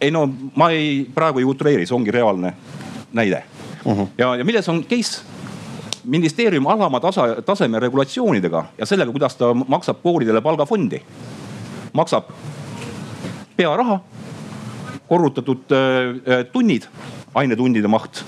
ei 0.00 0.10
no 0.14 0.26
ma 0.56 0.70
ei, 0.74 1.06
praegu 1.14 1.42
ei 1.42 1.48
utreeri, 1.48 1.86
see 1.86 1.96
ongi 1.96 2.14
reaalne 2.14 2.54
näide 3.12 3.42
uh. 3.84 3.96
-huh. 3.96 4.06
ja, 4.18 4.34
ja 4.36 4.44
milles 4.44 4.68
on 4.68 4.84
case? 4.84 5.22
ministeerium 6.08 6.66
alama 6.66 7.00
tasa, 7.00 7.42
taseme 7.44 7.80
regulatsioonidega 7.80 8.64
ja 8.78 8.86
sellega, 8.86 9.12
kuidas 9.12 9.36
ta 9.36 9.54
maksab 9.54 10.02
koolidele 10.02 10.40
palgafondi. 10.40 11.02
maksab 11.92 12.24
pearaha 13.56 14.00
korrutatud 15.08 15.72
äh, 15.72 15.78
äh, 16.38 16.44
tunnid, 16.52 16.88
ainetundide 17.34 17.88
maht. 17.88 18.24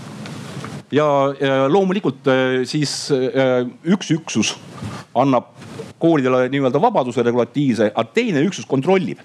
ja 0.90 1.06
loomulikult 1.70 2.26
äh, 2.26 2.64
siis 2.66 3.12
üks 3.86 4.08
üksus 4.10 4.56
annab 5.14 5.52
koolidele 6.02 6.48
nii-öelda 6.50 6.80
vabaduse 6.82 7.22
regulatiivse, 7.22 7.92
aga 7.94 8.10
teine 8.14 8.42
üksus 8.42 8.66
kontrollib 8.66 9.20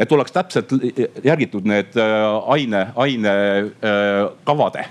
et 0.00 0.12
oleks 0.12 0.32
täpselt 0.32 0.72
järgitud 1.22 1.68
need 1.68 1.94
aine, 2.00 2.86
ainekavade 2.96 4.86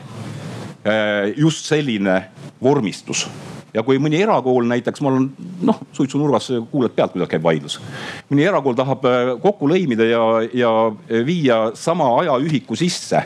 just 1.35 1.65
selline 1.67 2.21
vormistus 2.63 3.25
ja 3.73 3.83
kui 3.85 3.99
mõni 4.01 4.21
erakool 4.21 4.67
näiteks, 4.69 5.01
ma 5.01 5.11
olen 5.13 5.29
noh 5.65 5.81
suitsunurgas 5.93 6.51
kuulad 6.71 6.95
pealt, 6.95 7.13
kuidas 7.15 7.29
käib 7.31 7.43
vaidlus. 7.43 7.79
mõni 8.29 8.47
erakool 8.47 8.77
tahab 8.77 9.05
kokku 9.41 9.69
lõimida 9.69 10.07
ja, 10.09 10.23
ja 10.53 10.71
viia 11.25 11.59
sama 11.75 12.11
ajaühiku 12.21 12.77
sisse 12.79 13.23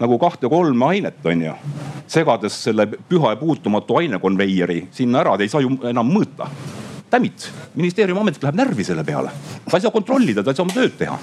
nagu 0.00 0.18
kahte-kolme 0.18 0.86
ainet, 0.94 1.20
on 1.24 1.42
ju. 1.44 1.54
segades 2.10 2.56
selle 2.64 2.86
püha 2.86 3.34
ja 3.34 3.38
puutumatu 3.38 4.00
ainekonveieri 4.00 4.88
sinna 4.90 5.20
ära, 5.20 5.36
te 5.38 5.46
ei 5.46 5.52
saa 5.52 5.60
ju 5.62 5.76
enam 5.86 6.08
mõõta. 6.10 6.48
Damn 7.10 7.26
it, 7.26 7.48
ministeeriumi 7.74 8.20
ametnik 8.20 8.44
läheb 8.46 8.58
närvi 8.60 8.86
selle 8.86 9.04
peale. 9.04 9.32
ta 9.66 9.76
ei 9.76 9.82
saa 9.86 9.94
kontrollida, 9.94 10.44
ta 10.44 10.52
ei 10.52 10.58
saa 10.58 10.66
oma 10.66 10.76
tööd 10.76 10.96
teha 10.98 11.18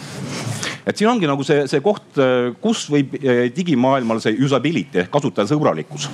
et 0.88 0.96
siin 0.96 1.10
ongi 1.12 1.28
nagu 1.28 1.44
see, 1.44 1.66
see 1.68 1.82
koht, 1.84 2.20
kus 2.64 2.86
võib 2.92 3.16
eh, 3.20 3.48
digimaailmal 3.52 4.22
see 4.24 4.38
usability 4.44 5.02
ehk 5.04 5.12
kasutajasõbralikkus 5.12 6.08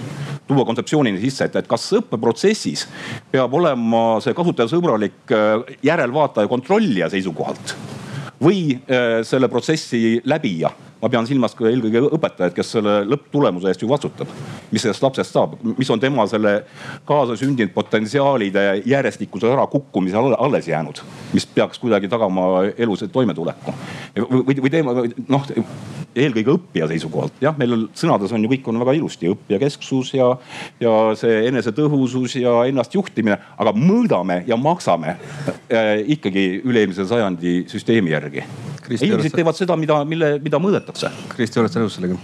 tuua 0.50 0.66
kontseptsioonini 0.68 1.22
sisse, 1.22 1.48
et, 1.48 1.58
et 1.62 1.70
kas 1.70 1.86
õppeprotsessis 2.00 2.88
peab 3.32 3.54
olema 3.54 4.04
see 4.24 4.34
kasutajasõbralik 4.38 5.36
eh, 5.36 5.76
järelvaataja, 5.90 6.50
kontrollija 6.52 7.12
seisukohalt 7.14 7.76
või 8.44 8.74
äh, 8.76 9.22
selle 9.28 9.50
protsessi 9.52 10.20
läbija 10.28 10.72
ma 11.04 11.10
pean 11.12 11.28
silmas 11.28 11.52
ka 11.58 11.68
eelkõige 11.68 12.00
õpetajat, 12.16 12.56
kes 12.56 12.70
selle 12.78 13.02
lõpptulemuse 13.12 13.68
eest 13.72 13.84
ju 13.84 13.90
vastutab. 13.92 14.30
mis 14.72 14.82
sellest 14.82 15.04
lapsest 15.04 15.36
saab, 15.36 15.58
mis 15.78 15.90
on 15.92 16.00
tema 16.00 16.26
selle 16.32 16.54
kaasasündinud 17.06 17.74
potentsiaalide 17.76 18.64
järjestikuse 18.86 19.52
ärakukkumise 19.52 20.18
alles 20.18 20.68
jäänud, 20.68 21.04
mis 21.34 21.46
peaks 21.46 21.80
kuidagi 21.80 22.08
tagama 22.08 22.64
elus 22.78 23.04
toimetuleku. 23.12 23.76
või, 24.16 24.56
või 24.64 24.72
teema 24.72 24.96
noh 25.28 25.52
eelkõige 26.16 26.54
õppija 26.58 26.88
seisukohalt, 26.92 27.38
jah, 27.44 27.56
meil 27.58 27.88
sõnades 27.98 28.34
on 28.36 28.44
ju 28.46 28.52
kõik 28.52 28.70
on 28.72 28.82
väga 28.84 28.96
ilusti, 29.00 29.30
õppijakesksus 29.34 30.14
ja, 30.18 30.30
ja 30.84 30.94
see 31.20 31.44
enesetõhusus 31.50 32.38
ja 32.42 32.60
ennastjuhtimine, 32.70 33.40
aga 33.58 33.76
mõõdame 33.78 34.42
ja 34.50 34.58
maksame 34.60 35.16
äh, 35.16 35.94
ikkagi 36.18 36.48
üle-eelmise 36.64 37.08
sajandi 37.10 37.64
süsteemi 37.72 38.14
järgi. 38.14 38.46
inimesed 39.00 39.36
teevad 39.36 39.58
seda, 39.58 39.78
mida, 39.80 40.04
mille, 40.06 40.38
mida 40.44 40.60
mõõdetakse. 40.62 41.12
Kristi, 41.36 41.62
oled 41.62 41.74
sa 41.74 41.84
nõus 41.84 41.98
sellega? 41.98 42.20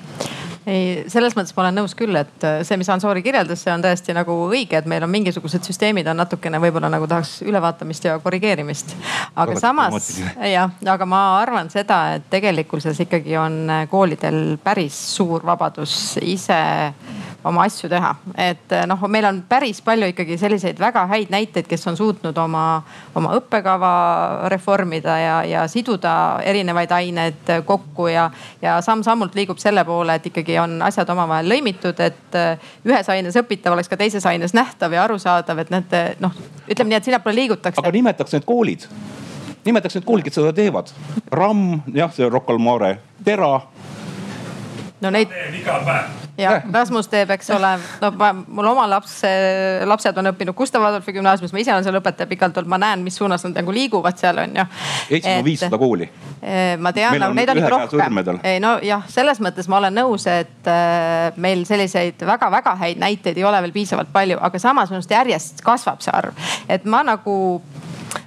Ei, 0.68 1.04
selles 1.12 1.36
mõttes 1.38 1.56
ma 1.56 1.64
olen 1.66 1.80
nõus 1.82 1.96
küll, 1.98 2.16
et 2.20 2.46
äh, 2.48 2.60
see, 2.68 2.78
mis 2.80 2.90
Ansoori 2.92 3.24
kirjeldas, 3.26 3.64
see 3.64 3.74
on 3.74 3.84
tõesti 3.84 4.16
nagu 4.18 4.36
õige, 4.50 4.80
et 4.80 4.90
meil 4.90 5.06
on 5.06 5.12
mingisugused 5.14 5.68
süsteemid 5.68 6.08
on 6.12 6.20
natukene 6.20 6.62
võib-olla 6.62 6.92
nagu 6.92 7.08
tahaks 7.10 7.40
ülevaatamist 7.48 8.10
ja 8.10 8.18
korrigeerimist. 8.24 8.96
aga 9.36 9.54
Väga 9.54 9.64
samas 9.64 10.12
jah, 10.52 10.74
aga 10.96 11.10
ma 11.10 11.24
arvan 11.40 11.72
seda, 11.74 12.02
et 12.18 12.30
tegelikkuses 12.32 13.00
ikkagi 13.06 13.38
on 13.40 13.62
koolidel 13.92 14.58
päris 14.64 14.98
suur 15.16 15.46
vabadus 15.46 16.18
ise 16.22 16.60
oma 17.44 17.64
asju 17.64 17.90
teha. 17.90 18.16
et 18.38 18.72
eh, 18.72 18.86
noh, 18.88 19.02
meil 19.08 19.26
on 19.26 19.42
päris 19.50 19.82
palju 19.82 20.10
ikkagi 20.12 20.38
selliseid 20.38 20.80
väga 20.80 21.06
häid 21.08 21.32
näiteid, 21.32 21.68
kes 21.68 21.88
on 21.88 21.98
suutnud 21.98 22.38
oma, 22.38 22.82
oma 23.16 23.34
õppekava 23.38 23.92
reformida 24.52 25.18
ja, 25.20 25.38
ja 25.48 25.68
siduda 25.68 26.14
erinevaid 26.44 26.92
aineid 26.92 27.54
kokku 27.66 28.10
ja, 28.12 28.30
ja 28.62 28.80
samm-sammult 28.86 29.36
liigub 29.36 29.60
selle 29.62 29.86
poole, 29.88 30.20
et 30.20 30.28
ikkagi 30.32 30.60
on 30.60 30.82
asjad 30.86 31.10
omavahel 31.10 31.50
lõimitud, 31.54 32.04
et 32.04 32.40
eh, 32.40 32.70
ühes 32.88 33.10
aines 33.14 33.40
õpitav 33.40 33.78
oleks 33.78 33.92
ka 33.92 34.00
teises 34.00 34.26
aines 34.26 34.56
nähtav 34.58 34.94
ja 34.94 35.06
arusaadav, 35.08 35.64
et 35.64 35.74
need 35.74 35.98
noh, 36.20 36.36
ütleme 36.68 36.94
nii, 36.94 37.00
et 37.00 37.10
sinnapoole 37.12 37.40
liigutakse. 37.44 37.82
aga 37.82 37.96
nimetaks 37.96 38.36
need 38.36 38.48
koolid 38.48 38.88
nimetaks 39.66 39.98
need 39.98 40.06
koolid, 40.08 40.26
kes 40.26 40.40
seda 40.40 40.54
teevad. 40.56 40.88
RAM, 41.36 41.82
jah, 41.94 42.12
see 42.16 42.30
Rocca 42.30 42.56
al 42.56 42.64
Mare, 42.64 42.96
Tera. 43.24 43.52
no 45.02 45.12
neid. 45.14 45.36
iga 45.60 45.84
päev 45.86 46.19
jah, 46.40 46.64
Rasmus 46.74 47.10
teeb, 47.12 47.34
eks 47.36 47.52
ole, 47.56 47.72
no 48.02 48.12
ma, 48.20 48.32
mul 48.34 48.70
oma 48.72 48.86
laps, 48.90 49.20
lapsed 49.90 50.18
on 50.22 50.32
õppinud 50.32 50.58
Gustav 50.58 50.86
Adolfi 50.88 51.14
gümnaasiumis, 51.16 51.54
ma 51.56 51.64
ise 51.64 51.74
olen 51.74 51.88
seal 51.88 52.00
õpetaja 52.00 52.30
pikalt 52.30 52.58
olnud, 52.60 52.72
ma 52.72 52.80
näen, 52.82 53.04
mis 53.06 53.18
suunas 53.20 53.44
nad 53.48 53.58
nagu 53.60 53.76
liiguvad 53.76 54.20
seal 54.20 54.42
on 54.44 54.58
ju. 54.62 54.66
Eestis 55.10 55.32
on 55.34 55.46
viissada 55.46 55.80
kooli. 55.82 56.10
Eh, 56.40 56.76
ma 56.80 56.94
tean, 56.96 57.18
aga 57.20 57.34
neid 57.36 57.54
on 57.54 57.62
ikka 57.62 57.74
rohkem. 57.76 58.22
ei 58.48 58.62
no 58.64 58.78
jah, 58.86 59.04
selles 59.12 59.42
mõttes 59.44 59.68
ma 59.72 59.80
olen 59.82 60.00
nõus, 60.02 60.28
et 60.32 60.70
eh, 60.72 61.40
meil 61.42 61.66
selliseid 61.68 62.24
väga-väga 62.30 62.76
häid 62.84 63.02
näiteid 63.02 63.38
ei 63.38 63.48
ole 63.48 63.62
veel 63.66 63.76
piisavalt 63.76 64.14
palju, 64.14 64.40
aga 64.42 64.62
samas 64.62 64.92
minu 64.92 65.02
arust 65.02 65.16
järjest 65.16 65.64
kasvab 65.66 66.04
see 66.06 66.16
arv. 66.16 66.50
et 66.70 66.86
ma 66.86 67.04
nagu 67.04 67.36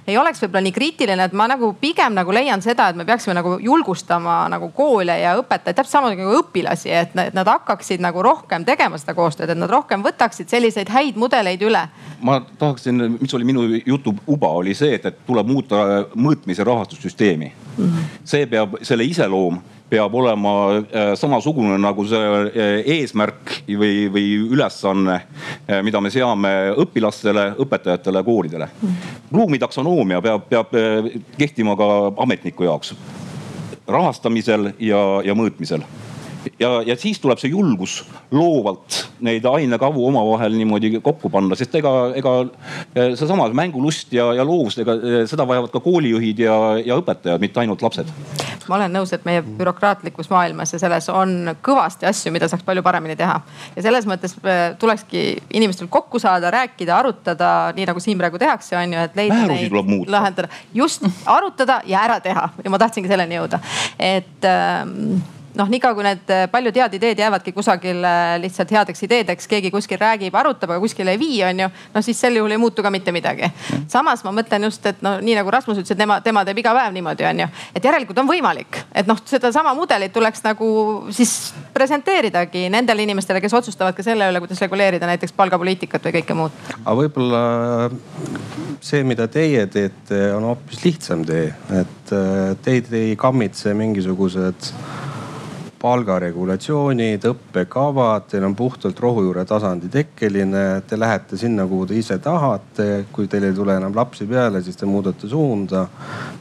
ei 0.07 0.17
oleks 0.17 0.41
võib-olla 0.43 0.63
nii 0.65 0.75
kriitiline, 0.75 1.27
et 1.29 1.35
ma 1.37 1.47
nagu 1.51 1.73
pigem 1.79 2.15
nagu 2.15 2.33
leian 2.35 2.61
seda, 2.61 2.89
et 2.89 2.99
me 2.99 3.05
peaksime 3.07 3.35
nagu 3.37 3.55
julgustama 3.63 4.43
nagu 4.51 4.69
koole 4.75 5.15
ja 5.21 5.35
õpetajaid 5.39 5.79
täpselt 5.79 5.93
samamoodi 5.97 6.21
nagu 6.21 6.39
õpilasi, 6.41 6.91
et 6.93 7.15
nad 7.15 7.47
hakkaksid 7.47 8.03
nagu 8.03 8.23
rohkem 8.25 8.65
tegema 8.67 8.99
seda 9.01 9.15
koostööd, 9.17 9.53
et 9.53 9.59
nad 9.59 9.71
rohkem 9.71 10.03
võtaksid 10.05 10.51
selliseid 10.51 10.91
häid 10.93 11.19
mudeleid 11.19 11.61
üle. 11.63 11.85
ma 12.21 12.39
tahaksin, 12.59 13.17
mis 13.19 13.33
oli 13.33 13.47
minu 13.47 13.67
jutu 13.85 14.15
uba, 14.27 14.49
oli 14.59 14.75
see, 14.77 14.95
et, 14.95 15.05
et 15.05 15.25
tuleb 15.27 15.47
muuta 15.47 16.07
mõõtmise 16.15 16.63
rahastussüsteemi 16.63 17.51
mm. 17.77 17.85
-hmm. 17.85 18.11
see 18.23 18.47
peab, 18.47 18.77
selle 18.81 19.03
iseloom 19.03 19.61
peab 19.93 20.15
olema 20.17 20.53
äh, 20.73 21.11
samasugune 21.19 21.77
nagu 21.81 22.05
see 22.09 22.29
äh, 22.49 22.79
eesmärk 22.97 23.59
või, 23.67 24.07
või 24.13 24.29
ülesanne, 24.55 25.19
äh, 25.67 25.81
mida 25.85 26.01
me 26.01 26.09
seame 26.13 26.53
õpilastele, 26.81 27.51
õpetajatele, 27.61 28.23
koolidele. 28.25 28.69
Bloom'i 29.29 29.61
taksonoomia 29.61 30.21
peab, 30.21 30.47
peab 30.49 30.73
kehtima 31.37 31.77
ka 31.77 31.89
ametniku 32.25 32.65
jaoks. 32.69 32.95
Rahastamisel 33.87 34.71
ja, 34.81 35.03
ja 35.25 35.35
mõõtmisel 35.37 35.83
ja, 36.59 36.81
ja 36.85 36.95
siis 36.99 37.19
tuleb 37.21 37.39
see 37.41 37.51
julgus 37.53 37.99
loovalt 38.31 38.99
neid 39.23 39.45
ainekavu 39.47 40.07
omavahel 40.07 40.55
niimoodi 40.57 40.99
kokku 41.03 41.29
panna, 41.33 41.55
sest 41.59 41.75
ega, 41.79 41.91
ega 42.19 42.33
eh, 42.95 43.13
seesama 43.19 43.47
mängulust 43.55 44.13
ja, 44.15 44.29
ja 44.37 44.45
loovus, 44.47 44.77
ega 44.83 44.95
eh, 44.97 45.19
seda 45.29 45.47
vajavad 45.49 45.73
ka 45.73 45.81
koolijuhid 45.83 46.43
ja, 46.45 46.57
ja 46.83 46.97
õpetajad, 47.01 47.41
mitte 47.43 47.63
ainult 47.63 47.83
lapsed. 47.85 48.09
ma 48.69 48.77
olen 48.77 48.95
nõus, 48.95 49.13
et 49.15 49.25
meie 49.27 49.43
bürokraatlikus 49.43 50.29
maailmas 50.31 50.73
ja 50.75 50.79
selles 50.81 51.09
on 51.11 51.53
kõvasti 51.65 52.07
asju, 52.09 52.31
mida 52.35 52.47
saaks 52.51 52.65
palju 52.65 52.83
paremini 52.85 53.17
teha. 53.19 53.39
ja 53.75 53.85
selles 53.85 54.07
mõttes 54.09 54.35
eh, 54.43 54.63
tulekski 54.79 55.25
inimestel 55.53 55.91
kokku 55.91 56.21
saada, 56.23 56.51
rääkida, 56.53 56.97
arutada, 56.97 57.53
nii 57.75 57.87
nagu 57.89 58.03
siin 58.03 58.19
praegu 58.19 58.41
tehakse, 58.41 58.77
on 58.79 58.97
ju, 58.97 59.05
et 59.07 59.19
leida 59.19 59.39
Määrusi 59.43 59.69
neid, 59.69 60.09
lahendada. 60.11 60.49
just, 60.73 61.05
arutada 61.25 61.81
ja 61.87 62.03
ära 62.07 62.19
teha 62.23 62.49
ja 62.63 62.73
ma 62.73 62.81
tahtsingi 62.81 63.11
selleni 63.11 63.39
jõuda, 63.39 63.59
et 63.99 64.47
ähm, 64.49 65.21
noh, 65.57 65.69
niikaua 65.69 65.95
kui 65.97 66.05
need 66.05 66.31
äh, 66.33 66.45
paljud 66.51 66.77
head 66.77 66.97
ideed 66.97 67.19
jäävadki 67.19 67.53
kusagile 67.53 68.13
lihtsalt 68.41 68.71
headeks 68.73 69.03
ideedeks, 69.05 69.47
keegi 69.49 69.71
kuskil 69.73 69.99
räägib, 70.01 70.35
arutab, 70.35 70.73
aga 70.73 70.81
kuskile 70.83 71.13
ei 71.13 71.19
vii, 71.21 71.37
on 71.49 71.63
ju. 71.65 71.69
noh, 71.93 72.05
siis 72.05 72.19
sel 72.19 72.37
juhul 72.39 72.55
ei 72.55 72.61
muutu 72.61 72.83
ka 72.83 72.91
mitte 72.93 73.11
midagi. 73.15 73.49
samas 73.87 74.23
ma 74.23 74.33
mõtlen 74.35 74.67
just, 74.67 74.85
et 74.89 75.01
no 75.05 75.17
nii 75.21 75.37
nagu 75.37 75.51
Rasmus 75.53 75.81
ütles, 75.81 75.93
et 75.93 75.99
tema, 75.99 76.19
tema 76.25 76.45
teeb 76.45 76.63
iga 76.63 76.73
päev 76.75 76.93
niimoodi, 76.95 77.27
on 77.29 77.43
ju. 77.45 77.49
et 77.75 77.89
järelikult 77.89 78.23
on 78.23 78.29
võimalik, 78.29 78.81
et 78.93 79.09
noh, 79.09 79.19
sedasama 79.25 79.75
mudelit 79.77 80.13
tuleks 80.13 80.43
nagu 80.45 80.69
siis 81.11 81.53
presenteeridagi 81.73 82.67
nendele 82.73 83.05
inimestele, 83.05 83.41
kes 83.43 83.53
otsustavad 83.61 83.97
ka 83.97 84.05
selle 84.05 84.29
üle, 84.31 84.41
kuidas 84.43 84.61
reguleerida 84.63 85.09
näiteks 85.09 85.35
palgapoliitikat 85.37 86.09
või 86.09 86.17
kõike 86.19 86.37
muud. 86.37 86.61
aga 86.83 86.97
võib-olla 87.03 87.43
see, 88.83 89.03
mida 89.07 89.27
teie 89.31 89.67
teete, 89.71 90.25
on 90.35 90.49
hoopis 90.49 90.83
lihtsam 90.83 91.23
tee, 91.27 91.47
et 91.79 92.13
äh, 92.15 92.53
teid 92.65 92.91
ei 92.93 93.15
kammitse 93.19 93.73
mingisugused 93.77 94.73
palgaregulatsioonid, 95.83 97.25
õppekavad, 97.27 98.29
teil 98.31 98.45
on 98.47 98.55
puhtalt 98.55 98.99
rohujuure 99.03 99.43
tasandi 99.47 99.89
tekkeline, 99.91 100.63
te 100.87 100.99
lähete 100.99 101.39
sinna, 101.39 101.67
kuhu 101.67 101.89
te 101.89 101.97
ise 101.99 102.17
tahate. 102.23 103.05
kui 103.11 103.27
teil 103.27 103.49
ei 103.49 103.55
tule 103.57 103.75
enam 103.75 103.95
lapsi 103.95 104.27
peale, 104.29 104.63
siis 104.63 104.79
te 104.79 104.87
muudate 104.87 105.27
suunda. 105.27 105.87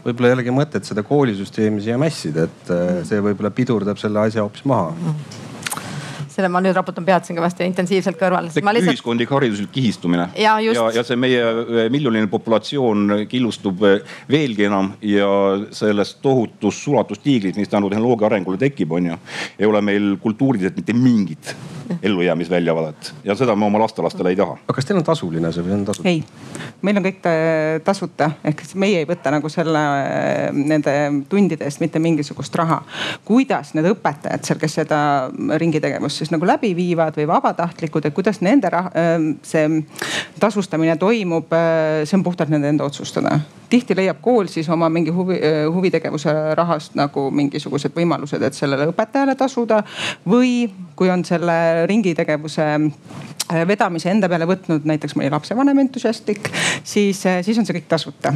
võib-olla 0.05 0.30
ei 0.30 0.38
olegi 0.38 0.55
mõtet 0.55 0.86
seda 0.86 1.03
koolisüsteemi 1.07 1.82
siia 1.82 1.99
mässida, 1.99 2.47
et 2.47 2.70
eh, 2.70 3.01
see 3.09 3.20
võib-olla 3.20 3.51
pidurdab 3.51 3.99
selle 3.99 4.22
asja 4.26 4.47
hoopis 4.47 4.64
maha 4.64 4.95
selle 6.33 6.49
ma 6.53 6.62
nüüd 6.64 6.76
raputan 6.76 7.05
pead 7.07 7.26
siin 7.26 7.39
kõvasti 7.39 7.66
intensiivselt 7.68 8.18
kõrval. 8.20 8.49
Lihtsalt... 8.49 8.80
ühiskondlik 8.83 9.33
hariduslik 9.33 9.72
kihistumine. 9.74 10.28
ja, 10.39 10.57
ja, 10.64 10.89
ja 10.97 11.05
see 11.07 11.18
meie 11.20 11.43
eh, 11.43 11.91
miljoniline 11.93 12.30
populatsioon 12.33 13.26
killustub 13.30 13.85
eh, 13.89 14.16
veelgi 14.30 14.68
enam 14.70 14.93
ja 15.07 15.28
sellest 15.74 16.20
tohutust 16.24 16.87
sulatustiiglist, 16.87 17.61
mis 17.61 17.70
tänu 17.72 17.91
tehnoloogia 17.93 18.30
arengule 18.33 18.61
tekib, 18.61 18.93
on 18.93 19.12
ju. 19.12 19.20
ei 19.59 19.68
ole 19.68 19.85
meil 19.85 20.16
kultuuriliselt 20.22 20.76
mitte 20.76 20.97
mingit 20.97 21.55
ellujäämisväljavaadet 22.03 23.14
ja 23.24 23.35
seda 23.35 23.57
me 23.57 23.64
oma 23.64 23.78
lastelastele 23.78 24.30
ei 24.30 24.37
taha. 24.37 24.57
aga 24.64 24.76
kas 24.76 24.87
teil 24.87 24.99
on 25.01 25.05
tasuline 25.05 25.53
see 25.53 25.64
või 25.66 25.74
on 25.76 25.85
tasuta? 25.85 26.09
ei, 26.09 26.22
meil 26.83 27.01
on 27.01 27.07
kõik 27.07 27.20
tasuta, 27.85 28.30
ehk 28.45 28.62
siis 28.64 28.78
meie 28.80 29.03
ei 29.03 29.09
võta 29.09 29.33
nagu 29.35 29.51
selle, 29.53 29.83
nende 30.53 30.95
tundide 31.28 31.66
eest 31.68 31.83
mitte 31.83 32.01
mingisugust 32.03 32.55
raha. 32.59 32.83
kuidas 33.28 33.74
need 33.76 33.91
õpetajad 33.93 34.47
seal, 34.47 34.61
kes 34.62 34.78
seda 34.80 35.03
ringitegevust 35.62 36.21
siis 36.22 36.30
nagu 36.34 36.46
läbi 36.46 36.72
viivad 36.78 37.18
või 37.18 37.26
vabatahtlikud, 37.30 38.06
et 38.06 38.14
kuidas 38.14 38.38
nende 38.44 38.70
see 39.42 39.82
tasustamine 40.40 40.96
toimub, 41.00 41.50
see 42.06 42.16
on 42.18 42.24
puhtalt 42.26 42.52
nende 42.52 42.70
enda 42.70 42.86
otsustada 42.86 43.40
tihti 43.72 43.96
leiab 43.96 44.20
kool 44.20 44.50
siis 44.52 44.68
oma 44.72 44.88
mingi 44.92 45.12
huvi, 45.14 45.38
huvitegevuse 45.72 46.32
rahast 46.58 46.96
nagu 46.98 47.28
mingisugused 47.32 47.94
võimalused, 47.96 48.42
et 48.44 48.56
sellele 48.56 48.90
õpetajale 48.92 49.36
tasuda. 49.38 49.82
või 50.28 50.70
kui 50.96 51.10
on 51.10 51.24
selle 51.24 51.86
ringitegevuse 51.88 52.66
äh, 52.76 53.62
vedamise 53.68 54.10
enda 54.12 54.28
peale 54.28 54.46
võtnud 54.48 54.84
näiteks 54.88 55.16
mõni 55.16 55.30
lapsevanem 55.32 55.78
entusiastlik, 55.86 56.50
siis, 56.84 57.24
äh, 57.26 57.40
siis 57.46 57.58
on 57.58 57.66
see 57.66 57.78
kõik 57.78 57.88
tasuta. 57.88 58.34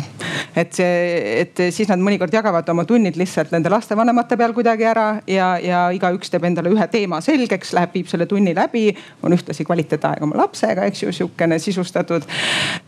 et 0.57 0.73
see, 0.73 0.95
et 1.43 1.65
siis 1.71 1.89
nad 1.93 2.01
mõnikord 2.01 2.33
jagavad 2.33 2.69
oma 2.73 2.87
tunnid 2.89 3.21
lihtsalt 3.21 3.53
nende 3.53 3.73
lastevanemate 3.73 4.41
peal 4.41 4.57
kuidagi 4.57 4.89
ära 4.89 5.07
ja, 5.27 5.51
ja 5.61 5.87
igaüks 5.93 6.33
teeb 6.33 6.49
endale 6.49 6.73
ühe 6.73 6.89
teema 6.89 7.21
selgeks, 7.21 7.76
läheb, 7.77 7.95
viib 7.95 8.11
selle 8.11 8.27
tunni 8.27 8.55
läbi, 8.57 8.89
on 9.23 9.37
ühtlasi 9.37 9.67
kvaliteetaeg 9.69 10.25
oma 10.27 10.41
lapsega, 10.43 10.89
eks 10.91 11.05
ju, 11.05 11.13
sihukene 11.21 11.59
sisustatud. 11.63 12.27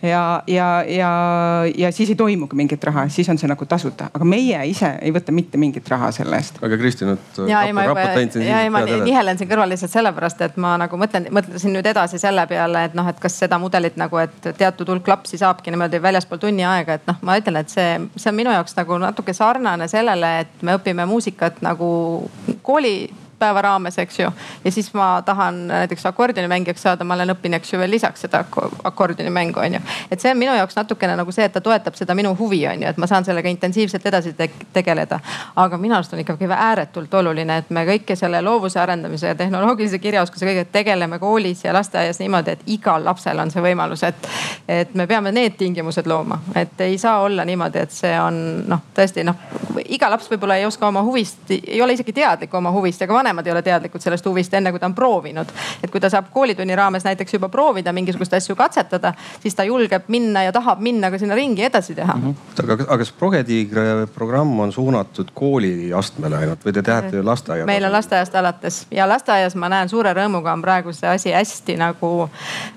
ja, 0.03 0.43
ja, 0.47 0.68
ja, 0.89 1.12
ja 1.76 1.93
siis 1.93 2.11
ei 2.11 2.16
toimu 2.16 2.39
toimugi 2.39 2.57
mingit 2.57 2.84
raha, 2.84 3.09
siis 3.09 3.28
on 3.28 3.39
see 3.39 3.49
nagu 3.49 3.66
tasuta, 3.66 4.09
aga 4.14 4.24
meie 4.24 4.61
ise 4.70 4.91
ei 5.03 5.12
võta 5.12 5.32
mitte 5.34 5.59
mingit 5.59 5.89
raha 5.89 6.11
selle 6.14 6.39
eest. 6.39 6.61
aga 6.62 6.78
Kristi 6.78 7.07
nüüd. 7.09 7.41
ja 7.49 7.62
ei, 7.66 7.72
ma 7.72 7.84
juba, 7.84 8.05
ja 8.45 8.62
ei, 8.62 8.70
ma 8.70 8.82
nihelen 8.86 9.39
siin 9.39 9.51
kõrval 9.51 9.72
lihtsalt 9.72 9.93
sellepärast, 9.93 10.43
et 10.47 10.57
ma 10.57 10.76
nagu 10.80 11.01
mõtlen, 11.01 11.28
mõtlesin 11.34 11.74
nüüd 11.74 11.86
edasi 11.86 12.18
selle 12.18 12.47
peale, 12.51 12.84
et 12.89 12.97
noh, 12.99 13.09
et 13.09 13.20
kas 13.20 13.39
seda 13.43 13.59
mudelit 13.59 13.99
nagu, 14.01 14.20
et 14.22 14.51
teatud 14.59 14.89
hulk 14.95 15.09
lapsi 15.09 15.41
saabki 15.41 15.74
niimoodi 15.74 16.03
väljaspool 16.03 16.43
tunni 16.43 16.66
aega, 16.68 16.99
et 16.99 17.09
noh, 17.11 17.20
ma 17.26 17.39
ütlen, 17.41 17.61
et 17.62 17.72
see, 17.72 17.97
see 18.16 18.32
on 18.32 18.39
minu 18.39 18.55
jaoks 18.55 18.76
nagu 18.78 19.01
natuke 19.03 19.34
sarnane 19.36 19.89
sellele, 19.91 20.34
et 20.45 20.62
me 20.62 20.78
õpime 20.78 21.09
muusikat 21.09 21.62
nagu 21.64 21.89
kooli 22.62 23.09
päeva 23.39 23.62
raames, 23.62 23.99
eks 23.99 24.18
ju. 24.18 24.30
ja 24.64 24.72
siis 24.72 24.91
ma 24.95 25.22
tahan 25.26 25.66
näiteks 25.68 26.07
akordionimängijaks 26.07 26.82
saada, 26.82 27.05
ma 27.05 27.14
olen 27.14 27.34
õppinud, 27.34 27.61
eks 27.61 27.72
ju 27.72 27.78
veel 27.78 27.91
lisaks 27.91 28.26
seda 28.26 28.45
akordionimängu 28.84 29.61
on 29.61 29.74
ju. 29.74 29.80
et 30.11 30.20
see 30.20 30.30
on 30.30 30.39
minu 30.39 30.55
jaoks 30.55 30.76
natukene 30.76 31.16
nagu 31.16 31.32
see, 31.32 31.45
et 31.45 31.53
ta 31.53 31.61
toetab 31.61 31.95
seda 31.95 32.14
minu 32.18 32.34
huvi 32.39 32.61
on 32.68 32.82
ju, 32.82 32.89
et 32.89 32.99
ma 32.99 33.07
saan 33.07 33.24
sellega 33.24 33.49
intensiivselt 33.49 34.07
edasi 34.07 34.32
te 34.32 34.51
tegeleda. 34.72 35.20
aga 35.57 35.78
minu 35.78 35.95
arust 35.95 36.12
on 36.12 36.22
ikkagi 36.24 36.51
ääretult 36.55 37.14
oluline, 37.14 37.59
et 37.62 37.70
me 37.70 37.84
kõike 37.86 38.16
selle 38.16 38.43
loovuse 38.43 38.80
arendamise 38.80 39.32
ja 39.32 39.34
tehnoloogilise 39.34 39.99
kirjaoskuse 39.99 40.47
kõigega 40.47 40.72
tegeleme 40.72 41.18
koolis 41.18 41.64
ja 41.64 41.72
lasteaias 41.74 42.18
niimoodi, 42.18 42.57
et 42.57 42.66
igal 42.66 43.05
lapsel 43.05 43.39
on 43.39 43.51
see 43.51 43.62
võimalus, 43.62 44.03
et, 44.09 44.28
et 44.68 44.95
me 44.95 45.07
peame 45.07 45.32
need 45.32 45.57
tingimused 45.59 46.07
looma, 46.07 46.41
et 46.55 46.80
ei 46.80 46.99
saa 46.99 47.20
olla 47.22 47.45
niimoodi, 47.45 47.78
et 47.78 47.95
see 47.95 48.14
on 48.20 48.41
noh, 48.68 48.84
tõesti 48.95 49.24
noh, 49.26 49.36
iga 49.86 50.11
laps 50.11 50.30
võib-olla 50.30 50.59
ei 50.59 50.66
oska 50.66 50.89
oma 50.89 51.03
huvist, 51.07 51.51
ei 51.51 51.82
ole 51.82 51.95
isegi 51.97 52.12
teadlik 52.12 52.55
oma 52.55 52.72
huvist 52.74 53.01
ja 53.01 53.07
ka 53.07 53.14
vanem 53.14 53.28
vanemad 53.29 53.47
ei 53.47 53.53
ole 53.53 53.62
teadlikud 53.62 54.01
sellest 54.01 54.26
huvist, 54.26 54.55
enne 54.55 54.70
kui 54.72 54.81
ta 54.81 54.87
on 54.87 54.95
proovinud. 54.95 55.47
et 55.83 55.91
kui 55.91 56.01
ta 56.01 56.11
saab 56.11 56.31
koolitunni 56.33 56.76
raames 56.76 57.05
näiteks 57.05 57.35
juba 57.35 57.49
proovida 57.49 57.93
mingisuguseid 57.93 58.39
asju 58.41 58.57
katsetada, 58.57 59.12
siis 59.41 59.55
ta 59.55 59.64
julgeb 59.64 60.09
minna 60.09 60.43
ja 60.43 60.53
tahab 60.53 60.81
minna 60.81 61.11
ka 61.11 61.18
sinna 61.18 61.35
ringi 61.35 61.64
edasi 61.64 61.95
teha 61.95 62.14
mm. 62.14 62.22
-hmm. 62.22 62.62
aga, 62.64 62.83
aga 62.83 62.99
kas 62.99 63.12
Progetiigre 63.12 64.07
programm 64.14 64.61
on 64.61 64.72
suunatud 64.72 65.31
kooliastmele 65.35 66.37
ainult 66.37 66.64
või 66.64 66.72
te 66.72 66.83
teate 66.83 67.16
ju 67.16 67.24
lasteaias? 67.24 67.66
meil 67.66 67.85
on 67.85 67.93
lasteaiast 67.93 68.35
alates 68.35 68.87
ja 68.91 69.09
lasteaias 69.09 69.55
ma 69.55 69.68
näen 69.68 69.89
suure 69.89 70.14
rõõmuga 70.14 70.53
on 70.53 70.62
praegu 70.62 70.93
see 70.93 71.09
asi 71.09 71.33
hästi 71.33 71.76
nagu 71.76 72.31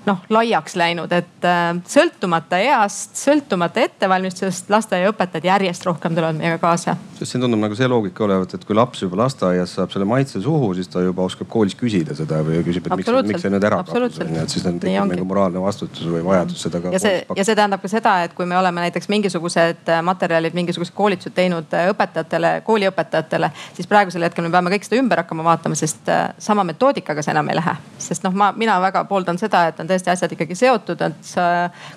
noh 0.06 0.18
laiaks 0.28 0.76
läinud, 0.76 1.12
et 1.12 1.48
äh, 1.48 1.80
sõltumata 1.88 2.58
east, 2.58 3.16
sõltumata 3.16 3.80
ettevalmistusest 3.80 4.70
lasteaiaõpetajad 4.70 5.44
järjest 5.44 5.86
rohkem 5.86 6.14
tulevad 6.14 6.36
meiega 6.36 6.58
kaasa. 6.58 6.96
sest 7.18 7.32
siin 7.32 7.42
tundub 7.42 7.60
nagu 7.60 7.74
see 7.74 7.88
loogika 7.88 8.24
olevat, 8.24 8.54
et 8.54 8.64
kui 8.64 8.76
laps 8.76 9.02
juba 9.02 9.22
lasteaias 9.24 9.74
saab 9.78 9.92
selle 9.94 10.08
maitse 10.08 10.41
suhu, 10.44 10.72
siis 10.74 10.88
ta 10.92 11.02
juba 11.04 11.24
oskab 11.26 11.48
koolis 11.52 11.76
küsida 11.78 12.16
seda 12.18 12.40
või 12.46 12.62
küsib, 12.66 12.86
et 12.86 12.96
miks, 13.00 13.10
miks 13.28 13.44
see 13.44 13.52
nüüd 13.52 13.66
ära 13.68 13.82
kadus 13.86 14.18
on 14.22 14.34
ju, 14.34 14.42
et 14.42 14.54
siis 14.54 14.64
tekib 14.66 15.08
mingi 15.10 15.26
moraalne 15.26 15.62
vastutus 15.62 16.06
või 16.08 16.22
vajadus 16.26 16.64
seda 16.66 16.80
ka. 16.82 16.92
ja 16.94 17.00
see, 17.02 17.22
ja 17.36 17.46
see 17.46 17.56
tähendab 17.58 17.82
ka 17.82 17.90
seda, 17.92 18.14
et 18.26 18.34
kui 18.36 18.46
me 18.48 18.58
oleme 18.58 18.84
näiteks 18.86 19.08
mingisugused 19.12 19.88
äh, 19.88 20.02
materjalid, 20.04 20.56
mingisugused 20.58 20.94
koolitused 20.96 21.34
teinud 21.36 21.72
äh, 21.76 21.88
õpetajatele, 21.92 22.52
kooliõpetajatele, 22.66 23.52
siis 23.76 23.90
praegusel 23.90 24.26
hetkel 24.26 24.46
me 24.46 24.52
peame 24.54 24.72
kõik 24.74 24.86
seda 24.88 25.00
ümber 25.02 25.22
hakkama 25.22 25.46
vaatama, 25.50 25.78
sest 25.78 26.08
äh, 26.12 26.28
sama 26.42 26.64
metoodikaga 26.68 27.24
see 27.24 27.34
enam 27.34 27.50
ei 27.52 27.58
lähe. 27.58 27.76
sest 28.02 28.26
noh, 28.26 28.34
ma, 28.36 28.52
mina 28.56 28.78
väga 28.82 29.04
pooldan 29.10 29.38
seda, 29.40 29.66
et 29.70 29.80
on 29.80 29.90
tõesti 29.90 30.12
asjad 30.12 30.36
ikkagi 30.36 30.58
seotud, 30.58 31.02
et 31.08 31.20
sa 31.26 31.46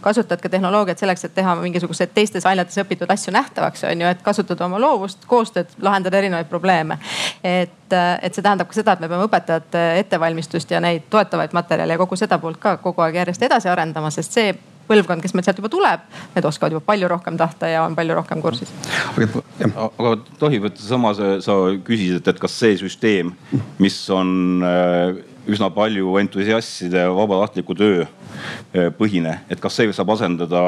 kasutad 0.02 0.41
ka 0.41 0.52
tehnoloogiat 0.52 1.02
selleks, 1.02 1.26
et 1.28 1.36
teha 1.36 1.56
mingisuguseid 1.62 2.14
teistes 2.16 2.46
ainetes 2.46 2.78
õpitud 2.82 3.12
asju 3.12 3.34
nähtavaks, 3.36 3.86
on 3.89 4.04
ju, 4.06 4.12
et 4.12 4.22
kasutada 4.26 4.68
oma 4.68 4.80
loovust, 4.82 5.26
koostööd, 5.30 5.72
lahendada 5.82 6.22
erinevaid 6.22 6.50
probleeme. 6.52 7.00
et, 7.43 7.85
et 7.94 8.34
see 8.34 8.44
tähendab 8.44 8.70
ka 8.70 8.78
seda, 8.78 8.96
et 8.96 9.04
me 9.04 9.10
peame 9.12 9.28
õpetajate 9.28 9.84
ettevalmistust 10.02 10.72
ja 10.72 10.82
neid 10.82 11.10
toetavaid 11.10 11.54
materjale 11.54 11.94
ja 11.94 12.02
kogu 12.02 12.18
seda 12.20 12.40
poolt 12.42 12.58
ka 12.62 12.78
kogu 12.82 13.04
aeg 13.06 13.20
järjest 13.22 13.44
edasi 13.46 13.70
arendama, 13.70 14.10
sest 14.14 14.38
see 14.38 14.56
põlvkond, 14.86 15.24
kes 15.24 15.34
meil 15.34 15.46
sealt 15.46 15.60
juba 15.60 15.70
tuleb, 15.74 16.04
need 16.36 16.46
oskavad 16.46 16.76
juba 16.76 16.86
palju 16.86 17.10
rohkem 17.10 17.38
tahta 17.40 17.70
ja 17.72 17.84
on 17.86 17.96
palju 17.98 18.18
rohkem 18.18 18.42
kursis. 18.42 18.72
aga 19.18 20.16
tohib, 20.40 20.68
et 20.70 20.82
sama 20.82 21.14
sa, 21.18 21.36
sa 21.42 21.58
küsisid, 21.86 22.26
et 22.28 22.42
kas 22.42 22.58
see 22.62 22.78
süsteem, 22.82 23.34
mis 23.82 23.98
on 24.14 24.66
äh, 24.66 25.22
üsna 25.50 25.72
palju 25.74 26.18
entusiastide 26.22 27.08
vabatahtliku 27.18 27.78
töö 27.78 28.04
äh, 28.06 28.92
põhine, 28.98 29.40
et 29.50 29.62
kas 29.62 29.78
see 29.80 29.94
saab 29.96 30.14
asendada 30.16 30.66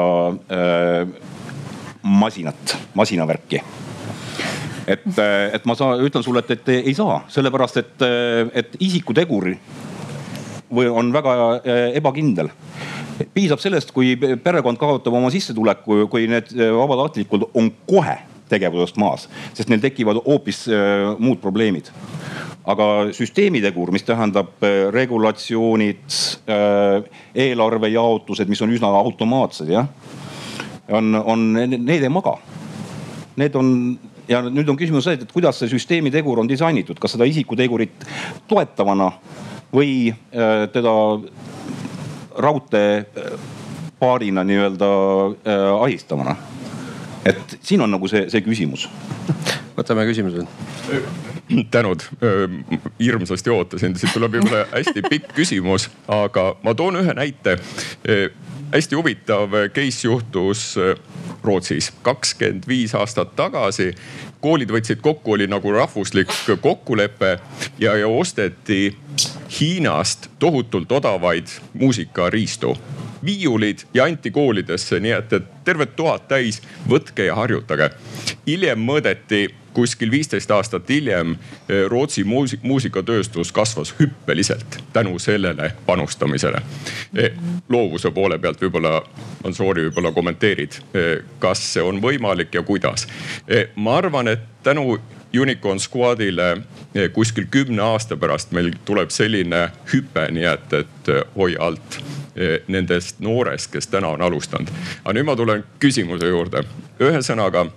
äh, 0.50 1.04
masinat, 2.02 2.78
masinavärki 2.98 3.62
et, 4.88 5.18
äh, 5.18 5.50
et 5.54 5.66
ma 5.68 5.76
saan, 5.78 6.00
ütlen 6.04 6.24
sulle, 6.24 6.42
et, 6.44 6.56
et 6.56 6.72
ei 6.78 6.94
saa, 6.96 7.22
sellepärast 7.32 7.82
et, 7.82 7.94
äh, 8.04 8.48
et 8.62 8.78
isikutegur 8.80 9.52
või 10.68 10.88
on 10.88 11.12
väga 11.14 11.34
äh, 11.58 11.84
ebakindel 12.00 12.50
piisab 13.34 13.58
sellest, 13.58 13.90
kui 13.90 14.12
perekond 14.16 14.78
kaotab 14.78 15.16
oma 15.18 15.30
sissetuleku, 15.34 16.04
kui 16.10 16.28
need 16.30 16.52
vabatahtlikud 16.54 17.48
on 17.58 17.72
kohe 17.88 18.14
tegevusest 18.48 19.00
maas, 19.02 19.24
sest 19.58 19.72
neil 19.72 19.82
tekivad 19.82 20.20
hoopis 20.22 20.68
muud 21.18 21.40
probleemid. 21.42 21.90
aga 22.68 23.08
süsteemitegur, 23.16 23.90
mis 23.90 24.04
tähendab 24.04 24.62
äh, 24.62 24.86
regulatsioonid 24.92 26.18
eelarvejaotused, 27.34 28.48
mis 28.48 28.62
on 28.62 28.74
üsna 28.76 28.92
automaatsed 29.00 29.72
jah, 29.72 29.88
on, 30.88 31.14
on, 31.24 31.52
need 31.56 32.02
ei 32.02 32.12
maga. 32.12 32.36
Need 33.38 33.54
on 33.56 33.98
ja 34.28 34.42
nüüd 34.44 34.68
on 34.68 34.76
küsimus 34.78 35.04
see, 35.08 35.16
et 35.18 35.32
kuidas 35.32 35.58
see 35.60 35.68
süsteemitegur 35.72 36.38
on 36.42 36.50
disainitud, 36.50 36.98
kas 37.00 37.12
seda 37.16 37.24
isikutegurit 37.28 37.96
toetavana 38.50 39.08
või 39.74 39.90
äh, 40.10 40.16
teda 40.72 40.92
raudteepaarina 42.38 44.44
nii-öelda 44.44 44.86
äh, 44.86 45.82
ahistavana. 45.82 46.36
et 47.24 47.58
siin 47.62 47.80
on 47.80 47.90
nagu 47.90 48.08
see, 48.08 48.30
see 48.30 48.40
küsimus. 48.40 48.88
võtame 49.76 50.06
küsimused 50.08 50.46
tänud, 51.74 52.00
hirmsasti 53.00 53.50
ootasin, 53.50 53.96
siit 53.96 54.12
tuleb 54.12 54.36
võib-olla 54.38 54.66
hästi 54.72 55.04
pikk 55.08 55.32
küsimus, 55.36 55.88
aga 56.08 56.52
ma 56.62 56.74
toon 56.74 57.00
ühe 57.02 57.14
näite. 57.16 57.58
hästi 58.72 58.96
huvitav 58.96 59.54
case 59.74 60.06
juhtus 60.06 60.74
Rootsis 61.42 61.92
kakskümmend 62.02 62.68
viis 62.68 62.94
aastat 62.94 63.36
tagasi. 63.36 63.94
koolid 64.40 64.70
võtsid 64.70 65.00
kokku, 65.00 65.32
oli 65.32 65.46
nagu 65.46 65.72
rahvuslik 65.72 66.30
kokkulepe 66.60 67.38
ja, 67.78 67.96
ja 67.96 68.08
osteti 68.08 68.96
Hiinast 69.60 70.28
tohutult 70.38 70.92
odavaid 70.92 71.46
muusikariistu 71.74 72.76
viiulid 73.24 73.78
ja 73.94 74.04
anti 74.04 74.30
koolidesse, 74.30 75.00
nii 75.00 75.12
et, 75.12 75.32
et 75.32 75.48
terved 75.64 75.96
toad 75.96 76.28
täis, 76.28 76.62
võtke 76.88 77.26
ja 77.26 77.34
harjutage. 77.34 77.90
hiljem 78.46 78.78
mõõdeti 78.78 79.48
kuskil 79.78 80.10
viisteist 80.10 80.50
aastat 80.50 80.88
hiljem 80.90 81.36
eh, 81.36 81.84
Rootsi 81.86 82.24
muusik, 82.24 82.64
muusikatööstus 82.66 83.52
kasvas 83.54 83.94
hüppeliselt 84.00 84.80
tänu 84.92 85.18
sellele 85.22 85.70
panustamisele. 85.86 86.62
Eh, 87.14 87.36
loovuse 87.68 88.10
poole 88.10 88.40
pealt 88.42 88.62
võib-olla, 88.62 88.96
Ansori 89.46 89.86
võib-olla 89.86 90.12
kommenteerid, 90.16 90.80
eh, 90.98 91.12
kas 91.38 91.62
see 91.76 91.84
on 91.84 92.02
võimalik 92.02 92.58
ja 92.58 92.62
kuidas. 92.62 93.06
ma 93.76 93.96
arvan, 93.96 94.28
et 94.28 94.40
tänu 94.62 94.98
Unicorn 95.40 95.80
Squadile 95.80 96.56
kuskil 97.12 97.46
kümne 97.50 97.82
aasta 97.82 98.16
pärast 98.16 98.50
meil 98.52 98.72
tuleb 98.84 99.10
selline 99.10 99.68
hüpe, 99.92 100.30
nii 100.30 100.44
et, 100.44 100.72
et 100.72 101.10
hoia 101.36 101.60
alt 101.60 102.00
nendest 102.68 103.20
noorest, 103.20 103.70
kes 103.72 103.86
täna 103.86 104.08
on 104.08 104.22
alustanud. 104.22 104.70
aga 105.04 105.14
nüüd 105.14 105.26
ma 105.26 105.36
tulen 105.36 105.64
küsimuse 105.80 106.28
juurde. 106.28 106.64
ühesõnaga 107.00 107.68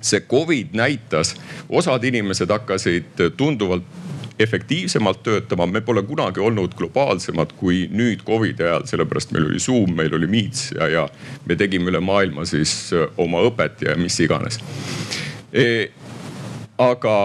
see 0.00 0.20
Covid 0.20 0.72
näitas, 0.72 1.34
osad 1.68 2.04
inimesed 2.04 2.50
hakkasid 2.50 3.26
tunduvalt 3.36 3.84
efektiivsemalt 4.40 5.22
töötama. 5.22 5.66
me 5.66 5.80
pole 5.80 6.02
kunagi 6.02 6.40
olnud 6.40 6.74
globaalsemad 6.74 7.52
kui 7.56 7.88
nüüd 7.92 8.24
Covidi 8.24 8.64
ajal, 8.64 8.86
sellepärast 8.88 9.34
meil 9.36 9.50
oli 9.50 9.60
Zoom, 9.60 9.92
meil 9.96 10.14
oli 10.16 10.26
Meets 10.26 10.70
ja, 10.72 10.88
ja 10.88 11.08
me 11.46 11.56
tegime 11.56 11.90
üle 11.92 12.00
maailma 12.00 12.44
siis 12.48 12.72
äh, 12.96 13.04
oma 13.20 13.42
õpet 13.44 13.84
ja 13.84 13.96
mis 14.00 14.16
iganes 14.20 14.60
e,. 15.52 15.90
aga 16.78 17.16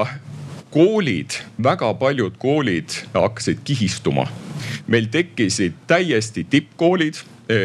koolid, 0.76 1.38
väga 1.64 1.94
paljud 1.94 2.36
koolid 2.38 2.98
hakkasid 3.14 3.64
kihistuma. 3.64 4.28
meil 4.88 5.08
tekkisid 5.12 5.74
täiesti 5.88 6.44
tippkoolid 6.50 7.22
e, 7.50 7.58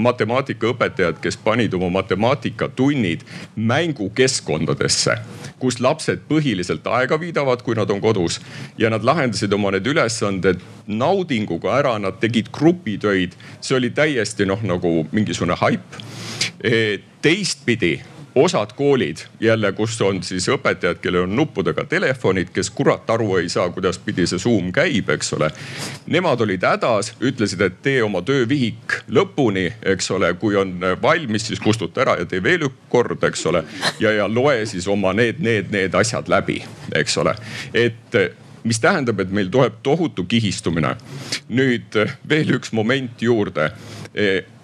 matemaatikaõpetajad, 0.00 1.20
kes 1.22 1.36
panid 1.44 1.74
oma 1.76 1.90
matemaatikatunnid 2.00 3.24
mängukeskkondadesse, 3.56 5.16
kus 5.62 5.80
lapsed 5.80 6.24
põhiliselt 6.28 6.86
aega 6.90 7.20
viidavad, 7.20 7.62
kui 7.62 7.76
nad 7.78 7.90
on 7.90 8.00
kodus. 8.00 8.40
ja 8.78 8.90
nad 8.90 9.04
lahendasid 9.04 9.52
oma 9.52 9.70
need 9.70 9.86
ülesanded 9.86 10.60
naudinguga 10.86 11.76
ära, 11.78 11.98
nad 11.98 12.20
tegid 12.20 12.50
grupitöid. 12.52 13.32
see 13.60 13.76
oli 13.76 13.90
täiesti 13.90 14.46
noh, 14.46 14.62
nagu 14.62 15.06
mingisugune 15.12 15.56
haip. 15.60 16.00
Teistpidi 17.22 18.00
osad 18.34 18.72
koolid 18.76 19.16
jälle, 19.40 19.72
kus 19.72 20.00
on 20.02 20.22
siis 20.22 20.48
õpetajad, 20.48 21.00
kellel 21.02 21.26
on 21.26 21.36
nuppudega 21.36 21.84
telefonid, 21.84 22.50
kes 22.54 22.70
kurat 22.70 23.10
aru 23.10 23.36
ei 23.36 23.48
saa, 23.48 23.68
kuidas 23.74 23.98
pidi 23.98 24.26
see 24.26 24.38
Zoom 24.38 24.72
käib, 24.72 25.10
eks 25.10 25.32
ole. 25.36 25.50
Nemad 26.06 26.40
olid 26.40 26.64
hädas, 26.66 27.14
ütlesid, 27.20 27.62
et 27.66 27.80
tee 27.82 28.02
oma 28.02 28.22
töövihik 28.22 29.00
lõpuni, 29.08 29.66
eks 29.94 30.10
ole, 30.16 30.34
kui 30.40 30.56
on 30.56 30.76
valmis, 31.02 31.48
siis 31.50 31.60
kustuta 31.60 32.04
ära 32.04 32.18
ja 32.20 32.28
tee 32.28 32.42
veel 32.42 32.68
üks 32.68 32.86
kord, 32.90 33.22
eks 33.24 33.46
ole. 33.46 33.64
ja, 34.00 34.12
ja 34.12 34.28
loe 34.28 34.66
siis 34.66 34.88
oma 34.88 35.12
need, 35.12 35.38
need, 35.38 35.70
need 35.70 35.94
asjad 35.94 36.28
läbi, 36.28 36.60
eks 36.94 37.18
ole, 37.18 37.34
et 37.74 38.16
mis 38.64 38.80
tähendab, 38.80 39.20
et 39.20 39.30
meil 39.32 39.48
tuleb 39.50 39.80
tohutu 39.82 40.24
kihistumine. 40.28 40.96
nüüd 41.48 41.96
veel 42.28 42.56
üks 42.56 42.72
moment 42.72 43.22
juurde. 43.22 43.70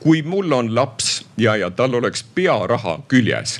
Kui 0.06 0.20
mul 0.22 0.52
on 0.52 0.68
laps 0.74 1.24
ja, 1.36 1.56
ja 1.58 1.66
tal 1.70 1.94
oleks 1.98 2.22
pearaha 2.34 3.00
küljes. 3.10 3.56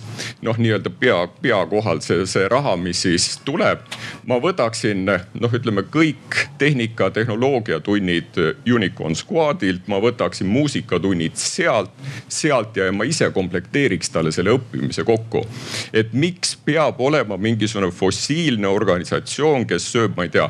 noh, 0.46 0.54
nii-öelda 0.58 0.92
pea, 1.00 1.16
pea 1.42 1.58
kohal 1.66 1.98
see, 2.04 2.22
see 2.30 2.46
raha, 2.48 2.76
mis 2.78 3.00
siis 3.02 3.40
tuleb. 3.44 3.82
ma 4.30 4.38
võtaksin 4.42 5.02
noh, 5.10 5.56
ütleme 5.58 5.82
kõik 5.90 6.38
tehnika, 6.58 7.10
tehnoloogia 7.10 7.80
tunnid 7.80 8.38
Unicorn 8.62 9.18
Squadilt, 9.18 9.88
ma 9.90 9.98
võtaksin 9.98 10.46
muusikatunnid 10.46 11.34
sealt, 11.34 11.90
sealt 12.28 12.78
ja 12.78 12.92
ma 12.94 13.10
ise 13.10 13.32
komplekteeriks 13.34 14.14
talle 14.14 14.30
selle 14.30 14.54
õppimise 14.54 15.02
kokku. 15.04 15.42
et 15.92 16.14
miks 16.14 16.54
peab 16.64 17.02
olema 17.02 17.36
mingisugune 17.36 17.90
fossiilne 17.90 18.70
organisatsioon, 18.70 19.66
kes 19.66 19.90
sööb, 19.96 20.14
ma 20.14 20.30
ei 20.30 20.34
tea 20.38 20.46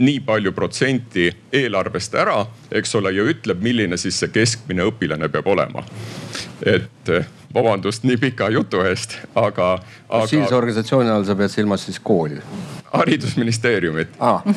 nii 0.00 0.20
palju 0.24 0.52
protsenti 0.56 1.28
eelarvest 1.52 2.14
ära, 2.16 2.40
eks 2.72 2.94
ole, 2.96 3.12
ja 3.12 3.24
ütleb, 3.28 3.60
milline 3.62 3.98
siis 4.00 4.16
see 4.20 4.32
keskmine 4.70 4.86
õpilane 4.86 5.28
peab 5.28 5.46
olema. 5.46 5.82
et 6.62 7.08
eh, 7.08 7.26
vabandust 7.54 8.04
nii 8.04 8.16
pika 8.20 8.50
jutu 8.50 8.82
eest, 8.84 9.16
aga, 9.34 9.80
aga. 10.08 10.20
fossiilse 10.20 10.54
organisatsiooni 10.54 11.10
all 11.10 11.24
sa 11.24 11.34
pead 11.34 11.50
silmas 11.50 11.84
siis 11.84 11.98
kooli? 11.98 12.40
haridusministeeriumit 12.92 14.08
ah. 14.20 14.42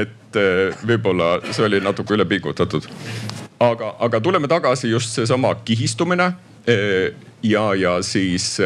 et 0.00 0.36
eh, 0.36 0.74
võib-olla 0.86 1.40
see 1.50 1.64
oli 1.64 1.80
natuke 1.80 2.14
ülepingutatud. 2.14 2.88
aga, 3.60 3.94
aga 4.00 4.20
tuleme 4.20 4.48
tagasi 4.48 4.90
just 4.90 5.14
seesama 5.14 5.54
kihistumine 5.64 6.32
eh, 6.66 7.14
ja, 7.50 7.74
ja 7.74 7.96
siis 8.02 8.56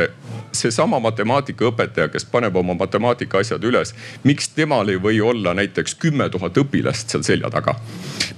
seesama 0.52 0.98
matemaatikaõpetaja, 1.00 2.08
kes 2.10 2.24
paneb 2.30 2.56
oma 2.56 2.74
matemaatika 2.74 3.40
asjad 3.40 3.64
üles, 3.64 3.94
miks 4.24 4.50
temal 4.56 4.88
ei 4.88 4.98
või 5.02 5.20
olla 5.22 5.54
näiteks 5.54 5.94
kümme 6.00 6.28
tuhat 6.30 6.58
õpilast 6.58 7.14
seal 7.14 7.26
selja 7.26 7.50
taga? 7.50 7.76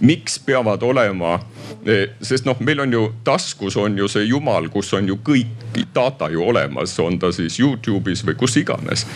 miks 0.03 0.39
peavad 0.39 0.83
olema, 0.83 1.41
eh, 1.87 2.09
sest 2.23 2.45
noh, 2.45 2.59
meil 2.61 2.81
on 2.81 2.93
ju 2.93 3.03
taskus 3.25 3.77
on 3.77 3.99
ju 3.99 4.09
see 4.09 4.25
jumal, 4.25 4.69
kus 4.69 4.93
on 4.99 5.09
ju 5.09 5.19
kõik 5.25 5.79
data 5.95 6.29
ju 6.31 6.43
olemas, 6.43 6.99
on 6.99 7.19
ta 7.19 7.33
siis 7.33 7.61
Youtube'is 7.61 8.25
või 8.27 8.35
kus 8.37 8.57
iganes. 8.57 9.07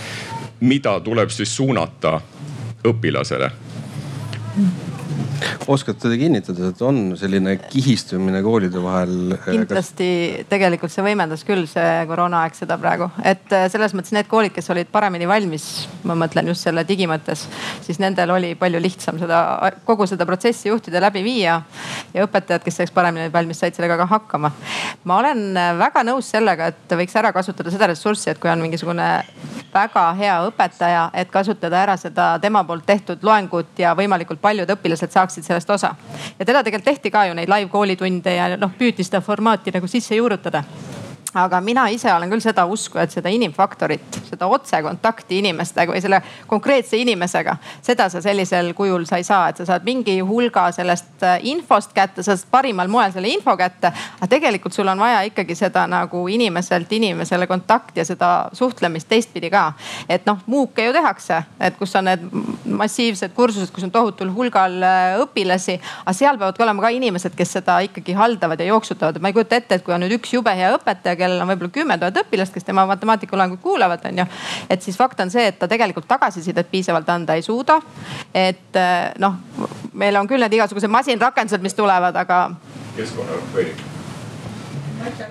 mida 0.60 1.00
tuleb 1.00 1.30
siis 1.30 1.56
suunata 1.56 2.20
õpilasele 2.84 3.50
oskate 5.66 6.10
te 6.10 6.18
kinnitada, 6.18 6.70
et 6.70 6.82
on 6.84 6.98
selline 7.18 7.56
kihistumine 7.62 8.40
koolide 8.44 8.80
vahel? 8.82 9.34
Äh, 9.34 9.48
kindlasti 9.48 10.08
kas... 10.36 10.48
tegelikult 10.50 10.92
see 10.92 11.04
võimendas 11.06 11.44
küll 11.46 11.66
see 11.70 12.04
koroonaaeg 12.10 12.56
seda 12.58 12.78
praegu, 12.80 13.08
et 13.26 13.54
äh, 13.54 13.66
selles 13.72 13.94
mõttes 13.96 14.14
need 14.16 14.28
koolid, 14.30 14.54
kes 14.54 14.70
olid 14.74 14.90
paremini 14.92 15.28
valmis, 15.28 15.86
ma 16.06 16.16
mõtlen 16.18 16.52
just 16.52 16.66
selle 16.66 16.86
digi 16.88 17.08
mõttes, 17.10 17.46
siis 17.86 18.00
nendel 18.02 18.34
oli 18.36 18.54
palju 18.58 18.80
lihtsam 18.82 19.20
seda 19.22 19.42
kogu 19.88 20.08
seda 20.10 20.26
protsessi 20.28 20.70
juhtida, 20.70 21.02
läbi 21.02 21.24
viia. 21.26 21.60
ja 22.14 22.26
õpetajad, 22.26 22.64
kes 22.64 22.80
selleks 22.80 22.94
paremini 22.96 23.32
valmis, 23.32 23.60
said 23.60 23.76
sellega 23.76 23.98
ka 24.02 24.08
hakkama. 24.14 24.52
ma 25.04 25.20
olen 25.22 25.46
äh, 25.56 25.72
väga 25.78 26.06
nõus 26.06 26.30
sellega, 26.34 26.72
et 26.72 26.98
võiks 27.00 27.16
ära 27.18 27.32
kasutada 27.36 27.74
seda 27.74 27.90
ressurssi, 27.92 28.30
et 28.30 28.42
kui 28.42 28.50
on 28.52 28.62
mingisugune 28.62 29.10
väga 29.76 30.06
hea 30.18 30.36
õpetaja, 30.48 31.06
et 31.14 31.30
kasutada 31.32 31.82
ära 31.82 31.96
seda 32.00 32.28
tema 32.42 32.64
poolt 32.64 32.86
tehtud 32.88 33.24
loengut 33.26 33.78
ja 33.78 33.94
võimalikult 33.98 34.40
paljud 34.42 34.70
õpilased 34.76 35.12
saaksid 35.12 35.44
sellest 35.46 35.70
osa. 35.70 35.94
ja 36.38 36.44
teda 36.44 36.62
tegelikult 36.64 36.90
tehti 36.92 37.10
ka 37.10 37.26
ju 37.28 37.34
neid 37.34 37.52
live 37.52 37.70
koolitunde 37.72 38.36
ja 38.36 38.54
noh 38.56 38.72
püüti 38.78 39.04
seda 39.04 39.20
formaati 39.20 39.74
nagu 39.74 39.90
sisse 39.90 40.16
juurutada 40.16 40.64
aga 41.36 41.60
mina 41.60 41.86
ise 41.92 42.08
olen 42.12 42.30
küll 42.32 42.42
seda 42.44 42.64
usku, 42.70 42.98
et 43.02 43.12
seda 43.12 43.30
inimfaktorit, 43.32 44.20
seda 44.30 44.48
otsekontakti 44.52 45.40
inimestega 45.42 45.92
või 45.92 46.02
selle 46.04 46.20
konkreetse 46.48 46.96
inimesega, 47.00 47.56
seda 47.84 48.08
sa 48.12 48.22
sellisel 48.24 48.72
kujul 48.76 49.04
sa 49.08 49.20
ei 49.20 49.26
saa, 49.26 49.50
et 49.50 49.60
sa 49.60 49.66
saad 49.68 49.84
mingi 49.86 50.16
hulga 50.24 50.68
sellest 50.74 51.24
äh, 51.26 51.38
infost 51.52 51.92
kätte, 51.96 52.24
sa 52.24 52.36
saad 52.36 52.48
parimal 52.50 52.88
moel 52.92 53.12
selle 53.14 53.30
info 53.32 53.56
kätte. 53.58 53.92
aga 54.20 54.30
tegelikult 54.32 54.74
sul 54.74 54.88
on 54.88 55.00
vaja 55.00 55.22
ikkagi 55.28 55.54
seda 55.58 55.86
nagu 55.90 56.26
inimeselt 56.28 56.92
inimesele 56.92 57.46
kontakti 57.46 58.00
ja 58.00 58.04
seda 58.08 58.30
suhtlemist 58.52 59.08
teistpidi 59.08 59.50
ka. 59.50 59.72
et 60.08 60.26
noh, 60.26 60.40
muuke 60.46 60.88
ju 60.88 60.92
tehakse, 60.96 61.42
et 61.60 61.76
kus 61.76 61.94
on 61.96 62.08
need 62.08 62.24
massiivsed 62.64 63.34
kursused, 63.36 63.72
kus 63.74 63.84
on 63.84 63.92
tohutul 63.92 64.32
hulgal 64.34 64.80
äh, 64.82 65.18
õpilasi, 65.20 65.78
aga 66.04 66.16
seal 66.16 66.40
peavad 66.40 66.56
ka 66.56 66.64
olema 66.64 66.86
ka 66.86 66.94
inimesed, 66.96 67.36
kes 67.36 67.56
seda 67.58 67.78
ikkagi 67.84 68.16
haldavad 68.16 68.60
ja 68.60 68.70
jooksutavad. 68.72 69.20
ma 69.20 69.28
ei 69.28 69.36
kujuta 69.36 69.60
ette, 69.60 69.78
et 69.78 69.84
kui 69.84 69.94
on 69.94 70.04
nüüd 70.04 70.16
üks 70.18 70.32
jube 70.32 70.52
hea 70.56 70.72
õpetaja 70.76 71.18
kellel 71.26 71.42
on 71.42 71.50
võib-olla 71.50 71.74
kümme 71.74 71.98
tuhat 72.00 72.22
õpilast, 72.22 72.54
kes 72.54 72.64
tema 72.66 72.86
matemaatikaloengut 72.86 73.60
kuulavad, 73.62 74.06
on 74.08 74.22
ju. 74.22 74.26
et 74.70 74.82
siis 74.82 74.96
fakt 74.96 75.20
on 75.20 75.30
see, 75.34 75.46
et 75.50 75.58
ta 75.58 75.68
tegelikult 75.68 76.08
tagasisidet 76.08 76.70
piisavalt 76.70 77.08
anda 77.10 77.36
ei 77.36 77.42
suuda. 77.42 77.80
et 78.34 78.80
eh, 78.80 79.12
noh, 79.22 79.38
meil 79.92 80.16
on 80.16 80.30
küll 80.30 80.42
need 80.42 80.56
igasugused 80.58 80.92
masinrakendused, 80.92 81.62
mis 81.62 81.74
tulevad, 81.74 82.16
aga. 82.16 82.40
keskkonnaõppejõud. 82.96 83.86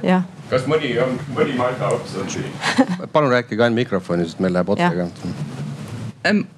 jah 0.03 0.31
kas 0.49 0.67
mõni 0.69 0.91
on, 1.01 1.15
mõni 1.33 1.55
Malta 1.57 1.89
ops 1.95 2.15
on 2.21 2.29
siin? 2.29 2.51
palun 3.13 3.31
rääkige 3.33 3.63
ainult 3.65 3.81
mikrofoni, 3.81 4.27
sest 4.29 4.43
meil 4.43 4.53
läheb 4.53 4.69
otsaga 4.75 5.09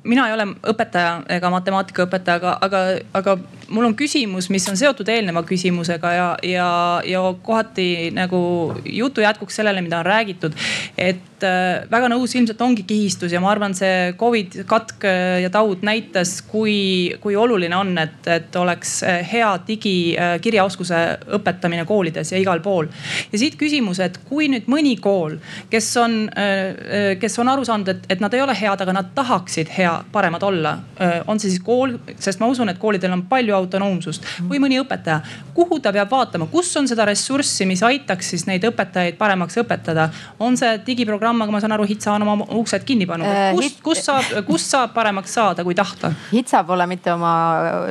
mina 0.04 0.28
ei 0.28 0.34
ole 0.34 0.46
õpetaja 0.72 1.22
ega 1.38 1.50
matemaatikaõpetaja, 1.52 2.38
aga, 2.40 2.54
aga, 2.64 2.82
aga 3.20 3.38
mul 3.70 3.90
on 3.90 3.96
küsimus, 3.98 4.50
mis 4.54 4.68
on 4.70 4.78
seotud 4.80 5.08
eelneva 5.12 5.44
küsimusega 5.48 6.12
ja, 6.14 6.28
ja, 6.44 6.70
ja 7.06 7.24
kohati 7.44 8.12
nagu 8.16 8.40
jutu 8.86 9.24
jätkuks 9.24 9.60
sellele, 9.60 9.82
mida 9.82 10.00
on 10.00 10.06
räägitud. 10.06 10.56
et 10.98 11.44
äh, 11.44 11.84
väga 11.92 12.10
nõus, 12.12 12.36
ilmselt 12.36 12.62
ongi 12.62 12.84
kihistus 12.88 13.34
ja 13.34 13.42
ma 13.44 13.52
arvan, 13.52 13.76
see 13.78 14.14
Covid 14.20 14.62
katk 14.70 15.06
ja 15.42 15.50
taud 15.54 15.84
näitas, 15.86 16.42
kui, 16.42 17.14
kui 17.22 17.36
oluline 17.36 17.76
on, 17.76 17.94
et, 18.02 18.28
et 18.28 18.56
oleks 18.56 19.02
hea 19.32 19.50
digikirjaoskuse 19.68 20.98
äh, 20.98 21.28
õpetamine 21.38 21.86
koolides 21.86 22.32
ja 22.32 22.42
igal 22.42 22.62
pool. 22.66 22.88
ja 23.32 23.40
siit 23.40 23.58
küsimus, 23.60 24.00
et 24.04 24.20
kui 24.30 24.50
nüüd 24.52 24.70
mõni 24.72 24.96
kool, 25.02 25.38
kes 25.72 25.92
on 26.02 26.20
äh,, 26.38 27.16
kes 27.20 27.40
on 27.40 27.52
aru 27.52 27.66
saanud, 27.68 27.92
et, 27.94 28.08
et 28.10 28.24
nad 28.24 28.34
ei 28.34 28.42
ole 28.42 28.56
head, 28.58 28.82
aga 28.82 28.96
nad 28.96 29.12
tahaksid 29.16 29.72
hea, 29.78 29.94
paremad 30.12 30.44
olla, 30.44 30.78
äh, 31.02 31.20
on 31.28 31.40
see 31.40 31.52
siis 31.54 31.64
kool, 31.64 31.98
sest 32.20 32.42
ma 32.42 32.50
usun, 32.52 32.72
et 32.72 32.82
koolidel 32.82 33.14
on 33.16 33.26
palju 33.30 33.57
autonoomsust 33.58 34.26
või 34.50 34.62
mõni 34.64 34.80
õpetaja, 34.82 35.22
kuhu 35.58 35.80
ta 35.84 35.94
peab 35.96 36.12
vaatama, 36.12 36.48
kus 36.52 36.70
on 36.80 36.88
seda 36.90 37.06
ressurssi, 37.10 37.66
mis 37.70 37.84
aitaks 37.84 38.34
siis 38.34 38.46
neid 38.50 38.66
õpetajaid 38.68 39.18
paremaks 39.20 39.58
õpetada. 39.62 40.10
on 40.40 40.58
see 40.58 40.78
digiprogramm, 40.86 41.42
aga 41.42 41.52
ma 41.52 41.62
saan 41.64 41.76
aru, 41.78 41.88
HITSA 41.90 42.14
on 42.14 42.28
oma 42.28 42.48
uksed 42.62 42.86
kinni 42.88 43.08
pannud 43.10 43.28
äh,. 43.28 43.52
kust, 43.56 43.82
kust 43.84 44.08
saab, 44.08 44.32
kust 44.48 44.72
saab 44.74 44.94
paremaks 44.94 45.34
saada, 45.34 45.64
kui 45.68 45.76
tahta? 45.76 46.12
HITSA 46.32 46.64
pole 46.68 46.88
mitte 46.88 47.14
oma 47.14 47.34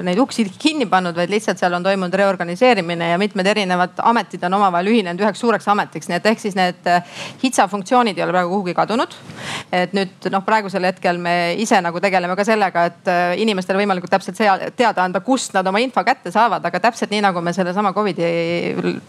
neid 0.06 0.20
uksi 0.22 0.46
kinni 0.58 0.86
pannud, 0.90 1.16
vaid 1.16 1.32
lihtsalt 1.32 1.60
seal 1.60 1.74
on 1.76 1.86
toimunud 1.86 2.14
reorganiseerimine 2.14 3.10
ja 3.12 3.18
mitmed 3.18 3.46
erinevad 3.46 3.98
ametid 4.02 4.44
on 4.46 4.58
omavahel 4.60 4.92
ühinenud 4.92 5.22
üheks 5.24 5.42
suureks 5.42 5.68
ametiks, 5.72 6.10
nii 6.10 6.20
et 6.20 6.30
ehk 6.32 6.42
siis 6.42 6.56
need 6.58 6.90
HITSA 7.42 7.68
funktsioonid 7.72 8.18
ei 8.18 8.24
ole 8.24 8.34
praegu 8.34 8.54
kuhugi 8.56 8.74
kadunud. 8.76 9.16
et 9.72 9.94
nüüd 9.96 10.30
noh, 10.32 10.44
praegusel 10.46 10.86
hetkel 10.88 11.18
me 11.22 11.54
ise 11.60 11.80
nagu 11.82 12.00
tegeleme 12.00 12.36
ka 12.38 12.44
sellega, 12.46 12.86
et 12.90 13.10
inimestele 13.42 13.80
võimalikult 13.82 14.12
täpselt 14.12 14.38
teada 14.76 15.04
anda, 15.04 15.20
kust 15.24 15.55
nad 15.56 15.66
oma 15.66 15.80
info 15.82 16.04
kätte 16.04 16.30
saavad, 16.34 16.64
aga 16.64 16.80
täpselt 16.80 17.12
nii 17.12 17.22
nagu 17.24 17.40
me 17.44 17.52
sellesama 17.56 17.92
Covidi 17.96 18.26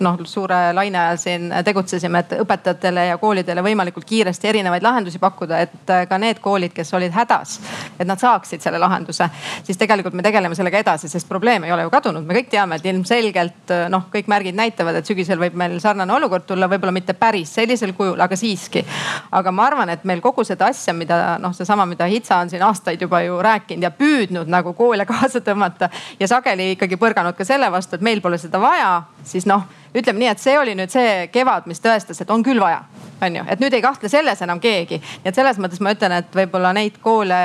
noh 0.04 0.20
suure 0.26 0.72
laine 0.76 1.00
ajal 1.02 1.22
siin 1.22 1.50
tegutsesime, 1.66 2.24
et 2.24 2.36
õpetajatele 2.42 3.08
ja 3.10 3.18
koolidele 3.22 3.64
võimalikult 3.66 4.08
kiiresti 4.08 4.52
erinevaid 4.52 4.86
lahendusi 4.86 5.20
pakkuda, 5.20 5.62
et 5.68 5.94
äh, 5.94 6.06
ka 6.10 6.20
need 6.22 6.42
koolid, 6.44 6.74
kes 6.76 6.94
olid 6.98 7.14
hädas, 7.16 7.58
et 7.98 8.08
nad 8.08 8.20
saaksid 8.22 8.64
selle 8.64 8.80
lahenduse. 8.82 9.30
siis 9.64 9.78
tegelikult 9.78 10.14
me 10.14 10.24
tegeleme 10.24 10.56
sellega 10.56 10.80
edasi, 10.84 11.10
sest 11.10 11.30
probleem 11.30 11.64
ei 11.64 11.72
ole 11.72 11.88
ju 11.88 11.94
kadunud, 11.94 12.26
me 12.26 12.38
kõik 12.40 12.50
teame, 12.52 12.80
et 12.80 12.86
ilmselgelt 12.86 13.74
noh, 13.90 14.08
kõik 14.14 14.30
märgid 14.32 14.56
näitavad, 14.56 14.96
et 14.96 15.06
sügisel 15.06 15.40
võib 15.40 15.58
meil 15.58 15.80
sarnane 15.84 16.14
olukord 16.14 16.48
tulla, 16.48 16.70
võib-olla 16.72 16.94
mitte 16.96 17.14
päris 17.18 17.54
sellisel 17.58 17.94
kujul, 17.98 18.20
aga 18.22 18.36
siiski. 18.36 18.86
aga 19.32 19.52
ma 19.52 19.68
arvan, 19.68 19.90
et 19.90 20.04
meil 20.08 20.22
kogu 20.22 20.44
seda 20.48 20.70
asja, 20.72 20.94
mida 20.94 21.38
noh, 21.42 21.54
seesama, 21.56 21.86
mida 21.90 22.08
HITSA 22.08 22.42
on 22.44 22.50
siin 22.50 22.64
aastaid 22.64 23.02
juba 23.02 23.22
ju 23.26 23.40
rääkinud 23.44 23.84
ja 23.84 23.92
püüdnud 23.92 24.50
nagu 24.52 24.74
koole 24.78 25.06
kaasa 25.12 25.42
tõmmata 25.44 25.90
ja 26.20 26.28
sageli 26.38 26.72
ikkagi 26.76 27.00
põrganud 27.02 27.38
ka 27.38 27.46
selle 27.48 27.72
vastu, 27.74 27.98
et 27.98 28.06
meil 28.06 28.22
pole 28.22 28.40
seda 28.42 28.62
vaja, 28.62 29.02
siis 29.28 29.50
noh 29.50 29.66
ütleme 29.98 30.22
nii, 30.22 30.32
et 30.32 30.42
see 30.42 30.58
oli 30.60 30.76
nüüd 30.78 30.94
see 30.94 31.28
kevad, 31.34 31.68
mis 31.70 31.82
tõestas, 31.82 32.22
et 32.22 32.32
on 32.34 32.44
küll 32.46 32.62
vaja 32.62 32.84
on 33.22 33.36
ju, 33.36 33.44
et 33.50 33.62
nüüd 33.62 33.74
ei 33.74 33.82
kahtle 33.82 34.10
selles 34.12 34.42
enam 34.46 34.60
keegi. 34.62 35.00
nii 35.24 35.32
et 35.32 35.38
selles 35.38 35.58
mõttes 35.62 35.82
ma 35.82 35.94
ütlen, 35.96 36.14
et 36.20 36.36
võib-olla 36.38 36.74
neid 36.78 37.00
koole, 37.02 37.40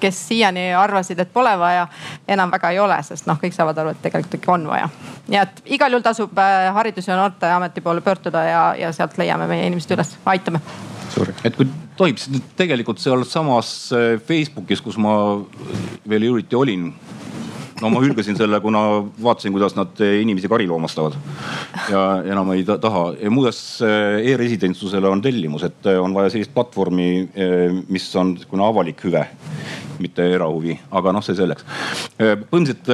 kes 0.00 0.18
siiani 0.28 0.68
arvasid, 0.76 1.20
et 1.22 1.32
pole 1.32 1.54
vaja, 1.58 1.86
enam 2.28 2.52
väga 2.52 2.72
ei 2.74 2.80
ole, 2.82 2.98
sest 3.06 3.28
noh, 3.30 3.38
kõik 3.40 3.56
saavad 3.56 3.78
aru, 3.80 3.94
et 3.94 4.02
tegelikult 4.04 4.36
ikka 4.40 4.52
on 4.52 4.68
vaja. 4.68 4.90
nii 5.28 5.40
et 5.40 5.62
igal 5.78 5.96
juhul 5.96 6.04
tasub 6.04 6.38
äh, 6.38 6.68
Haridus- 6.76 7.08
ja 7.08 7.16
Noorteameti 7.16 7.80
poole 7.80 8.04
pöörduda 8.04 8.44
ja, 8.44 8.62
ja 8.78 8.92
sealt 8.92 9.16
leiame 9.18 9.48
meie 9.48 9.66
inimesed 9.70 9.96
üles, 9.96 10.16
aitame. 10.26 10.60
et 11.44 11.56
kui 11.56 11.68
tohib, 11.96 12.20
siis 12.20 12.42
tegelikult 12.56 13.00
sealsamas 13.00 13.92
äh, 13.96 14.08
Facebookis, 14.20 14.84
kus 14.84 15.00
ma 15.00 15.16
veel 16.08 16.28
hiljuti 16.28 16.56
olin 16.56 16.90
no 17.82 17.90
ma 17.92 18.00
hülgasin 18.00 18.36
selle, 18.38 18.58
kuna 18.64 18.82
vaatasin, 19.22 19.52
kuidas 19.54 19.76
nad 19.76 20.00
inimesi 20.00 20.48
kariloomastavad 20.48 21.16
ja 21.92 22.02
enam 22.24 22.52
ei 22.54 22.64
taha. 22.64 23.04
ja 23.20 23.30
muuseas 23.30 23.60
e-residentsusele 24.22 25.08
on 25.08 25.22
tellimus, 25.22 25.66
et 25.68 25.90
on 26.00 26.14
vaja 26.16 26.32
sellist 26.32 26.54
platvormi, 26.54 27.28
mis 27.92 28.08
on 28.16 28.34
niisugune 28.34 28.64
avalik 28.66 29.04
hüve, 29.04 29.26
mitte 30.00 30.24
erahuvi, 30.36 30.78
aga 30.90 31.12
noh, 31.16 31.24
see 31.24 31.36
selleks. 31.36 31.66
põhimõtteliselt 32.16 32.92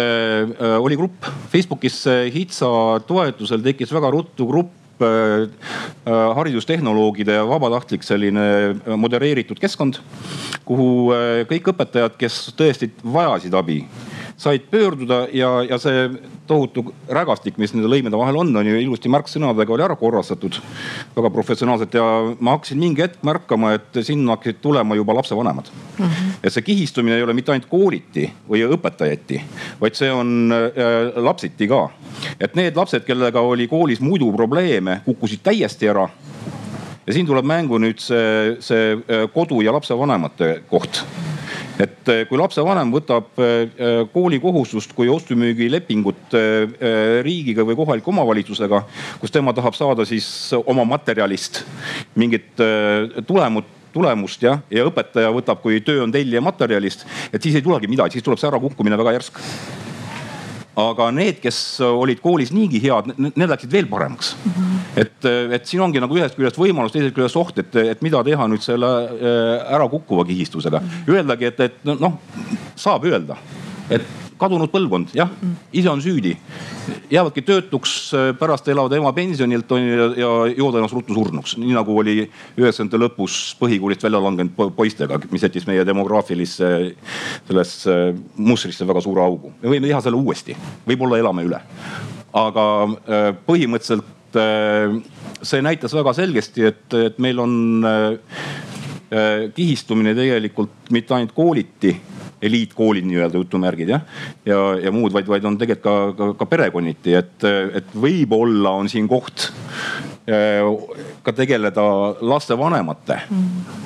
oli 0.83 0.99
grupp 0.99 1.31
Facebookis 1.53 2.05
HITSA 2.35 3.03
toetusel 3.07 3.63
tekkis 3.63 3.95
väga 3.95 4.11
ruttu 4.15 4.49
grupp 4.51 4.79
haridustehnoloogide 6.37 7.41
vabatahtlik 7.49 8.05
selline 8.07 8.45
modereeritud 8.99 9.59
keskkond, 9.59 9.99
kuhu 10.67 10.89
kõik 11.51 11.71
õpetajad, 11.73 12.15
kes 12.21 12.45
tõesti 12.59 12.91
vajasid 13.03 13.57
abi 13.59 13.81
said 14.43 14.61
pöörduda 14.71 15.27
ja, 15.33 15.51
ja 15.63 15.79
see 15.79 16.09
tohutu 16.47 16.85
rägastik, 17.09 17.59
mis 17.63 17.75
nende 17.75 17.91
lõimede 17.91 18.19
vahel 18.19 18.41
on, 18.41 18.51
on 18.59 18.67
ju 18.67 18.81
ilusti 18.81 19.11
märksõnadega 19.13 19.75
oli 19.77 19.85
ära 19.87 19.97
korrastatud. 19.99 20.59
väga 21.17 21.31
professionaalselt 21.31 21.95
ja 21.95 22.07
ma 22.41 22.57
hakkasin 22.57 22.81
mingi 22.81 23.05
hetk 23.05 23.23
märkama, 23.27 23.75
et 23.79 24.03
sinna 24.03 24.37
hakkasid 24.37 24.59
tulema 24.65 24.99
juba 24.99 25.15
lapsevanemad 25.21 25.71
mm. 25.71 26.05
-hmm. 26.07 26.35
et 26.43 26.53
see 26.53 26.63
kihistumine 26.63 27.17
ei 27.17 27.23
ole 27.23 27.35
mitte 27.39 27.53
ainult 27.53 27.69
kooliti 27.71 28.31
või 28.49 28.65
õpetajati, 28.67 29.41
vaid 29.81 29.95
see 29.95 30.11
on 30.13 30.53
äh, 30.53 31.17
lapsiti 31.17 31.69
ka. 31.69 31.89
et 32.41 32.55
need 32.55 32.77
lapsed, 32.77 33.05
kellega 33.07 33.41
oli 33.41 33.69
koolis 33.69 34.01
muidu 34.01 34.33
probleeme, 34.33 35.01
kukkusid 35.05 35.41
täiesti 35.43 35.89
ära 35.89 36.09
ja 37.07 37.13
siin 37.13 37.27
tuleb 37.27 37.47
mängu 37.47 37.79
nüüd 37.79 37.99
see, 37.99 38.57
see 38.61 38.95
äh, 38.97 39.29
kodu 39.35 39.61
ja 39.63 39.73
lapsevanemate 39.73 40.63
koht 40.71 41.05
et 41.83 42.11
eh, 42.13 42.23
kui 42.29 42.39
lapsevanem 42.41 42.93
võtab 42.95 43.41
eh, 43.43 43.67
eh, 43.67 44.01
kooli 44.13 44.39
kohustust 44.43 44.95
kui 44.97 45.11
ostu-müügilepingut 45.13 46.37
riigiga 47.27 47.67
või 47.67 47.77
kohaliku 47.79 48.13
omavalitsusega, 48.13 48.83
kus 49.21 49.35
tema 49.35 49.55
tahab 49.57 49.77
saada 49.77 50.07
siis 50.09 50.27
oma 50.63 50.85
materjalist 50.89 51.63
mingit 52.19 52.61
tulemut 53.27 53.79
tulemust 53.93 54.41
jah, 54.41 54.63
ja 54.73 54.87
õpetaja 54.89 55.29
võtab, 55.35 55.59
kui 55.61 55.83
töö 55.85 56.01
on 56.07 56.13
tellija 56.15 56.41
materjalist, 56.41 57.05
et 57.29 57.45
siis 57.45 57.59
ei 57.59 57.65
tulegi 57.65 57.91
midagi, 57.93 58.17
siis 58.17 58.25
tuleb 58.25 58.41
see 58.41 58.49
ärakukkumine 58.49 58.97
väga 58.97 59.13
järsk 59.19 59.41
aga 60.81 61.11
need, 61.13 61.43
kes 61.43 61.59
olid 61.85 62.23
koolis 62.25 62.55
niigi 62.57 62.81
head, 62.81 63.13
need 63.21 63.51
läksid 63.51 63.73
veel 63.73 63.91
paremaks 63.91 64.33
mm. 64.39 64.53
-hmm. 64.57 64.82
Et, 64.97 65.29
et 65.29 65.69
siin 65.69 65.83
ongi 65.85 66.03
nagu 66.03 66.17
ühest 66.19 66.37
küljest 66.39 66.59
võimalus, 66.61 66.95
teisest 66.95 67.17
küljest 67.17 67.39
oht, 67.41 67.59
et, 67.63 67.77
et 67.95 68.03
mida 68.05 68.23
teha 68.27 68.49
nüüd 68.51 68.65
selle 68.65 68.91
äh, 69.09 69.55
ära 69.77 69.89
kukkuva 69.93 70.27
kihistusega. 70.29 70.83
Öeldagi, 71.09 71.53
et, 71.53 71.63
et 71.69 71.87
noh, 71.89 72.19
saab 72.77 73.07
öelda, 73.09 73.39
et 73.93 74.07
kadunud 74.43 74.71
põlvkond, 74.73 75.13
jah, 75.15 75.31
ise 75.75 75.91
on 75.91 76.01
süüdi. 76.03 76.35
jäävadki 77.13 77.45
töötuks, 77.47 77.93
pärast 78.41 78.67
elavad 78.73 78.95
ema 78.97 79.13
pensionilt 79.15 79.71
on 79.73 79.85
ju 79.85 80.07
ja, 80.19 80.31
joovad 80.57 80.81
ennast 80.81 80.97
ruttu 80.97 81.15
surnuks, 81.15 81.55
nii 81.61 81.75
nagu 81.77 81.95
oli 82.01 82.17
üheksakümnendate 82.25 83.01
lõpus 83.05 83.37
põhikoolist 83.61 84.03
välja 84.03 84.23
langenud 84.25 84.75
poistega, 84.77 85.21
mis 85.31 85.45
jättis 85.47 85.69
meie 85.69 85.85
demograafilisse 85.87 86.73
sellesse 87.47 87.99
mustrisse 88.37 88.89
väga 88.89 89.05
suure 89.05 89.23
augu. 89.23 89.53
me 89.63 89.77
võime 89.77 89.87
teha 89.87 90.01
selle 90.03 90.19
uuesti, 90.19 90.57
võib-olla 90.89 91.21
elame 91.23 91.47
üle. 91.47 91.63
aga 92.33 92.67
põhimõtteliselt 93.47 94.22
äh, 94.41 94.97
see 95.43 95.63
näitas 95.65 95.95
väga 95.97 96.15
selgesti, 96.17 96.67
et, 96.71 96.87
et 96.99 97.21
meil 97.23 97.41
on 97.43 97.55
äh, 97.89 98.41
kihistumine 99.55 100.15
tegelikult 100.17 100.93
mitte 100.95 101.17
ainult 101.17 101.35
kooliti 101.37 101.93
eliitkoolid 102.43 103.07
nii-öelda 103.07 103.39
jutumärgid 103.39 103.93
jah. 103.93 104.07
ja, 104.47 104.61
ja 104.83 104.93
muud, 104.95 105.13
vaid, 105.15 105.29
vaid 105.31 105.45
on 105.47 105.59
tegelikult 105.61 106.17
ka, 106.17 106.17
ka, 106.19 106.31
ka 106.41 106.49
perekonniti, 106.51 107.15
et, 107.15 107.47
et 107.79 107.95
võib-olla 107.95 108.75
on 108.81 108.91
siin 108.91 109.07
koht 109.11 109.51
äh, 110.27 110.65
ka 111.23 111.37
tegeleda 111.39 111.85
lastevanemate 112.21 113.23
mm 113.29 113.81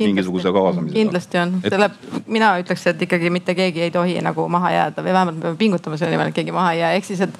mingisuguse 0.00 0.52
kaasamisega. 0.52 0.98
kindlasti 0.98 1.42
on, 1.42 1.54
selle, 1.68 1.90
mina 2.26 2.54
ütleks, 2.62 2.86
et 2.90 3.02
ikkagi 3.06 3.30
mitte 3.30 3.54
keegi 3.58 3.86
ei 3.88 3.94
tohi 3.94 4.18
nagu 4.24 4.48
maha 4.48 4.72
jääda 4.76 5.04
või 5.04 5.14
vähemalt 5.16 5.38
me 5.38 5.46
peame 5.48 5.60
pingutama 5.60 6.00
selle 6.00 6.16
nimel, 6.16 6.32
et 6.32 6.40
keegi 6.40 6.54
maha 6.56 6.74
ei 6.74 6.82
jää, 6.82 6.92
ehk 6.98 7.08
siis, 7.10 7.24
et 7.26 7.38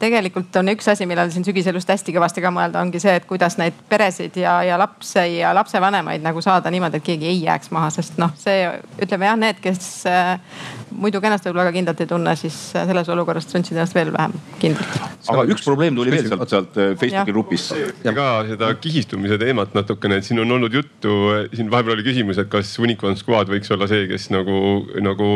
tegelikult 0.00 0.56
on 0.60 0.72
üks 0.72 0.88
asi, 0.88 1.06
millele 1.08 1.30
siin 1.32 1.44
sügisel 1.44 1.76
just 1.76 1.90
hästi 1.92 2.14
kõvasti 2.16 2.42
ka 2.44 2.52
mõelda, 2.54 2.80
ongi 2.80 3.00
see, 3.02 3.12
et 3.20 3.26
kuidas 3.28 3.58
neid 3.60 3.76
peresid 3.90 4.36
ja, 4.40 4.60
ja 4.64 4.78
lapsi 4.80 5.26
ja 5.40 5.52
lapsevanemaid 5.56 6.24
nagu 6.24 6.40
saada 6.44 6.72
niimoodi, 6.72 7.00
et 7.00 7.06
keegi 7.06 7.28
ei 7.28 7.42
jääks 7.44 7.72
maha, 7.74 7.90
sest 7.92 8.16
noh, 8.20 8.32
see 8.40 8.64
ütleme 9.02 9.28
jah, 9.28 9.36
need, 9.40 9.60
kes 9.62 9.90
äh, 10.08 10.38
muidu 10.90 11.20
ennast 11.20 11.44
võib-olla 11.44 11.66
väga 11.66 11.76
kindlalt 11.76 12.00
ei 12.00 12.10
tunne, 12.10 12.34
siis 12.40 12.56
äh, 12.76 12.86
selles 12.88 13.12
olukorras 13.12 13.48
tundsid 13.50 13.76
ennast 13.76 13.96
veel 13.96 14.12
vähem 14.14 14.36
kindlalt. 14.62 14.96
aga 15.34 15.44
üks 15.52 15.66
probleem 15.68 15.98
tuli 15.98 16.14
veel 16.14 16.28
sealt, 16.30 16.48
sealt 16.54 16.80
äh, 16.80 16.94
Facebooki 17.00 17.36
grupist. 17.36 17.76
ja 18.04 18.16
ka 18.16 18.28
seda 18.48 18.72
kihistumise 18.80 19.38
teemat 19.42 19.76
natukene, 19.76 20.20
et 20.20 20.28
siin 20.28 20.40
on 20.40 20.56
olnud 20.56 20.80
juttu, 20.80 21.18
siin 21.52 21.68
vahepeal 21.72 21.79
oli 21.88 22.04
küsimus, 22.04 22.38
et 22.40 22.50
kas 22.52 22.72
Unicorn 22.82 23.16
Squad 23.16 23.50
võiks 23.50 23.70
olla 23.72 23.88
see, 23.90 24.06
kes 24.10 24.28
nagu, 24.34 24.60
nagu 25.02 25.30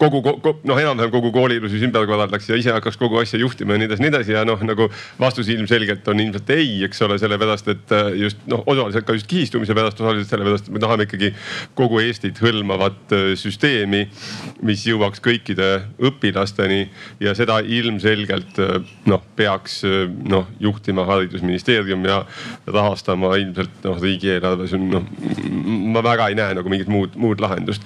kogu, 0.00 0.20
kogu 0.26 0.54
noh, 0.68 0.80
enam-vähem 0.80 1.12
kogu 1.12 1.30
kooli 1.34 1.58
ilusti 1.60 1.82
ümber 1.86 2.06
korraldaks 2.08 2.48
ja 2.50 2.58
ise 2.58 2.74
hakkaks 2.74 2.98
kogu 3.00 3.20
asja 3.20 3.40
juhtima 3.40 3.78
nii 3.78 3.88
edasi, 3.90 4.04
nii 4.04 4.12
edasi 4.12 4.34
ja 4.34 4.44
noh, 4.48 4.60
nagu 4.66 4.88
vastus 5.20 5.50
ilmselgelt 5.52 6.08
on 6.10 6.22
ilmselt 6.24 6.50
ei, 6.54 6.80
eks 6.86 7.02
ole, 7.06 7.18
sellepärast 7.22 7.70
et 7.72 7.94
äh, 7.96 8.10
just 8.24 8.42
noh, 8.50 8.64
osaliselt 8.66 9.06
ka 9.08 9.16
just 9.16 9.28
kihistumise 9.30 9.76
pärast, 9.76 10.00
osaliselt 10.00 10.32
sellepärast, 10.34 10.68
et 10.68 10.76
me 10.76 10.82
tahame 10.82 11.06
ikkagi 11.08 11.32
kogu 11.78 12.02
Eestit 12.02 12.40
hõlmavat 12.42 13.14
äh, 13.16 13.26
süsteemi, 13.40 14.06
mis 14.66 14.84
jõuaks 14.88 15.22
kõikide 15.24 15.70
õpilasteni 16.10 16.82
ja 17.22 17.34
seda 17.38 17.60
ilmselgelt 17.64 18.58
noh, 19.08 19.22
peaks 19.36 19.80
noh 20.30 20.48
juhtima 20.60 21.04
haridusministeerium 21.08 22.04
ja 22.08 22.22
rahastama 22.66 23.34
ilmselt 23.40 23.84
noh 23.84 24.00
riigieelarves 24.02 24.74
on 24.76 24.88
noh, 24.94 25.06
ma 25.50 26.04
väga 26.04 26.28
ei 26.30 26.38
näe 26.38 26.58
nagu 26.58 26.72
mingit 26.72 26.90
muud, 26.92 27.16
muud 27.20 27.40
lahendust. 27.42 27.84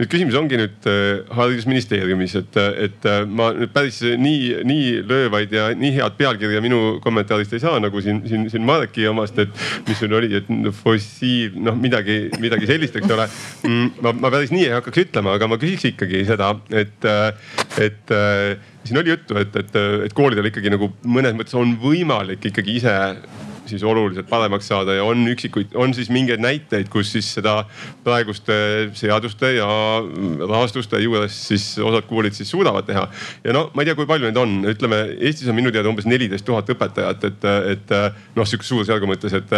nüüd 0.00 0.10
küsimus 0.12 0.38
ongi 0.38 0.58
nüüd 0.60 0.90
haridusministeeriumis, 1.36 2.36
et, 2.42 2.60
et 2.88 3.10
ma 3.30 3.52
nüüd 3.56 3.72
päris 3.74 4.02
nii, 4.02 4.64
nii 4.66 4.92
lööva 5.06 5.36
põnevaid 5.36 5.52
ja 5.52 5.66
nii 5.76 5.92
head 5.96 6.16
pealkirja 6.18 6.60
minu 6.64 6.98
kommentaarist 7.04 7.52
ei 7.56 7.60
saa 7.62 7.80
nagu 7.80 8.00
siin, 8.00 8.22
siin, 8.28 8.46
siin 8.50 8.64
Mareki 8.64 9.06
omast, 9.08 9.38
et 9.38 9.50
mis 9.86 9.98
sul 9.98 10.12
oli, 10.16 10.32
et 10.36 10.48
fossiil, 10.72 11.56
noh 11.60 11.76
midagi, 11.76 12.30
midagi 12.40 12.66
sellist, 12.66 12.96
eks 12.96 13.12
ole. 13.12 13.26
Mm, 13.66 13.90
ma, 14.02 14.12
ma 14.12 14.30
päris 14.32 14.52
nii 14.54 14.66
ei 14.68 14.76
hakkaks 14.76 15.04
ütlema, 15.06 15.36
aga 15.36 15.48
ma 15.50 15.58
küsiks 15.60 15.90
ikkagi 15.92 16.24
seda, 16.28 16.52
et, 16.70 17.08
et 17.82 18.14
siin 18.86 19.00
oli 19.02 19.12
juttu, 19.12 19.36
et, 19.40 19.56
et, 19.56 19.80
et 20.06 20.16
koolidel 20.16 20.50
ikkagi 20.50 20.72
nagu 20.72 20.90
mõnes 21.04 21.36
mõttes 21.36 21.56
on 21.58 21.76
võimalik 21.82 22.50
ikkagi 22.52 22.78
ise 22.80 22.96
siis 23.70 23.82
oluliselt 23.86 24.28
paremaks 24.30 24.68
saada 24.70 24.96
ja 24.96 25.04
on 25.04 25.24
üksikuid, 25.30 25.74
on 25.74 25.94
siis 25.94 26.10
mingeid 26.12 26.42
näiteid, 26.42 26.88
kus 26.92 27.12
siis 27.14 27.28
seda 27.38 27.58
praeguste 28.04 28.56
seaduste 28.96 29.52
ja 29.56 29.68
rahastuste 30.48 31.00
juures 31.02 31.36
siis 31.48 31.68
osad 31.82 32.08
koolid 32.10 32.36
siis 32.36 32.50
suudavad 32.50 32.86
teha. 32.88 33.06
ja 33.44 33.56
no 33.56 33.66
ma 33.74 33.82
ei 33.82 33.90
tea, 33.90 33.96
kui 33.98 34.08
palju 34.08 34.28
neid 34.28 34.40
on, 34.40 34.58
ütleme 34.72 35.02
Eestis 35.16 35.48
on 35.50 35.58
minu 35.58 35.72
teada 35.74 35.90
umbes 35.90 36.08
neliteist 36.08 36.46
tuhat 36.46 36.70
õpetajat, 36.74 37.24
et, 37.30 37.48
et 37.72 37.94
noh, 38.36 38.46
sihukese 38.46 38.72
suurusjärgu 38.72 39.10
mõttes, 39.10 39.34
et 39.36 39.56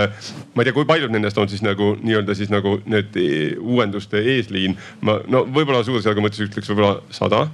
ma 0.55 0.63
ei 0.63 0.69
tea, 0.69 0.77
kui 0.77 0.89
paljud 0.89 1.13
nendest 1.15 1.39
on 1.39 1.51
siis 1.51 1.65
nagu 1.65 1.95
nii-öelda 2.03 2.37
siis 2.39 2.53
nagu 2.53 2.79
need 2.87 3.17
uuenduste 3.59 4.23
eesliin. 4.37 4.79
ma 5.01 5.19
no 5.29 5.45
võib-olla 5.47 5.85
suurusjärgu 5.87 6.25
mõttes 6.25 6.45
ütleks 6.49 6.73
võib-olla 6.73 6.99
sada 7.15 7.47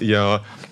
ja 0.00 0.22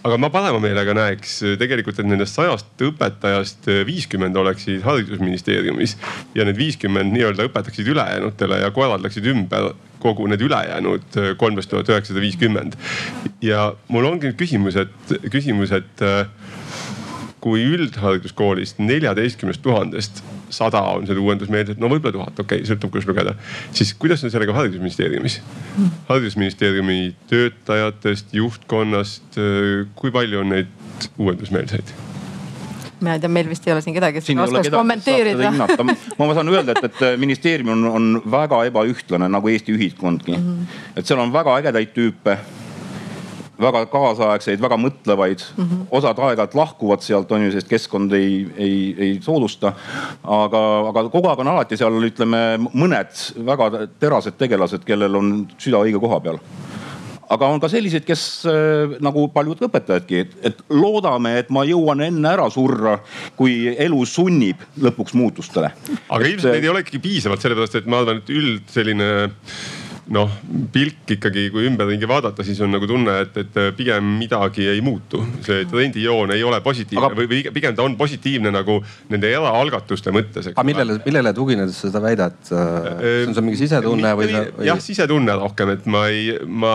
aga 0.02 0.16
ma 0.16 0.30
parema 0.32 0.60
meelega 0.62 0.94
näeks 0.96 1.34
tegelikult, 1.60 1.98
et 2.00 2.08
nendest 2.08 2.38
sajast 2.38 2.84
õpetajast 2.88 3.68
viiskümmend 3.86 4.36
oleksid 4.40 4.62
oleksid 4.62 4.82
haridusministeeriumis 4.86 5.96
ja 6.34 6.46
need 6.48 6.58
viiskümmend 6.58 7.12
nii-öelda 7.14 7.46
õpetaksid 7.48 7.88
ülejäänutele 7.92 8.62
ja 8.62 8.70
korraldaksid 8.74 9.26
ümber 9.32 9.72
kogu 10.02 10.26
need 10.26 10.42
ülejäänud 10.42 11.18
kolmteist 11.38 11.70
tuhat 11.70 11.88
üheksasada 11.88 12.22
viiskümmend. 12.24 12.76
ja 13.42 13.72
mul 13.88 14.04
ongi 14.08 14.30
nüüd 14.30 14.38
küsimus, 14.38 14.76
et 14.76 15.16
küsimus, 15.30 15.72
et 15.72 16.02
kui 17.42 17.64
üldhariduskoolist 17.74 18.78
neljateistkümnest 18.78 19.62
tuhandest 19.64 20.22
sada 20.52 20.82
on 20.92 21.08
seda 21.08 21.20
uuendusmeelset, 21.22 21.80
no 21.80 21.88
võib-olla 21.90 22.14
tuhat, 22.18 22.38
okei 22.44 22.60
okay,, 22.60 22.68
sõltub 22.68 22.92
kuidas 22.92 23.08
lugeda. 23.08 23.34
siis 23.74 23.94
kuidas 23.98 24.22
on 24.24 24.30
sellega 24.30 24.54
haridusministeeriumis? 24.56 25.40
haridusministeeriumi 26.10 27.16
töötajatest, 27.32 28.34
juhtkonnast, 28.36 29.40
kui 29.98 30.14
palju 30.14 30.44
on 30.44 30.54
neid 30.54 31.10
uuendusmeelseid? 31.18 31.94
mina 33.02 33.16
ei 33.16 33.22
tea, 33.22 33.32
meil 33.32 33.48
vist 33.50 33.66
ei 33.66 33.74
ole 33.74 33.82
siin 33.82 33.96
kedagi, 33.96 34.20
kes 34.20 34.30
oskaks 34.44 34.70
kommenteerida. 34.70 35.52
ma 36.18 36.34
saan 36.36 36.52
öelda, 36.52 36.76
et, 36.76 36.90
et 36.92 37.20
ministeerium 37.20 37.74
on, 37.74 37.86
on 37.90 38.10
väga 38.30 38.62
ebaühtlane 38.70 39.28
nagu 39.32 39.50
Eesti 39.50 39.74
ühiskondki 39.74 40.36
mm. 40.36 40.50
-hmm. 40.50 40.82
et 40.96 41.06
seal 41.06 41.18
on 41.22 41.32
väga 41.34 41.56
ägedaid 41.58 41.96
tüüpe 41.96 42.38
väga 43.62 43.84
kaasaegseid, 43.92 44.60
väga 44.62 44.78
mõtlevaid 44.80 45.44
mm. 45.44 45.64
-hmm. 45.64 45.86
osad 45.90 46.18
aeg-ajalt 46.18 46.56
lahkuvad 46.58 47.04
sealt 47.04 47.32
on 47.32 47.46
ju, 47.46 47.52
sest 47.54 47.70
keskkond 47.70 48.12
ei, 48.18 48.46
ei, 48.56 48.76
ei 48.98 49.18
soodusta. 49.22 49.74
aga, 50.22 50.62
aga 50.90 51.08
kogu 51.08 51.28
aeg 51.30 51.44
on 51.44 51.54
alati 51.54 51.76
seal 51.76 52.02
ütleme 52.10 52.42
mõned 52.72 53.26
väga 53.46 53.88
terased 54.00 54.38
tegelased, 54.38 54.84
kellel 54.84 55.16
on 55.16 55.34
süda 55.58 55.82
õige 55.82 56.00
koha 56.00 56.20
peal 56.20 56.40
aga 57.32 57.48
on 57.48 57.60
ka 57.62 57.70
selliseid, 57.72 58.04
kes 58.06 58.22
äh, 58.50 58.96
nagu 59.04 59.26
paljud 59.32 59.62
õpetajadki, 59.68 60.22
et, 60.24 60.34
et 60.50 60.64
loodame, 60.72 61.36
et 61.40 61.52
ma 61.54 61.64
jõuan 61.68 62.04
enne 62.04 62.32
ära 62.32 62.48
surra, 62.52 62.98
kui 63.38 63.72
elu 63.72 64.02
sunnib 64.08 64.62
lõpuks 64.82 65.16
muutustele. 65.18 65.72
aga 66.08 66.24
et, 66.24 66.34
ilmselt 66.34 66.52
neid 66.52 66.66
ei 66.66 66.72
ole 66.72 66.82
ikkagi 66.84 67.02
piisavalt, 67.02 67.44
sellepärast 67.44 67.80
et 67.80 67.88
ma 67.90 68.02
arvan, 68.02 68.20
et 68.22 68.34
üld 68.34 68.68
selline 68.72 69.08
noh, 70.12 70.32
pilk 70.72 71.14
ikkagi, 71.16 71.46
kui 71.52 71.64
ümberringi 71.68 72.08
vaadata, 72.08 72.44
siis 72.44 72.60
on 72.64 72.72
nagu 72.74 72.86
tunne, 72.88 73.14
et, 73.24 73.36
et 73.40 73.58
pigem 73.76 74.12
midagi 74.20 74.66
ei 74.68 74.82
muutu. 74.84 75.22
see 75.46 75.64
trendijoon 75.70 76.34
ei 76.34 76.44
ole 76.44 76.60
positiivne 76.64 77.08
aga... 77.08 77.18
või 77.18 77.40
pigem 77.54 77.76
ta 77.76 77.84
on 77.86 77.96
positiivne 77.96 78.52
nagu 78.52 78.78
nende 79.12 79.30
eraalgatuste 79.32 80.12
mõttes. 80.14 80.50
aga 80.52 80.64
millele, 80.66 80.98
millele 81.06 81.32
tuginedes 81.36 81.80
sa 81.80 81.88
seda 81.90 82.02
väidad? 82.04 82.36
see 82.48 83.26
on 83.28 83.36
sul 83.36 83.46
mingi 83.46 83.60
sisetunne 83.62 84.12
või 84.18 84.28
või...? 84.32 84.66
jah, 84.68 84.80
sisetunne 84.82 85.36
rohkem, 85.40 85.74
et 85.76 85.88
ma 85.90 86.04
ei, 86.12 86.36
ma 86.46 86.74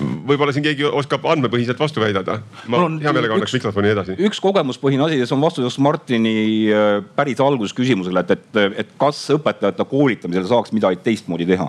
võib-olla 0.00 0.54
siin 0.54 0.64
keegi 0.64 0.88
oskab 0.88 1.26
andmepõhiselt 1.34 1.80
vastu 1.80 2.02
väidada. 2.02 2.40
ma 2.72 2.84
on, 2.86 2.98
hea 3.02 3.12
meelega 3.14 3.36
annaks 3.38 3.56
mikrofoni 3.58 3.92
edasi. 3.92 4.16
üks 4.24 4.40
kogemuspõhine 4.44 5.04
asi 5.08 5.20
ja 5.20 5.28
see 5.28 5.36
on 5.36 5.44
vastus 5.44 5.78
Martini 5.84 6.36
äh, 6.72 6.98
päris 7.16 7.42
alguses 7.44 7.76
küsimusele, 7.76 8.24
et, 8.24 8.38
et, 8.38 8.80
et 8.84 8.96
kas 9.00 9.20
õpetajate 9.36 9.88
koolitamisel 9.90 10.48
saaks 10.48 10.72
midagi 10.76 11.02
teistmoodi 11.04 11.48
teha 11.52 11.68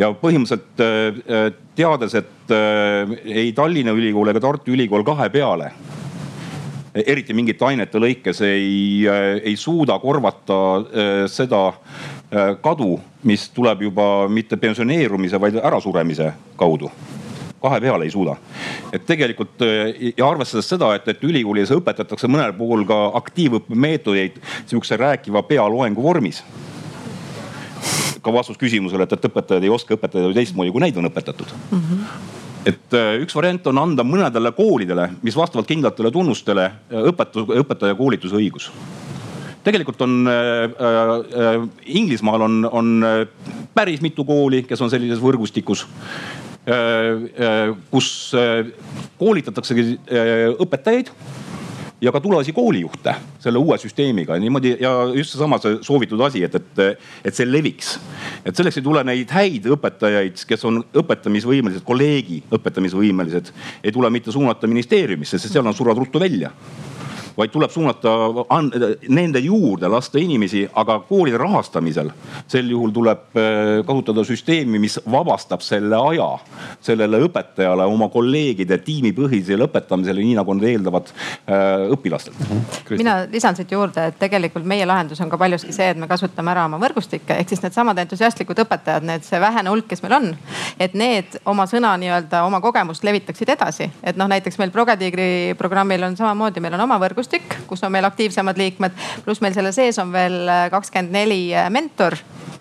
ja 0.00 0.10
põhimõtteliselt 0.16 0.82
äh, 0.84 1.20
äh, 1.28 1.48
teades, 1.76 2.16
et 2.18 2.54
äh, 2.54 3.14
ei 3.24 3.52
Tallinna 3.56 3.94
Ülikool 3.96 4.32
ega 4.32 4.42
Tartu 4.42 4.74
Ülikool 4.74 5.04
kahe 5.06 5.28
peale 5.32 5.72
eriti 6.90 7.34
mingite 7.36 7.68
ainete 7.68 8.00
lõikes 8.02 8.40
ei, 8.42 9.04
ei 9.06 9.52
suuda 9.54 9.94
korvata 10.02 10.56
seda 11.30 11.60
kadu, 12.64 12.96
mis 13.30 13.44
tuleb 13.54 13.84
juba 13.86 14.06
mitte 14.26 14.58
pensioneerumise, 14.58 15.38
vaid 15.38 15.60
ärasuremise 15.62 16.32
kaudu 16.58 16.90
kahe 17.62 17.78
peale 17.84 18.08
ei 18.08 18.10
suuda. 18.10 18.34
et 18.90 19.06
tegelikult 19.06 19.62
ja 19.62 20.32
arvestades 20.32 20.66
seda, 20.74 20.90
et, 20.98 21.06
et 21.14 21.22
ülikoolis 21.30 21.70
õpetatakse 21.78 22.26
mõnel 22.26 22.56
puhul 22.58 22.82
ka 22.90 22.98
aktiivõppemeetodeid 23.22 24.42
sihukese 24.64 24.98
rääkiva 24.98 25.46
pealoengu 25.46 26.02
vormis 26.02 26.42
ka 28.22 28.32
vastus 28.34 28.58
küsimusele, 28.60 29.06
et, 29.06 29.12
et 29.16 29.30
õpetajad 29.30 29.64
ei 29.64 29.72
oska 29.72 29.96
õpetada 29.96 30.32
teistmoodi, 30.34 30.72
kui 30.74 30.84
neid 30.84 30.96
on 31.00 31.10
õpetatud 31.10 31.56
mm. 31.70 31.82
-hmm 31.88 32.38
et 32.68 32.92
äh, 32.92 33.14
üks 33.22 33.32
variant 33.34 33.66
on 33.70 33.78
anda 33.80 34.04
mõnedele 34.04 34.50
koolidele, 34.52 35.06
mis 35.22 35.36
vastavalt 35.36 35.68
kindlatele 35.68 36.10
tunnustele 36.12 36.66
äh, 36.66 37.06
õpetus, 37.08 37.48
õpetaja 37.48 37.96
koolituse 37.96 38.36
õigus 38.36 38.68
tegelikult 39.64 40.00
on 40.04 40.28
äh, 40.28 40.64
äh, 40.64 41.68
Inglismaal 41.84 42.46
on, 42.46 42.68
on 42.72 43.04
päris 43.74 44.00
mitu 44.00 44.24
kooli, 44.24 44.62
kes 44.68 44.80
on 44.80 44.92
sellises 44.92 45.22
võrgustikus 45.22 45.86
äh,. 45.86 46.28
Äh, 46.70 47.70
kus 47.90 48.32
koolitataksegi 49.18 49.96
õpetajaid 50.60 51.08
ja 52.00 52.12
ka 52.12 52.20
tulevasi 52.20 52.52
koolijuhte 52.52 53.14
selle 53.38 53.58
uue 53.58 53.78
süsteemiga. 53.78 54.38
Niimoodi 54.40 54.76
ja 54.80 54.92
just 55.14 55.34
seesama 55.34 55.58
see 55.60 55.78
soovitud 55.84 56.20
asi, 56.24 56.44
et, 56.44 56.54
et, 56.54 57.00
et 57.24 57.36
see 57.36 57.48
leviks. 57.48 57.98
et 58.44 58.56
selleks 58.56 58.80
ei 58.80 58.86
tule 58.86 59.04
neid 59.04 59.32
häid 59.34 59.68
õpetajaid, 59.76 60.44
kes 60.48 60.64
on 60.68 60.82
õpetamisvõimelised, 61.02 61.84
kolleegi 61.84 62.42
õpetamisvõimelised, 62.56 63.52
ei 63.84 63.92
tule 63.92 64.10
mitte 64.10 64.32
suunata 64.32 64.70
ministeeriumisse, 64.70 65.38
sest 65.38 65.52
seal 65.56 65.66
nad 65.66 65.76
surevad 65.76 66.00
ruttu 66.04 66.22
välja 66.22 66.52
vaid 67.36 67.52
tuleb 67.52 67.70
suunata 67.70 68.14
nende 69.08 69.40
juurde, 69.44 69.88
lasta 69.88 70.18
inimesi, 70.20 70.64
aga 70.74 71.00
koolide 71.08 71.38
rahastamisel 71.40 72.10
sel 72.50 72.70
juhul 72.70 72.92
tuleb 72.94 73.38
äh, 73.38 73.80
kasutada 73.86 74.24
süsteemi, 74.26 74.80
mis 74.82 74.98
vabastab 75.10 75.62
selle 75.64 75.96
aja 76.10 76.28
sellele 76.84 77.20
õpetajale 77.26 77.86
oma 77.88 78.08
kolleegide 78.12 78.78
tiimipõhisele 78.84 79.66
õpetamisele, 79.68 80.22
nii 80.24 80.36
nagu 80.38 80.56
nad 80.56 80.68
eeldavad 80.70 81.10
äh, 81.10 81.86
õpilastelt. 81.96 82.38
Mhm. 82.40 82.96
mina 83.00 83.16
lisan 83.32 83.56
siit 83.56 83.72
juurde, 83.72 84.06
et 84.10 84.18
tegelikult 84.20 84.66
meie 84.68 84.86
lahendus 84.86 85.20
on 85.20 85.30
ka 85.30 85.38
paljuski 85.40 85.72
see, 85.72 85.90
et 85.94 86.00
me 86.00 86.08
kasutame 86.10 86.52
ära 86.52 86.66
oma 86.68 86.80
võrgustikke 86.82 87.38
ehk 87.40 87.52
siis 87.52 87.62
needsamad 87.64 87.98
entusiastlikud 88.04 88.64
õpetajad, 88.64 89.06
need 89.06 89.24
see 89.26 89.40
vähene 89.40 89.72
hulk, 89.72 89.88
kes 89.90 90.02
meil 90.04 90.16
on, 90.18 90.30
et 90.80 90.94
need 90.98 91.38
oma 91.50 91.66
sõna 91.70 91.94
nii-öelda 92.00 92.44
oma 92.46 92.60
kogemust 92.64 93.04
levitaksid 93.06 93.54
edasi, 93.56 93.90
et 94.02 94.18
noh, 94.20 94.28
näiteks 94.30 94.58
meil 94.60 94.72
Progatiigri 94.74 95.54
programmil 95.58 96.04
on 96.06 96.16
samamoodi, 96.18 96.62
meil 96.62 96.76
on 96.78 96.86
oma 96.86 96.98
võrgustik 97.02 97.19
võrgustik, 97.20 97.56
kus 97.68 97.82
on 97.84 97.92
meil 97.92 98.06
aktiivsemad 98.08 98.58
liikmed, 98.58 98.96
pluss 99.24 99.42
meil 99.44 99.52
selle 99.52 99.72
sees 99.76 99.98
on 100.00 100.12
veel 100.12 100.46
äh, 100.48 100.68
kakskümmend 100.72 101.12
neli 101.12 101.50
äh, 101.52 101.68
mentor 101.70 102.16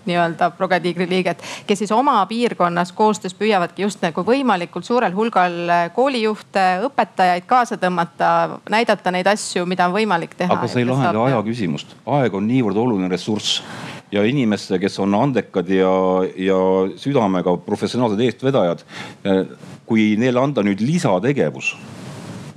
nii-öelda 0.09 0.49
Progatiigri 0.57 1.05
liiget, 1.09 1.41
kes 1.67 1.83
siis 1.83 1.91
oma 1.93 2.17
piirkonnas 2.25 2.91
koostöös 2.97 3.35
püüavadki 3.37 3.83
just 3.83 4.01
nagu 4.01 4.23
võimalikult 4.25 4.87
suurel 4.87 5.13
hulgal 5.15 5.55
äh, 5.69 5.83
koolijuhte, 5.95 6.65
õpetajaid 6.87 7.45
kaasa 7.47 7.77
tõmmata, 7.79 8.31
näidata 8.71 9.13
neid 9.15 9.29
asju, 9.31 9.67
mida 9.69 9.87
on 9.87 9.95
võimalik 9.95 10.35
teha. 10.39 10.55
aga 10.55 10.67
see 10.67 10.83
ei 10.83 10.89
lahenda 10.89 11.23
aja 11.29 11.39
küsimust, 11.45 11.95
aeg 12.19 12.35
on 12.35 12.47
niivõrd 12.49 12.81
oluline 12.83 13.11
ressurss 13.11 13.61
ja 14.11 14.25
inimeste, 14.25 14.79
kes 14.81 14.99
on 14.99 15.15
andekad 15.15 15.69
ja, 15.71 15.93
ja 16.35 16.59
südamega 16.99 17.53
professionaalsed 17.63 18.19
eestvedajad, 18.25 18.83
kui 19.85 20.15
neile 20.17 20.41
anda 20.41 20.65
nüüd 20.65 20.81
lisategevus 20.81 21.75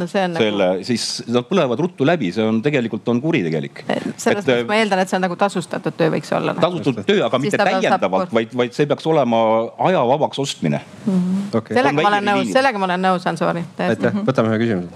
no 0.03 0.09
see 0.11 0.25
on 0.27 0.37
selle 0.39 0.69
nagu..., 0.75 0.87
siis 0.87 1.07
nad 1.33 1.47
põlevad 1.49 1.81
ruttu 1.83 2.07
läbi, 2.07 2.33
see 2.35 2.45
on 2.47 2.61
tegelikult 2.65 3.09
on 3.13 3.21
kuritegelik. 3.23 3.85
selles 3.87 4.43
mõttes 4.43 4.67
ma 4.69 4.79
eeldan, 4.81 5.03
et 5.05 5.13
see 5.13 5.19
on 5.19 5.25
nagu 5.27 5.39
tasustatud 5.41 5.97
töö 5.99 6.13
võiks 6.17 6.33
olla. 6.37 6.57
Nagu. 6.57 6.65
tasustatud 6.67 7.09
töö, 7.09 7.23
aga 7.29 7.41
siis 7.41 7.49
mitte 7.49 7.69
täiendavalt, 7.71 8.35
vaid, 8.35 8.55
vaid 8.63 8.77
see 8.77 8.91
peaks 8.91 9.09
olema 9.11 9.43
aja 9.89 10.05
vabaks 10.13 10.43
ostmine 10.43 10.83
mm. 10.83 11.13
-hmm. 11.13 11.49
Okay. 11.63 11.77
sellega 11.79 11.97
ma 12.03 12.13
olen 12.13 12.31
nõus, 12.33 12.53
sellega 12.53 12.83
ma 12.83 12.91
olen 12.91 13.07
nõus, 13.09 13.27
Ansori. 13.31 13.65
aitäh, 13.79 14.13
mhm. 14.13 14.29
võtame 14.29 14.53
ühe 14.53 14.63
küsimuse. 14.65 14.89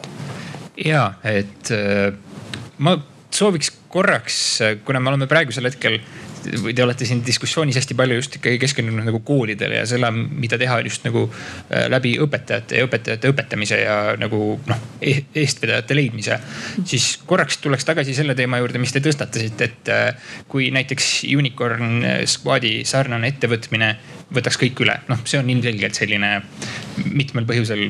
ja, 0.84 1.08
et 1.24 1.72
äh, 1.74 2.12
ma 2.78 2.98
sooviks 3.30 3.72
korraks, 3.92 4.38
kuna 4.84 5.00
me 5.00 5.12
oleme 5.12 5.28
praegusel 5.30 5.68
hetkel 5.70 6.00
või 6.62 6.74
te 6.76 6.84
olete 6.84 7.06
siin 7.08 7.22
diskussioonis 7.26 7.78
hästi 7.80 7.96
palju 7.98 8.18
just 8.18 8.36
ikkagi 8.38 8.58
keskendunud 8.62 9.06
nagu 9.08 9.20
koolidele 9.26 9.80
ja 9.80 9.86
selle, 9.88 10.10
mida 10.12 10.58
teha 10.60 10.78
just 10.86 11.06
nagu 11.06 11.26
äh, 11.28 11.86
läbi 11.92 12.16
õpetajate 12.22 12.80
ja 12.80 12.88
õpetajate 12.88 13.32
õpetamise 13.32 13.80
ja 13.82 13.96
nagu 14.20 14.40
noh 14.66 14.84
e, 15.00 15.16
eestvedajate 15.34 15.96
leidmise. 15.96 16.40
siis 16.84 17.16
korraks 17.26 17.58
tuleks 17.62 17.84
tagasi 17.88 18.14
selle 18.16 18.34
teema 18.38 18.60
juurde, 18.62 18.80
mis 18.82 18.94
te 18.94 19.02
tõstatasite, 19.04 19.70
et 19.70 19.92
äh, 19.92 20.30
kui 20.48 20.70
näiteks 20.74 21.24
Unicorn 21.36 22.04
Squadi 22.26 22.78
sarnane 22.88 23.34
ettevõtmine 23.34 23.94
võtaks 24.34 24.58
kõik 24.58 24.80
üle, 24.82 24.96
noh, 25.06 25.20
see 25.28 25.38
on 25.38 25.50
ilmselgelt 25.52 25.94
selline 25.94 26.30
mitmel 27.14 27.46
põhjusel 27.46 27.84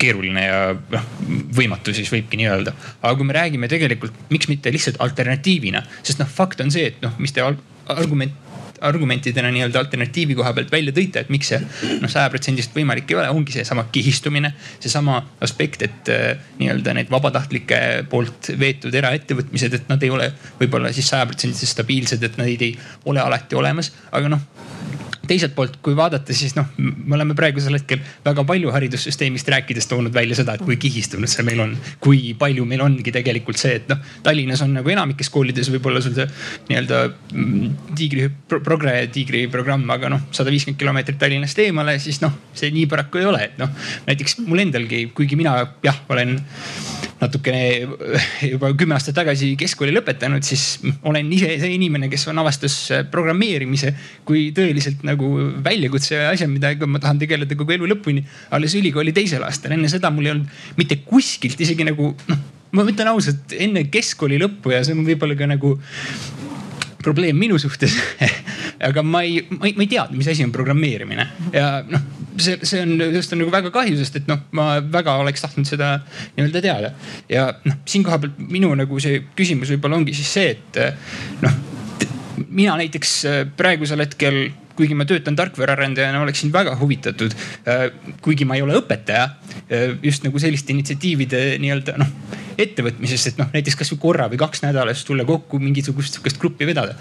keeruline 0.00 0.44
ja 0.44 0.60
noh, 0.72 1.08
võimatu 1.56 1.92
siis 1.96 2.08
võibki 2.12 2.40
nii 2.40 2.48
öelda. 2.48 2.72
aga 3.02 3.16
kui 3.18 3.28
me 3.28 3.36
räägime 3.36 3.68
tegelikult, 3.68 4.16
miks 4.32 4.48
mitte 4.48 4.72
lihtsalt 4.72 5.00
alternatiivina, 5.04 5.82
sest 6.02 6.22
noh, 6.22 6.30
fakt 6.30 6.64
on 6.64 6.72
see, 6.72 6.88
et 6.94 7.02
noh, 7.04 7.12
mis 7.20 7.36
te 7.36 7.44
argument 7.44 8.46
argumentidena 8.80 9.50
nii-öelda 9.52 9.78
alternatiivi 9.78 10.34
koha 10.38 10.54
pealt 10.56 10.70
välja 10.72 10.92
tõite, 10.96 11.20
et 11.20 11.28
miks 11.28 11.50
see 11.52 11.58
noh, 12.00 12.08
sajaprotsendiliselt 12.08 12.78
võimalik 12.78 13.10
ei 13.12 13.18
ole, 13.18 13.26
ongi 13.28 13.52
seesama 13.52 13.84
kihistumine, 13.92 14.54
seesama 14.80 15.18
aspekt, 15.44 15.84
et 15.84 16.08
äh, 16.14 16.40
nii-öelda 16.62 16.94
need 16.96 17.12
vabatahtlike 17.12 17.82
poolt 18.08 18.52
veetud 18.60 18.96
eraettevõtmised, 18.96 19.76
et 19.76 19.92
nad 19.92 20.00
ei 20.06 20.14
ole 20.14 20.30
võib-olla 20.62 20.94
siis 20.96 21.12
sajaprotsendiliselt 21.12 21.74
stabiilsed, 21.74 22.24
et 22.24 22.40
neid 22.40 22.64
ei 22.64 22.72
ole 23.10 23.20
alati 23.20 23.60
olemas, 23.60 23.92
aga 24.16 24.32
noh 24.32 24.48
teiselt 25.30 25.54
poolt, 25.54 25.78
kui 25.84 25.94
vaadata, 25.98 26.34
siis 26.36 26.56
noh, 26.56 26.66
me 26.78 27.14
oleme 27.16 27.36
praegusel 27.38 27.76
hetkel 27.78 28.02
väga 28.26 28.44
palju 28.48 28.72
haridussüsteemist 28.74 29.48
rääkides 29.54 29.86
toonud 29.90 30.14
välja 30.14 30.38
seda, 30.40 30.56
et 30.58 30.64
kui 30.66 30.78
kihistunud 30.80 31.30
see 31.30 31.46
meil 31.46 31.62
on. 31.66 31.76
kui 32.02 32.34
palju 32.38 32.64
meil 32.68 32.82
ongi 32.84 33.14
tegelikult 33.14 33.60
see, 33.60 33.76
et 33.80 33.90
noh, 33.90 34.00
Tallinnas 34.26 34.62
on 34.64 34.74
nagu 34.78 34.92
enamikes 34.92 35.30
koolides 35.32 35.70
võib-olla 35.72 36.02
sul 36.04 36.16
see 36.16 36.26
nii-öelda 36.70 37.02
mm, 37.10 37.94
tiigri, 37.98 38.28
progre 38.50 38.94
tiigri 39.14 39.46
programm, 39.52 39.86
aga 39.94 40.10
noh, 40.12 40.26
sada 40.34 40.52
viiskümmend 40.52 40.80
kilomeetrit 40.80 41.20
Tallinnast 41.20 41.62
eemale, 41.62 41.98
siis 42.02 42.20
noh, 42.24 42.34
see 42.56 42.72
nii 42.74 42.88
paraku 42.90 43.22
ei 43.22 43.30
ole, 43.30 43.44
et 43.50 43.60
noh. 43.60 43.70
näiteks 44.08 44.40
mul 44.46 44.66
endalgi, 44.66 45.06
kuigi 45.14 45.38
mina 45.38 45.56
jah, 45.86 46.02
olen 46.10 46.38
natukene 47.20 47.60
juba 48.48 48.70
kümme 48.78 48.96
aastat 48.96 49.18
tagasi 49.18 49.52
keskkooli 49.60 49.92
lõpetanud, 49.96 50.44
siis 50.46 50.80
olen 51.06 51.28
ise 51.36 51.52
see 51.60 51.72
inimene, 51.76 52.08
kes 52.12 52.26
on 52.32 52.40
avastas 52.42 52.76
programmeerimise 53.12 53.92
kui 54.28 54.48
tõeliselt 54.56 55.04
nagu 55.06 55.28
väljakutse 55.64 56.16
ja 56.16 56.30
asja, 56.34 56.48
millega 56.50 56.88
ma 56.88 57.02
tahan 57.02 57.20
tegeleda 57.20 57.58
kogu 57.58 57.76
elu 57.76 57.90
lõpuni. 57.94 58.24
alles 58.50 58.76
ülikooli 58.78 59.12
teisel 59.16 59.44
aastal, 59.46 59.76
enne 59.76 59.90
seda 59.92 60.10
mul 60.14 60.28
ei 60.28 60.34
olnud 60.36 60.80
mitte 60.80 61.02
kuskilt 61.04 61.60
isegi 61.60 61.86
nagu 61.86 62.14
noh, 62.30 62.46
ma 62.76 62.86
ütlen 62.86 63.12
ausalt, 63.12 63.52
enne 63.56 63.84
keskkooli 63.92 64.40
lõppu 64.40 64.74
ja 64.74 64.84
see 64.86 64.96
on 64.96 65.04
võib-olla 65.06 65.36
ka 65.38 65.50
nagu 65.50 65.76
probleem 67.02 67.38
minu 67.38 67.58
suhtes 67.60 67.94
aga 68.88 69.04
ma 69.06 69.22
ei, 69.26 69.42
ma 69.50 69.68
ei, 69.68 69.74
ma 69.76 69.84
ei 69.84 69.90
teadnud, 69.90 70.18
mis 70.20 70.30
asi 70.32 70.44
on 70.46 70.52
programmeerimine 70.54 71.26
ja 71.54 71.68
noh, 71.86 72.04
see, 72.36 72.58
see 72.62 72.82
on, 72.84 72.96
sellest 73.00 73.34
on 73.36 73.42
nagu 73.44 73.54
väga 73.54 73.72
kahju, 73.74 73.98
sest 74.00 74.20
et 74.22 74.30
noh, 74.30 74.44
ma 74.56 74.72
väga 74.84 75.16
oleks 75.22 75.44
tahtnud 75.44 75.68
seda 75.68 75.96
nii-öelda 76.36 76.64
teada. 76.64 76.94
ja 77.32 77.50
noh, 77.66 77.80
siin 77.88 78.06
koha 78.06 78.20
pealt 78.22 78.40
minu 78.50 78.72
nagu 78.78 79.02
see 79.02 79.24
küsimus 79.36 79.72
võib-olla 79.74 80.00
ongi 80.00 80.16
siis 80.16 80.32
see, 80.38 80.54
et 80.56 80.80
noh, 81.44 81.60
mina 82.48 82.76
näiteks 82.80 83.14
äh, 83.28 83.42
praegusel 83.56 84.04
hetkel 84.04 84.42
kuigi 84.80 84.96
ma 84.96 85.06
töötan 85.08 85.36
tarkvaraarendajana, 85.38 86.22
oleksin 86.24 86.52
väga 86.54 86.76
huvitatud, 86.80 87.36
äh, 87.68 87.88
kuigi 88.24 88.48
ma 88.48 88.58
ei 88.58 88.64
ole 88.64 88.78
õpetaja, 88.80 89.30
äh, 89.68 89.90
just 90.02 90.24
nagu 90.26 90.40
selliste 90.42 90.74
initsiatiivide 90.76 91.44
nii-öelda 91.60 91.98
noh 92.00 92.38
ettevõtmisest, 92.60 93.30
et 93.30 93.40
noh, 93.40 93.48
näiteks 93.54 93.76
kasvõi 93.80 93.98
korra 94.00 94.26
või 94.30 94.40
kaks 94.40 94.62
nädalas 94.64 95.02
tulla 95.06 95.24
kokku 95.28 95.60
mingisugust 95.62 96.16
sihukest 96.16 96.40
gruppi 96.40 96.66
vedada. 96.68 96.96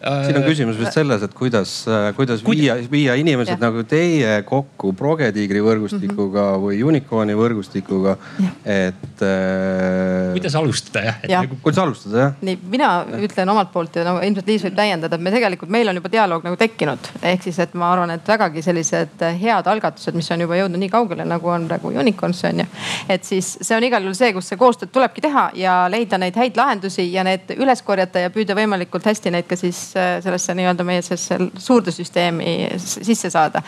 siin 0.00 0.38
on 0.38 0.46
küsimus 0.46 0.78
vist 0.80 0.96
selles, 0.96 1.22
et 1.26 1.34
kuidas, 1.36 1.74
kuidas 2.16 2.44
viia, 2.46 2.76
viia 2.90 3.16
inimesed 3.20 3.54
ja. 3.54 3.60
nagu 3.62 3.84
teie 3.88 4.40
kokku 4.48 4.92
Progetiigri 4.98 5.62
võrgustikuga 5.64 6.44
mm 6.44 6.54
-hmm. 6.54 6.64
või 6.66 6.82
Unicorni 6.90 7.36
võrgustikuga, 7.38 8.16
et 8.64 9.22
äh.... 9.22 10.32
kuidas 10.34 10.58
alustada 10.58 11.04
jah 11.04 11.22
ja.? 11.28 11.42
Nagu... 11.42 11.58
kuidas 11.62 11.82
alustada 11.84 12.18
jah? 12.18 12.34
nii, 12.42 12.58
mina 12.76 12.90
ja. 13.10 13.22
ütlen 13.28 13.54
omalt 13.54 13.72
poolt 13.72 13.96
ja 13.96 14.06
no 14.08 14.18
ilmselt 14.22 14.50
Liis 14.50 14.66
võib 14.66 14.76
täiendada, 14.78 15.16
et 15.16 15.22
me 15.22 15.34
tegelikult, 15.34 15.70
meil 15.70 15.88
on 15.88 16.00
juba 16.00 16.10
dialoog 16.12 16.44
nagu 16.44 16.58
tekkinud 16.60 17.12
ehk 17.24 17.42
siis, 17.46 17.58
et 17.62 17.74
ma 17.78 17.90
arvan, 17.92 18.12
et 18.14 18.28
vägagi 18.28 18.62
sellised 18.64 19.24
head 19.40 19.68
algatused, 19.70 20.16
mis 20.16 20.30
on 20.34 20.44
juba 20.44 20.58
jõudnud 20.58 20.82
nii 20.82 20.90
kaugele, 20.92 21.26
nagu 21.28 21.50
on 21.50 21.66
praegu 21.68 21.92
Unicorns 22.00 22.44
on 22.48 22.62
ju. 22.64 22.66
et 23.08 23.24
siis 23.24 23.54
see 23.60 23.76
on 23.76 23.86
igal 23.86 24.04
juhul 24.04 24.16
see, 24.18 24.32
kus 24.36 24.50
see 24.52 24.60
koostööd 24.60 24.92
tulebki 24.92 25.24
teha 25.24 25.48
ja 25.58 25.76
leida 25.90 26.18
neid 26.20 26.36
häid 26.38 26.58
lahendusi 26.60 27.06
ja 27.12 27.24
need 27.24 27.54
üles 27.56 27.82
korjata 27.82 28.26
ja 28.26 28.32
püüda 28.34 28.56
võimalikult 28.58 29.06
hästi 29.08 29.32
neid 29.34 29.48
ka 29.48 29.58
siis 29.58 29.80
äh, 29.96 30.18
sellesse 30.24 30.54
nii-öelda 30.54 30.86
meie 30.86 31.02
sellesse 31.02 31.38
suurde 31.58 31.94
süsteemi 31.94 32.54
sisse 32.78 33.30
saada. 33.30 33.62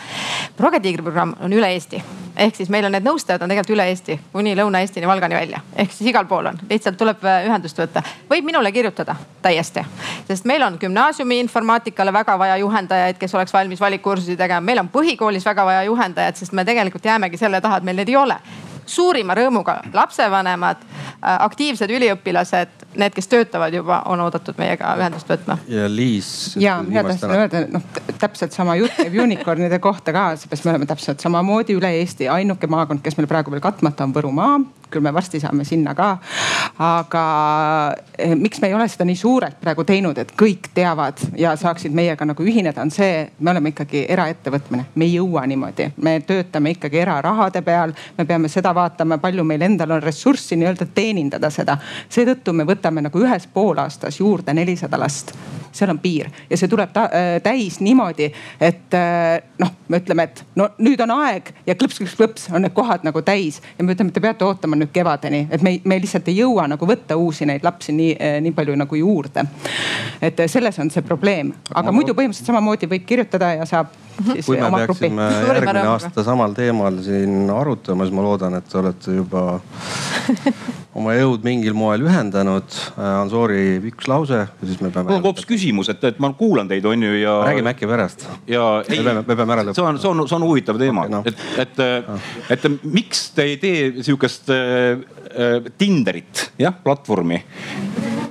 Progetiigri 0.57 1.03
programm 1.03 1.35
on 1.41 1.53
üle 1.53 1.73
Eesti 1.73 2.01
ehk 2.37 2.55
siis 2.55 2.69
meil 2.69 2.85
on 2.85 2.93
need 2.93 3.05
nõustajad 3.05 3.41
on 3.41 3.49
tegelikult 3.51 3.73
üle 3.75 3.85
Eesti 3.91 4.17
kuni 4.31 4.53
Lõuna-Eestini, 4.57 5.07
Valgani 5.09 5.37
välja 5.37 5.61
ehk 5.75 5.93
siis 5.93 6.11
igal 6.11 6.27
pool 6.29 6.51
on, 6.51 6.59
lihtsalt 6.69 6.97
tuleb 6.99 7.23
äh, 7.25 7.47
ühendust 7.49 7.79
võtta. 7.79 8.03
võib 8.29 8.45
minule 8.45 8.71
kirjutada 8.71 9.15
täiesti, 9.41 9.83
sest 10.27 10.45
meil 10.49 10.63
on 10.65 10.77
gümnaasiumi 10.81 11.39
informaatikale 11.45 12.13
väga 12.13 12.37
vaja 12.39 12.57
juhendajaid, 12.61 13.17
kes 13.17 13.33
oleks 13.37 13.53
valmis 13.53 13.81
valikkursusi 13.81 14.37
tegema, 14.37 14.61
meil 14.61 14.83
on 14.83 14.89
põhikoolis 14.93 15.45
väga 15.47 15.65
vaja 15.65 15.83
juhendajat, 15.89 16.41
sest 16.41 16.55
me 16.57 16.65
tegelikult 16.67 17.05
jäämegi 17.05 17.39
selle 17.39 17.61
taha, 17.61 17.79
et 17.79 17.87
meil 17.87 18.01
neid 18.01 18.11
ei 18.13 18.19
ole 18.19 18.39
suurima 18.87 19.35
rõõmuga 19.35 19.77
lapsevanemad, 19.93 20.81
äh, 20.81 21.35
aktiivsed 21.45 21.91
üliõpilased, 21.91 22.85
need, 22.97 23.13
kes 23.15 23.27
töötavad 23.27 23.75
juba, 23.75 24.01
on 24.11 24.21
oodatud 24.23 24.57
meiega 24.59 24.95
ühendust 24.99 25.29
võtma. 25.29 25.59
ja 25.67 25.89
Liis. 25.91 26.55
ja, 26.59 26.79
ja 26.91 27.03
tahtsin 27.03 27.35
öelda, 27.35 27.65
noh 27.73 27.83
täpselt 28.17 28.55
sama 28.55 28.77
jutt 28.79 28.95
käib 28.97 29.19
unicorn'ide 29.23 29.79
kohta 29.83 30.15
ka, 30.15 30.29
seepärast 30.39 30.65
me 30.65 30.73
oleme 30.73 30.89
täpselt 30.89 31.23
samamoodi 31.23 31.77
üle 31.77 31.91
Eesti, 31.99 32.29
ainuke 32.31 32.67
maakond, 32.71 33.03
kes 33.03 33.19
meil 33.19 33.29
praegu 33.29 33.53
veel 33.53 33.63
katmata 33.63 34.07
on 34.07 34.15
Võrumaa 34.15 34.57
küll 34.91 35.03
me 35.03 35.13
varsti 35.13 35.39
saame 35.39 35.65
sinna 35.67 35.93
ka. 35.95 36.17
aga 36.77 37.23
eh, 38.17 38.35
miks 38.35 38.61
me 38.61 38.67
ei 38.67 38.73
ole 38.77 38.87
seda 38.87 39.05
nii 39.07 39.17
suurelt 39.17 39.59
praegu 39.61 39.83
teinud, 39.87 40.17
et 40.17 40.33
kõik 40.37 40.69
teavad 40.73 41.21
ja 41.37 41.55
saaksid 41.57 41.93
meiega 41.95 42.25
nagu 42.25 42.43
ühineda, 42.43 42.81
on 42.81 42.91
see, 42.93 43.25
me 43.39 43.51
oleme 43.51 43.73
ikkagi 43.73 44.05
eraettevõtmine, 44.13 44.85
me 44.95 45.05
ei 45.07 45.15
jõua 45.17 45.45
niimoodi, 45.49 45.89
me 46.05 46.19
töötame 46.27 46.75
ikkagi 46.75 47.01
erarahade 47.01 47.61
peal. 47.65 47.93
me 48.17 48.25
peame 48.25 48.49
seda 48.49 48.73
vaatama, 48.75 49.17
palju 49.17 49.43
meil 49.43 49.61
endal 49.61 49.97
on 49.97 50.03
ressurssi 50.03 50.55
nii-öelda 50.55 50.89
teenindada 50.93 51.49
seda. 51.49 51.77
seetõttu 52.09 52.53
me 52.53 52.67
võtame 52.67 53.01
nagu 53.01 53.23
ühes 53.23 53.47
poolaastas 53.53 54.19
juurde 54.19 54.53
nelisada 54.53 54.99
last 54.99 55.33
seal 55.77 55.91
on 55.93 55.99
piir 56.01 56.29
ja 56.49 56.57
see 56.57 56.69
tuleb 56.71 56.95
äh, 56.97 57.37
täis 57.43 57.79
niimoodi, 57.83 58.29
et 58.61 58.97
äh, 58.97 59.37
noh, 59.61 59.73
me 59.87 60.01
ütleme, 60.01 60.27
et 60.27 60.43
no 60.59 60.69
nüüd 60.83 61.01
on 61.03 61.13
aeg 61.19 61.51
ja 61.67 61.75
klõps-klõps-klõps 61.77 62.49
on 62.53 62.65
need 62.65 62.75
kohad 62.77 63.05
nagu 63.07 63.21
täis 63.25 63.61
ja 63.77 63.85
me 63.85 63.95
ütleme, 63.95 64.13
te 64.13 64.23
peate 64.23 64.45
ootama 64.47 64.76
nüüd 64.81 64.93
kevadeni, 64.93 65.45
et 65.51 65.63
me, 65.65 65.77
me 65.83 65.99
lihtsalt 66.01 66.27
ei 66.31 66.39
jõua 66.41 66.67
nagu 66.71 66.89
võtta 66.89 67.17
uusi 67.19 67.47
neid 67.49 67.65
lapsi 67.65 67.95
nii, 67.95 68.15
äh, 68.15 68.39
nii 68.43 68.55
palju 68.57 68.75
nagu 68.79 68.99
juurde. 68.99 69.45
et 70.21 70.43
selles 70.47 70.79
on 70.79 70.91
see 70.93 71.05
probleem, 71.05 71.53
aga 71.73 71.91
muidu 71.93 72.15
põhimõtteliselt 72.17 72.51
samamoodi 72.51 72.89
võib 72.89 73.05
kirjutada 73.05 73.53
ja 73.59 73.65
saab 73.69 73.93
siis 74.31 74.45
kui 74.45 74.57
me 74.57 74.69
peaksime 74.73 75.27
järgmine 75.47 75.85
aasta 75.91 76.23
samal 76.25 76.55
teemal 76.57 77.01
siin 77.05 77.49
arutama, 77.53 78.05
siis 78.05 78.15
ma 78.15 78.25
loodan, 78.25 78.57
et 78.57 78.67
te 78.69 78.79
olete 78.81 79.15
juba 79.19 79.45
oma 80.97 81.13
jõud 81.13 81.43
mingil 81.45 81.75
moel 81.77 82.03
ühendanud. 82.07 82.77
Ansori 82.97 83.77
üks 83.91 84.07
lause 84.09 84.39
ja 84.39 84.47
siis 84.63 84.79
me 84.81 84.89
peame. 84.93 85.11
mul 85.11 85.19
on 85.19 85.27
hoopis 85.29 85.45
küsimus, 85.49 85.91
et, 85.93 86.03
et 86.09 86.21
ma 86.23 86.31
kuulan 86.37 86.69
teid, 86.69 86.85
on 86.89 87.03
ju 87.05 87.19
ja. 87.19 87.37
räägime 87.45 87.73
äkki 87.73 87.89
pärast. 87.89 88.25
ja 88.49 88.65
ei, 88.87 88.99
me 88.99 89.11
peame, 89.11 89.23
me 89.27 89.37
peame 89.41 89.57
ära 89.57 89.67
lõpetama. 89.67 89.77
see 89.77 89.87
on, 89.91 90.01
see 90.01 90.11
on, 90.11 90.23
see 90.29 90.39
on 90.39 90.47
huvitav 90.47 90.81
teema 90.81 91.05
okay,, 91.05 91.13
no. 91.13 91.21
et, 91.61 91.77
et 91.77 91.83
no., 92.07 92.17
et 92.55 92.67
miks 92.97 93.27
te 93.37 93.45
ei 93.51 93.57
tee 93.61 93.91
sihukest 94.01 94.51
äh, 94.53 94.66
äh, 94.67 95.71
Tinderit, 95.77 96.51
jah, 96.59 96.75
platvormi. 96.83 97.41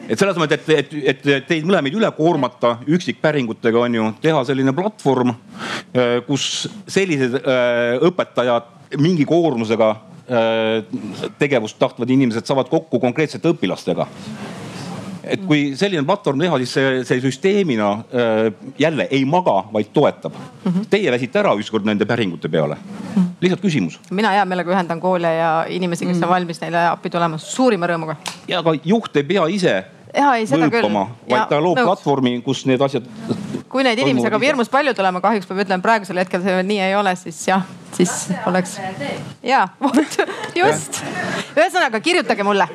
Et 0.06 0.18
selles 0.18 0.36
mõttes, 0.38 0.62
et, 0.70 0.92
et, 0.94 1.22
et 1.34 1.46
teid 1.48 1.66
mõlemaid 1.66 1.96
üle 1.98 2.10
koormata 2.14 2.76
üksikpäringutega 2.86 3.80
on 3.82 3.96
ju, 3.98 4.10
teha 4.22 4.42
selline 4.46 4.74
platvorm, 4.76 5.32
äh, 5.34 6.20
kus 6.28 6.66
sellised 6.86 7.40
äh, 7.40 7.96
õpetajad 8.06 8.98
mingi 9.02 9.26
koormusega 9.26 9.90
äh, 9.90 11.26
tegevust 11.40 11.78
tahtvad 11.80 12.12
inimesed 12.14 12.46
saavad 12.46 12.70
kokku 12.70 13.02
konkreetsete 13.02 13.50
õpilastega 13.50 14.06
et 15.26 15.42
kui 15.46 15.62
selline 15.78 16.04
platvorm 16.06 16.40
teha, 16.42 16.58
siis 16.62 16.74
see, 16.76 17.00
see 17.08 17.22
süsteemina 17.24 17.90
äh, 17.96 18.50
jälle 18.78 19.08
ei 19.10 19.24
maga, 19.28 19.58
vaid 19.72 19.90
toetab 19.92 20.32
mm. 20.36 20.72
-hmm. 20.72 20.86
Teie 20.90 21.12
väsite 21.12 21.38
ära 21.42 21.54
ükskord 21.58 21.84
nende 21.84 22.06
päringute 22.06 22.48
peale. 22.48 22.76
lihtsalt 23.40 23.60
küsimus. 23.60 23.98
mina 24.10 24.30
hea 24.30 24.44
meelega 24.44 24.72
ühendan 24.72 25.00
koole 25.00 25.34
ja 25.34 25.66
inimesi, 25.68 26.06
kes 26.06 26.16
mm 26.16 26.22
-hmm. 26.22 26.24
on 26.24 26.30
valmis 26.30 26.60
neile 26.60 26.86
appi 26.88 27.10
tulema, 27.10 27.38
suurima 27.38 27.86
rõõmuga. 27.86 28.16
ja 28.48 28.58
aga 28.58 28.74
juht 28.84 29.16
ei 29.16 29.24
pea 29.24 29.46
ise 29.46 29.84
ja 30.16 30.34
ei, 30.36 30.46
seda 30.48 30.66
mõõpama, 30.66 31.06
küll. 31.10 31.32
vaid 31.34 31.48
ta 31.50 31.60
loob 31.62 31.80
nõus. 31.80 31.90
platvormi, 31.90 32.36
kus 32.46 32.64
need 32.68 32.82
asjad. 32.82 33.08
kui 33.68 33.84
neid 33.86 34.00
inimesi 34.00 34.28
hakkab 34.28 34.46
hirmus 34.46 34.70
palju 34.72 34.94
tulema, 34.96 35.22
kahjuks 35.24 35.48
peab 35.48 35.64
ütlema, 35.66 35.84
praegusel 35.84 36.22
hetkel 36.22 36.42
see 36.44 36.56
veel 36.58 36.68
nii 36.68 36.80
ei 36.86 36.94
ole, 36.96 37.12
siis 37.20 37.40
jah, 37.48 37.66
siis 37.96 38.14
oleks. 38.48 38.76
ja, 39.44 39.66
vot 39.82 40.18
just. 40.56 41.02
ühesõnaga 41.56 42.00
kirjutage 42.04 42.46
mulle 42.46 42.68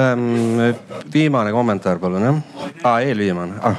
ähm, 0.00 0.62
viimane 1.12 1.52
kommentaar, 1.54 2.00
palun 2.02 2.28
jah 2.28 2.40
ah,. 2.82 3.00
eelviimane 3.02 3.60
ah.. 3.62 3.76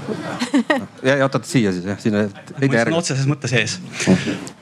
ja 1.05 1.17
oot-oot 1.25 1.47
siia 1.47 1.73
siis 1.75 1.85
jah, 1.87 1.99
sinna. 2.01 2.25
mul 2.61 2.77
on 2.83 2.99
otseses 2.99 3.27
mõttes 3.29 3.53
ees. 3.57 3.77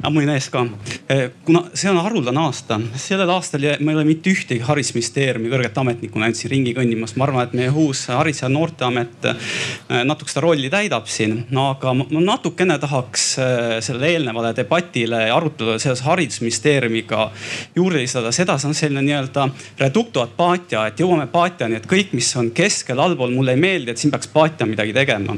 ammuin 0.06 0.30
ees 0.36 0.50
ka. 0.54 0.66
Eh, 1.10 1.28
kuna 1.46 1.66
see 1.74 1.90
on 1.92 2.00
haruldane 2.04 2.44
aasta, 2.46 2.80
sellel 3.00 3.32
aastal 3.36 3.66
me 3.80 3.94
ei 3.94 4.00
ole 4.00 4.06
mitte 4.08 4.32
ühtegi 4.34 4.64
haridusministeeriumi 4.66 5.52
kõrget 5.54 5.80
ametnikku 5.82 6.22
näinud 6.22 6.40
siin 6.40 6.54
ringi 6.56 6.76
kõndimas. 6.78 7.16
ma 7.18 7.28
arvan, 7.28 7.48
et 7.48 7.56
meie 7.58 7.72
uus 7.72 8.05
Haridus- 8.14 8.42
ja 8.44 8.50
Noorteamet 8.50 9.26
eh, 9.30 10.02
natuke 10.06 10.32
seda 10.32 10.46
rolli 10.46 10.70
täidab 10.70 11.08
siin. 11.12 11.46
aga 11.60 11.94
ma 11.94 12.06
natukene 12.10 12.78
tahaks 12.80 13.26
eh, 13.40 13.78
sellele 13.86 14.12
eelnevale 14.16 14.54
debatile 14.56 15.26
ja 15.28 15.36
arutelule 15.36 15.80
seoses 15.80 16.06
haridusministeeriumiga 16.06 17.30
juurde 17.76 18.04
lisada 18.04 18.32
seda, 18.32 18.58
see 18.58 18.70
on 18.70 18.78
selline 18.78 19.06
nii-öelda 19.06 19.48
reducto 19.80 20.24
ad 20.24 20.36
patia, 20.38 20.86
et 20.88 21.00
jõuame 21.00 21.28
patiani, 21.32 21.80
et 21.80 21.88
kõik, 21.90 22.14
mis 22.18 22.30
on 22.40 22.52
keskel, 22.56 23.00
allpool 23.00 23.34
mulle 23.34 23.56
ei 23.56 23.62
meeldi, 23.62 23.92
et 23.92 24.02
siin 24.02 24.14
peaks 24.14 24.30
patia 24.34 24.68
midagi 24.70 24.94
tegema. 24.94 25.38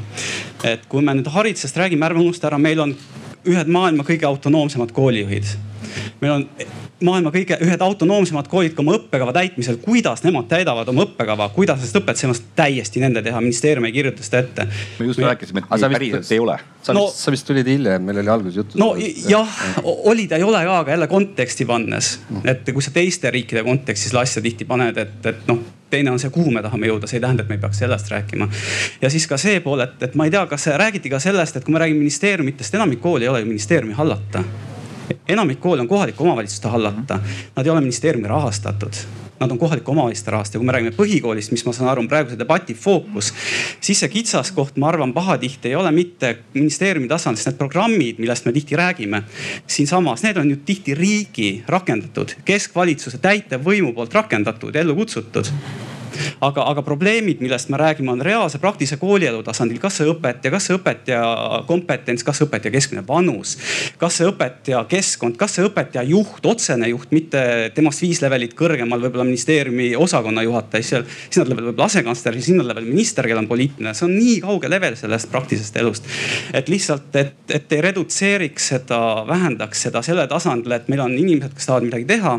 et 0.64 0.86
kui 0.88 1.02
me 1.02 1.14
nüüd 1.14 1.30
haridusest 1.32 1.76
räägime, 1.76 2.06
ärme 2.06 2.20
unusta 2.20 2.50
ära, 2.50 2.58
meil 2.58 2.80
on 2.80 2.96
ühed 3.48 3.70
maailma 3.72 4.04
kõige 4.06 4.26
autonoomsemad 4.28 4.92
koolijuhid. 4.92 5.56
meil 6.20 6.32
on 6.32 6.48
maailma 7.04 7.30
kõige, 7.34 7.58
ühed 7.62 7.82
autonoomsemad 7.84 8.48
koolid 8.50 8.74
ka 8.74 8.82
oma 8.82 8.96
õppekava 8.98 9.32
täitmisel, 9.36 9.78
kuidas 9.82 10.24
nemad 10.24 10.48
täidavad 10.50 10.88
oma 10.90 11.04
õppekava, 11.06 11.48
kuidas 11.54 11.84
seda 11.86 12.02
õpet, 12.02 12.20
see 12.20 12.28
on 12.30 12.36
täiesti 12.58 13.02
nende 13.02 13.22
teha, 13.22 13.40
ministeerium 13.44 13.86
ei 13.88 13.94
kirjuta 13.94 14.26
seda 14.26 14.42
ette. 14.42 14.66
me 14.98 15.06
just 15.06 15.22
me... 15.22 15.28
rääkisime, 15.30 15.62
et 15.62 15.70
nii 15.70 15.94
päriselt 15.94 16.32
ei 16.34 16.42
ole. 16.42 16.58
sa 16.82 16.96
no, 16.96 17.06
vist, 17.06 17.22
sa 17.22 17.34
vist 17.34 17.46
tulid 17.46 17.70
hiljem, 17.70 18.04
meil 18.04 18.22
oli 18.24 18.32
alguses 18.34 18.60
juttu. 18.62 18.80
no 18.82 18.92
jah, 18.98 19.58
oli 19.84 20.26
ta 20.30 20.38
ei 20.40 20.46
ole 20.46 20.62
ka, 20.66 20.78
aga 20.84 20.96
jälle 20.96 21.10
konteksti 21.10 21.66
pannes. 21.68 22.12
et 22.44 22.72
kui 22.72 22.84
sa 22.84 22.94
teiste 22.94 23.30
riikide 23.30 23.62
kontekstis 23.66 24.14
asja 24.18 24.42
tihti 24.42 24.66
paned, 24.68 24.98
et, 24.98 25.18
et 25.26 25.44
noh 25.50 25.66
teine 25.88 26.10
on 26.12 26.18
see, 26.20 26.28
kuhu 26.32 26.50
me 26.52 26.60
tahame 26.60 26.90
jõuda, 26.90 27.08
see 27.08 27.16
ei 27.16 27.22
tähenda, 27.24 27.44
et 27.44 27.48
me 27.48 27.56
ei 27.56 27.62
peaks 27.62 27.78
sellest 27.80 28.10
rääkima. 28.12 28.48
ja 29.00 29.10
siis 29.10 29.26
ka 29.30 29.38
see 29.40 29.60
pool, 29.64 29.80
et, 29.86 29.96
et 30.04 30.18
ma 30.18 30.26
ei 30.28 30.34
tea, 30.34 30.44
kas 30.50 30.66
räägiti 30.82 31.12
ka 31.12 31.22
sellest, 31.22 31.56
et 31.56 31.64
kui 31.64 31.72
me 31.72 31.80
räägime 31.80 32.02
ministeeriumitest, 32.02 32.74
enamik 32.74 33.00
kooli 33.00 33.24
ei 33.24 33.32
ole 33.32 33.44
ju 33.44 33.48
ministeeriumi 33.54 33.96
hallata 33.96 34.44
enamik 35.28 35.60
koole 35.60 35.80
on 35.84 35.88
kohalike 35.88 36.22
omavalitsuste 36.22 36.68
hallata, 36.68 37.20
nad 37.56 37.66
ei 37.66 37.70
ole 37.70 37.80
ministeeriumi 37.80 38.28
rahastatud. 38.28 39.00
Nad 39.40 39.50
on 39.50 39.58
kohalike 39.58 39.90
omavalitsuste 39.90 40.30
rahast 40.30 40.54
ja 40.54 40.60
kui 40.60 40.66
me 40.66 40.72
räägime 40.74 40.94
põhikoolist, 40.96 41.52
mis 41.54 41.62
ma 41.66 41.72
saan 41.72 41.90
aru, 41.92 42.02
on 42.02 42.08
praeguse 42.10 42.38
debati 42.38 42.74
fookus, 42.74 43.30
siis 43.80 44.00
see 44.02 44.10
kitsaskoht, 44.10 44.80
ma 44.82 44.88
arvan, 44.90 45.12
pahatihti 45.14 45.70
ei 45.70 45.76
ole 45.78 45.92
mitte 45.94 46.32
ministeeriumi 46.56 47.10
tasandil, 47.10 47.38
sest 47.38 47.52
need 47.52 47.60
programmid, 47.60 48.18
millest 48.18 48.48
me 48.48 48.54
tihti 48.56 48.78
räägime 48.78 49.22
siinsamas, 49.66 50.26
need 50.26 50.42
on 50.42 50.50
ju 50.50 50.58
tihti 50.66 50.98
riigi 50.98 51.52
rakendatud, 51.70 52.34
keskvalitsuse 52.48 53.22
täitevvõimu 53.22 53.94
poolt 53.94 54.18
rakendatud, 54.18 54.74
ellu 54.74 54.98
kutsutud 54.98 55.54
aga, 56.40 56.64
aga 56.72 56.84
probleemid, 56.86 57.42
millest 57.44 57.70
me 57.72 57.80
räägime, 57.80 58.12
on 58.12 58.22
reaalse 58.24 58.60
praktilise 58.62 58.98
koolielu 59.00 59.42
tasandil. 59.46 59.80
kas 59.82 60.00
see 60.00 60.08
õpetaja, 60.10 60.52
kas 60.54 60.68
see 60.68 60.76
õpetaja 60.78 61.22
kompetents, 61.68 62.24
kas 62.26 62.42
õpetaja 62.46 62.72
keskmine 62.74 63.04
vanus, 63.08 63.56
kas 63.98 64.18
see 64.20 64.28
õpetaja 64.28 64.84
keskkond, 64.90 65.38
kas 65.40 65.56
see 65.58 65.66
õpetaja 65.66 66.04
juht, 66.08 66.44
otsene 66.46 66.88
juht, 66.92 67.12
mitte 67.14 67.42
temast 67.74 68.02
viis 68.02 68.22
levelit 68.24 68.54
kõrgemal 68.58 69.02
võib-olla 69.02 69.26
ministeeriumi 69.28 69.90
osakonna 69.98 70.44
juhataja, 70.46 70.84
siis 70.84 71.18
sinna 71.30 71.46
tuleb 71.48 71.62
võib-olla 71.62 71.88
asekantsler, 71.88 72.40
sinna 72.44 72.66
tuleb 72.66 72.84
minister, 72.88 73.26
kellel 73.26 73.44
on 73.44 73.50
poliitiline, 73.50 73.94
see 73.96 74.08
on 74.08 74.14
nii 74.16 74.38
kauge 74.44 74.70
level 74.70 74.96
sellest 74.98 75.30
praktilisest 75.32 75.76
elust. 75.80 76.08
et 76.54 76.68
lihtsalt, 76.68 77.14
et, 77.16 77.36
et 77.54 77.72
ei 77.76 77.82
redutseeriks 77.88 78.70
seda, 78.74 79.00
vähendaks 79.28 79.82
seda 79.88 80.02
selle 80.04 80.26
tasandile, 80.30 80.80
et 80.80 80.88
meil 80.92 81.04
on 81.04 81.14
inimesed, 81.16 81.54
kes 81.56 81.68
tahavad 81.68 81.88
midagi 81.88 82.08
teha. 82.08 82.34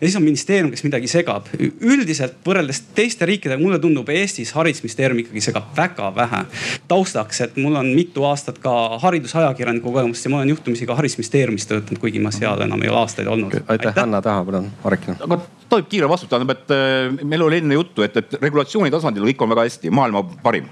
ja 0.00 0.02
siis 0.02 0.16
on 0.18 0.26
ministeerium, 0.26 0.70
kes 0.72 0.84
midagi 0.86 1.10
segab. 1.10 1.50
üldiselt 1.80 2.40
võrreldes 2.46 2.82
teiste 2.96 3.26
riikidega, 3.28 3.60
mulle 3.62 3.78
tundub 3.82 4.08
Eestis 4.12 4.52
haridusministeerium 4.56 5.20
ikkagi 5.22 5.42
segab 5.48 5.70
väga 5.76 6.10
vähe. 6.16 6.42
taustaks, 6.88 7.40
et 7.40 7.56
mul 7.60 7.76
on 7.76 7.92
mitu 7.94 8.24
aastat 8.24 8.58
ka 8.62 8.98
haridusajakirjaniku 9.02 9.92
kogemust 9.92 10.24
ja 10.24 10.32
ma 10.32 10.40
olen 10.40 10.54
juhtumisi 10.54 10.86
ka 10.86 10.96
haridusministeeriumis 10.98 11.68
töötanud, 11.70 12.00
kuigi 12.00 12.22
ma 12.22 12.32
seal 12.34 12.60
enam 12.66 12.82
ei 12.82 12.92
ole 12.92 13.02
aastaid 13.04 13.30
olnud 13.30 13.60
aitäh., 13.68 13.94
Hanna 13.96 14.22
Taha, 14.22 14.44
palun, 14.44 14.70
Marek. 14.84 15.08
aga 15.20 15.40
tohib 15.68 15.88
kiire 15.92 16.08
vastus, 16.08 16.30
tähendab, 16.32 16.56
et 16.56 16.74
äh, 16.74 17.24
meil 17.24 17.42
oli 17.42 17.62
enne 17.62 17.78
juttu, 17.78 18.06
et, 18.06 18.16
et 18.16 18.38
regulatsiooni 18.42 18.92
tasandil 18.94 19.28
kõik 19.30 19.42
on 19.44 19.54
väga 19.54 19.68
hästi, 19.68 19.94
maailma 19.94 20.24
parim 20.42 20.70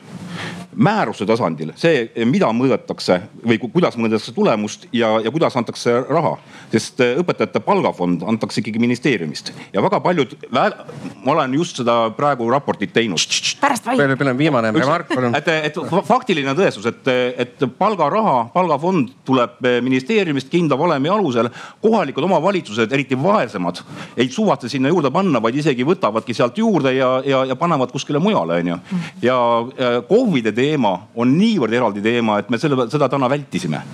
määruse 0.77 1.27
tasandil 1.27 1.73
see, 1.79 2.07
mida 2.29 2.49
mõõdetakse 2.55 3.21
või 3.45 3.59
kuidas 3.63 3.97
mõõdetakse 3.99 4.35
tulemust 4.35 4.87
ja, 4.93 5.15
ja 5.25 5.33
kuidas 5.35 5.57
antakse 5.57 5.95
raha. 6.09 6.37
sest 6.73 7.01
äh, 7.01 7.15
õpetajate 7.21 7.61
palgafond 7.65 8.23
antakse 8.27 8.61
ikkagi 8.61 8.81
ministeeriumist 8.83 9.53
ja 9.73 9.83
väga 9.83 10.01
paljud, 10.01 10.35
ma 10.53 11.33
olen 11.33 11.55
just 11.55 11.79
seda 11.81 12.11
praegu 12.17 12.49
raportit 12.51 12.93
teinud. 12.93 13.21
pärast 13.61 13.87
vaid. 13.87 13.99
meil 13.99 14.31
on 14.31 14.39
viimane 14.39 14.73
remark, 14.75 15.09
palun. 15.15 15.37
et, 15.39 15.49
et 15.49 15.79
faktiline 16.07 16.55
tõestus, 16.59 16.89
et, 16.91 17.09
et 17.39 17.67
palgaraha, 17.79 18.51
palgafond 18.55 19.15
tuleb 19.25 19.63
ministeeriumist 19.83 20.51
kindla 20.51 20.79
valemi 20.79 21.09
alusel. 21.09 21.51
kohalikud 21.83 22.25
omavalitsused, 22.25 22.93
eriti 22.93 23.19
vaesemad, 23.23 23.83
ei 24.17 24.29
suvatse 24.29 24.69
sinna 24.69 24.89
juurde 24.89 25.11
panna, 25.15 25.43
vaid 25.43 25.57
isegi 25.61 25.87
võtavadki 25.87 26.35
sealt 26.35 26.59
juurde 26.59 26.95
ja, 26.97 27.11
ja, 27.27 27.45
ja 27.45 27.57
panevad 27.57 27.93
kuskile 27.93 28.19
mujale, 28.19 28.61
onju. 28.63 28.79
ja 29.23 29.39
KOV-ide 30.09 30.53
teema 30.65 30.97
on 31.15 31.37
niivõrd 31.39 31.77
eraldi 31.77 32.03
teema, 32.05 32.41
et 32.41 32.51
me 32.51 32.61
selle, 32.61 32.89
seda 32.93 33.11
täna 33.13 33.31
vältisime 33.31 33.85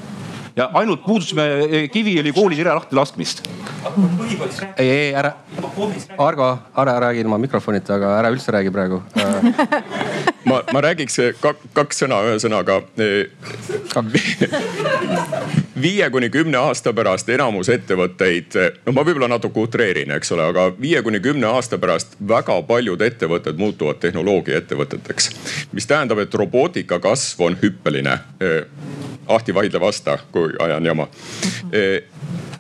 ja 0.57 0.71
ainult 0.81 1.05
puudusime 1.05 1.89
Kiviõli 1.93 2.33
koolis 2.35 2.59
jõe 2.61 2.69
lahti 2.71 2.97
laskmist. 2.97 3.43
ei, 4.77 4.89
ei 4.89 5.15
ära, 5.15 5.33
Argo, 6.19 6.51
ära 6.77 7.01
räägi 7.07 7.25
ilma 7.25 7.39
mikrofonita, 7.39 7.95
aga 7.95 8.19
ära 8.19 8.33
üldse 8.35 8.53
räägi 8.55 8.71
praegu 8.75 9.03
ma, 10.51 10.63
ma 10.73 10.81
räägiks 10.85 11.21
kaks 11.75 12.03
sõna 12.05 12.21
ühesõnaga 12.29 12.81
viie 15.81 16.11
kuni 16.11 16.31
kümne 16.31 16.59
aasta 16.59 16.93
pärast 16.97 17.29
enamus 17.33 17.69
ettevõtteid, 17.73 18.57
no 18.87 18.95
ma 18.97 19.05
võib-olla 19.07 19.29
natuke 19.31 19.65
utreerin, 19.65 20.13
eks 20.17 20.33
ole, 20.37 20.49
aga 20.53 20.69
viie 20.81 21.03
kuni 21.07 21.21
kümne 21.25 21.49
aasta 21.51 21.79
pärast 21.81 22.17
väga 22.29 22.61
paljud 22.69 23.01
ettevõtted 23.03 23.61
muutuvad 23.61 24.01
tehnoloogiaettevõteteks. 24.03 25.31
mis 25.73 25.87
tähendab, 25.87 26.19
et 26.19 26.35
robootika 26.35 27.01
kasv 27.01 27.47
on 27.49 27.59
hüppeline. 27.63 28.19
Ahti 29.31 29.55
vaidle 29.55 29.81
vasta, 29.81 30.19
kui 30.33 30.53
ajan 30.59 30.87
jama. 30.87 31.07
Eh, 31.73 32.03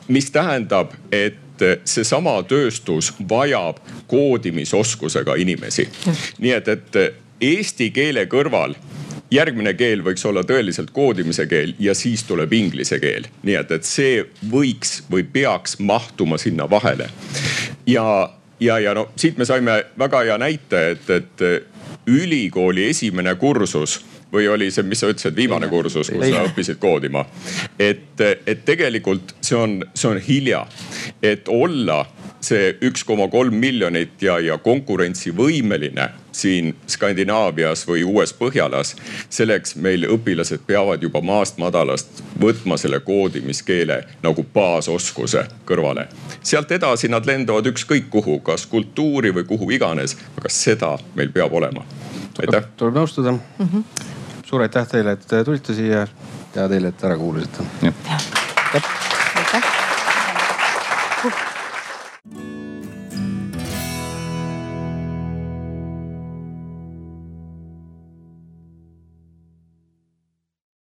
mis 0.08 0.30
tähendab, 0.30 0.94
et 1.12 1.36
seesama 1.84 2.38
tööstus 2.48 3.12
vajab 3.28 3.82
koodimisoskusega 4.08 5.34
inimesi. 5.34 5.88
nii 6.38 6.52
et, 6.56 6.68
et 6.68 6.96
eesti 7.40 7.90
keele 7.90 8.24
kõrval 8.30 8.74
järgmine 9.30 9.74
keel 9.78 10.02
võiks 10.04 10.24
olla 10.26 10.42
tõeliselt 10.46 10.90
koodimise 10.94 11.46
keel 11.50 11.74
ja 11.78 11.94
siis 11.94 12.24
tuleb 12.26 12.52
inglise 12.52 12.98
keel. 13.02 13.28
nii 13.42 13.56
et, 13.60 13.70
et 13.70 13.86
see 13.86 14.24
võiks 14.50 15.02
või 15.10 15.24
peaks 15.24 15.78
mahtuma 15.78 16.38
sinna 16.38 16.70
vahele. 16.70 17.10
ja, 17.86 18.06
ja, 18.60 18.78
ja 18.78 18.94
no 18.94 19.08
siit 19.16 19.38
me 19.38 19.44
saime 19.44 19.84
väga 19.98 20.24
hea 20.26 20.38
näite, 20.38 20.90
et, 20.90 21.10
et 21.10 21.46
ülikooli 22.06 22.88
esimene 22.90 23.34
kursus 23.34 24.00
või 24.32 24.48
oli 24.48 24.70
see, 24.70 24.86
mis 24.86 25.02
sa 25.02 25.10
ütlesid, 25.10 25.36
viimane 25.36 25.68
kursus, 25.68 26.10
kus 26.10 26.26
sa 26.30 26.44
õppisid 26.46 26.80
koodima. 26.82 27.24
et, 27.78 28.20
et 28.20 28.64
tegelikult 28.64 29.34
see 29.40 29.58
on, 29.58 29.78
see 29.94 30.10
on 30.10 30.20
hilja, 30.22 30.66
et 31.22 31.48
olla 31.48 32.04
see 32.40 32.72
üks 32.88 33.04
koma 33.04 33.28
kolm 33.28 33.54
miljonit 33.60 34.22
ja, 34.22 34.38
ja 34.40 34.58
konkurentsivõimeline 34.58 36.08
siin 36.32 36.72
Skandinaavias 36.88 37.84
või 37.88 38.04
uues 38.06 38.32
Põhjalas. 38.36 38.94
selleks 39.28 39.76
meil 39.76 40.06
õpilased 40.08 40.64
peavad 40.66 41.02
juba 41.02 41.20
maast 41.20 41.58
madalast 41.58 42.22
võtma 42.40 42.78
selle 42.80 43.00
koodimiskeele 43.00 44.02
nagu 44.22 44.44
baasoskuse 44.54 45.44
kõrvale. 45.66 46.06
sealt 46.42 46.72
edasi 46.72 47.08
nad 47.08 47.26
lendavad 47.26 47.66
ükskõik 47.66 48.08
kuhu, 48.10 48.38
kas 48.40 48.66
kultuuri 48.66 49.34
või 49.34 49.44
kuhu 49.44 49.70
iganes, 49.70 50.16
aga 50.38 50.48
seda 50.48 50.96
meil 51.14 51.32
peab 51.32 51.52
olema. 51.52 51.84
aitäh. 52.38 52.64
tuleb 52.76 52.94
nõustuda 52.94 53.32
mm. 53.32 53.40
-hmm. 53.58 53.84
Suur 54.50 54.62
aitäh 54.66 54.88
teile, 54.90 55.14
et 55.14 55.36
tulite 55.46 55.74
siia. 55.74 56.06
Ja 56.54 56.66
teile, 56.68 56.90
et 56.90 57.04
ära 57.06 57.14
kuulasite. 57.20 59.09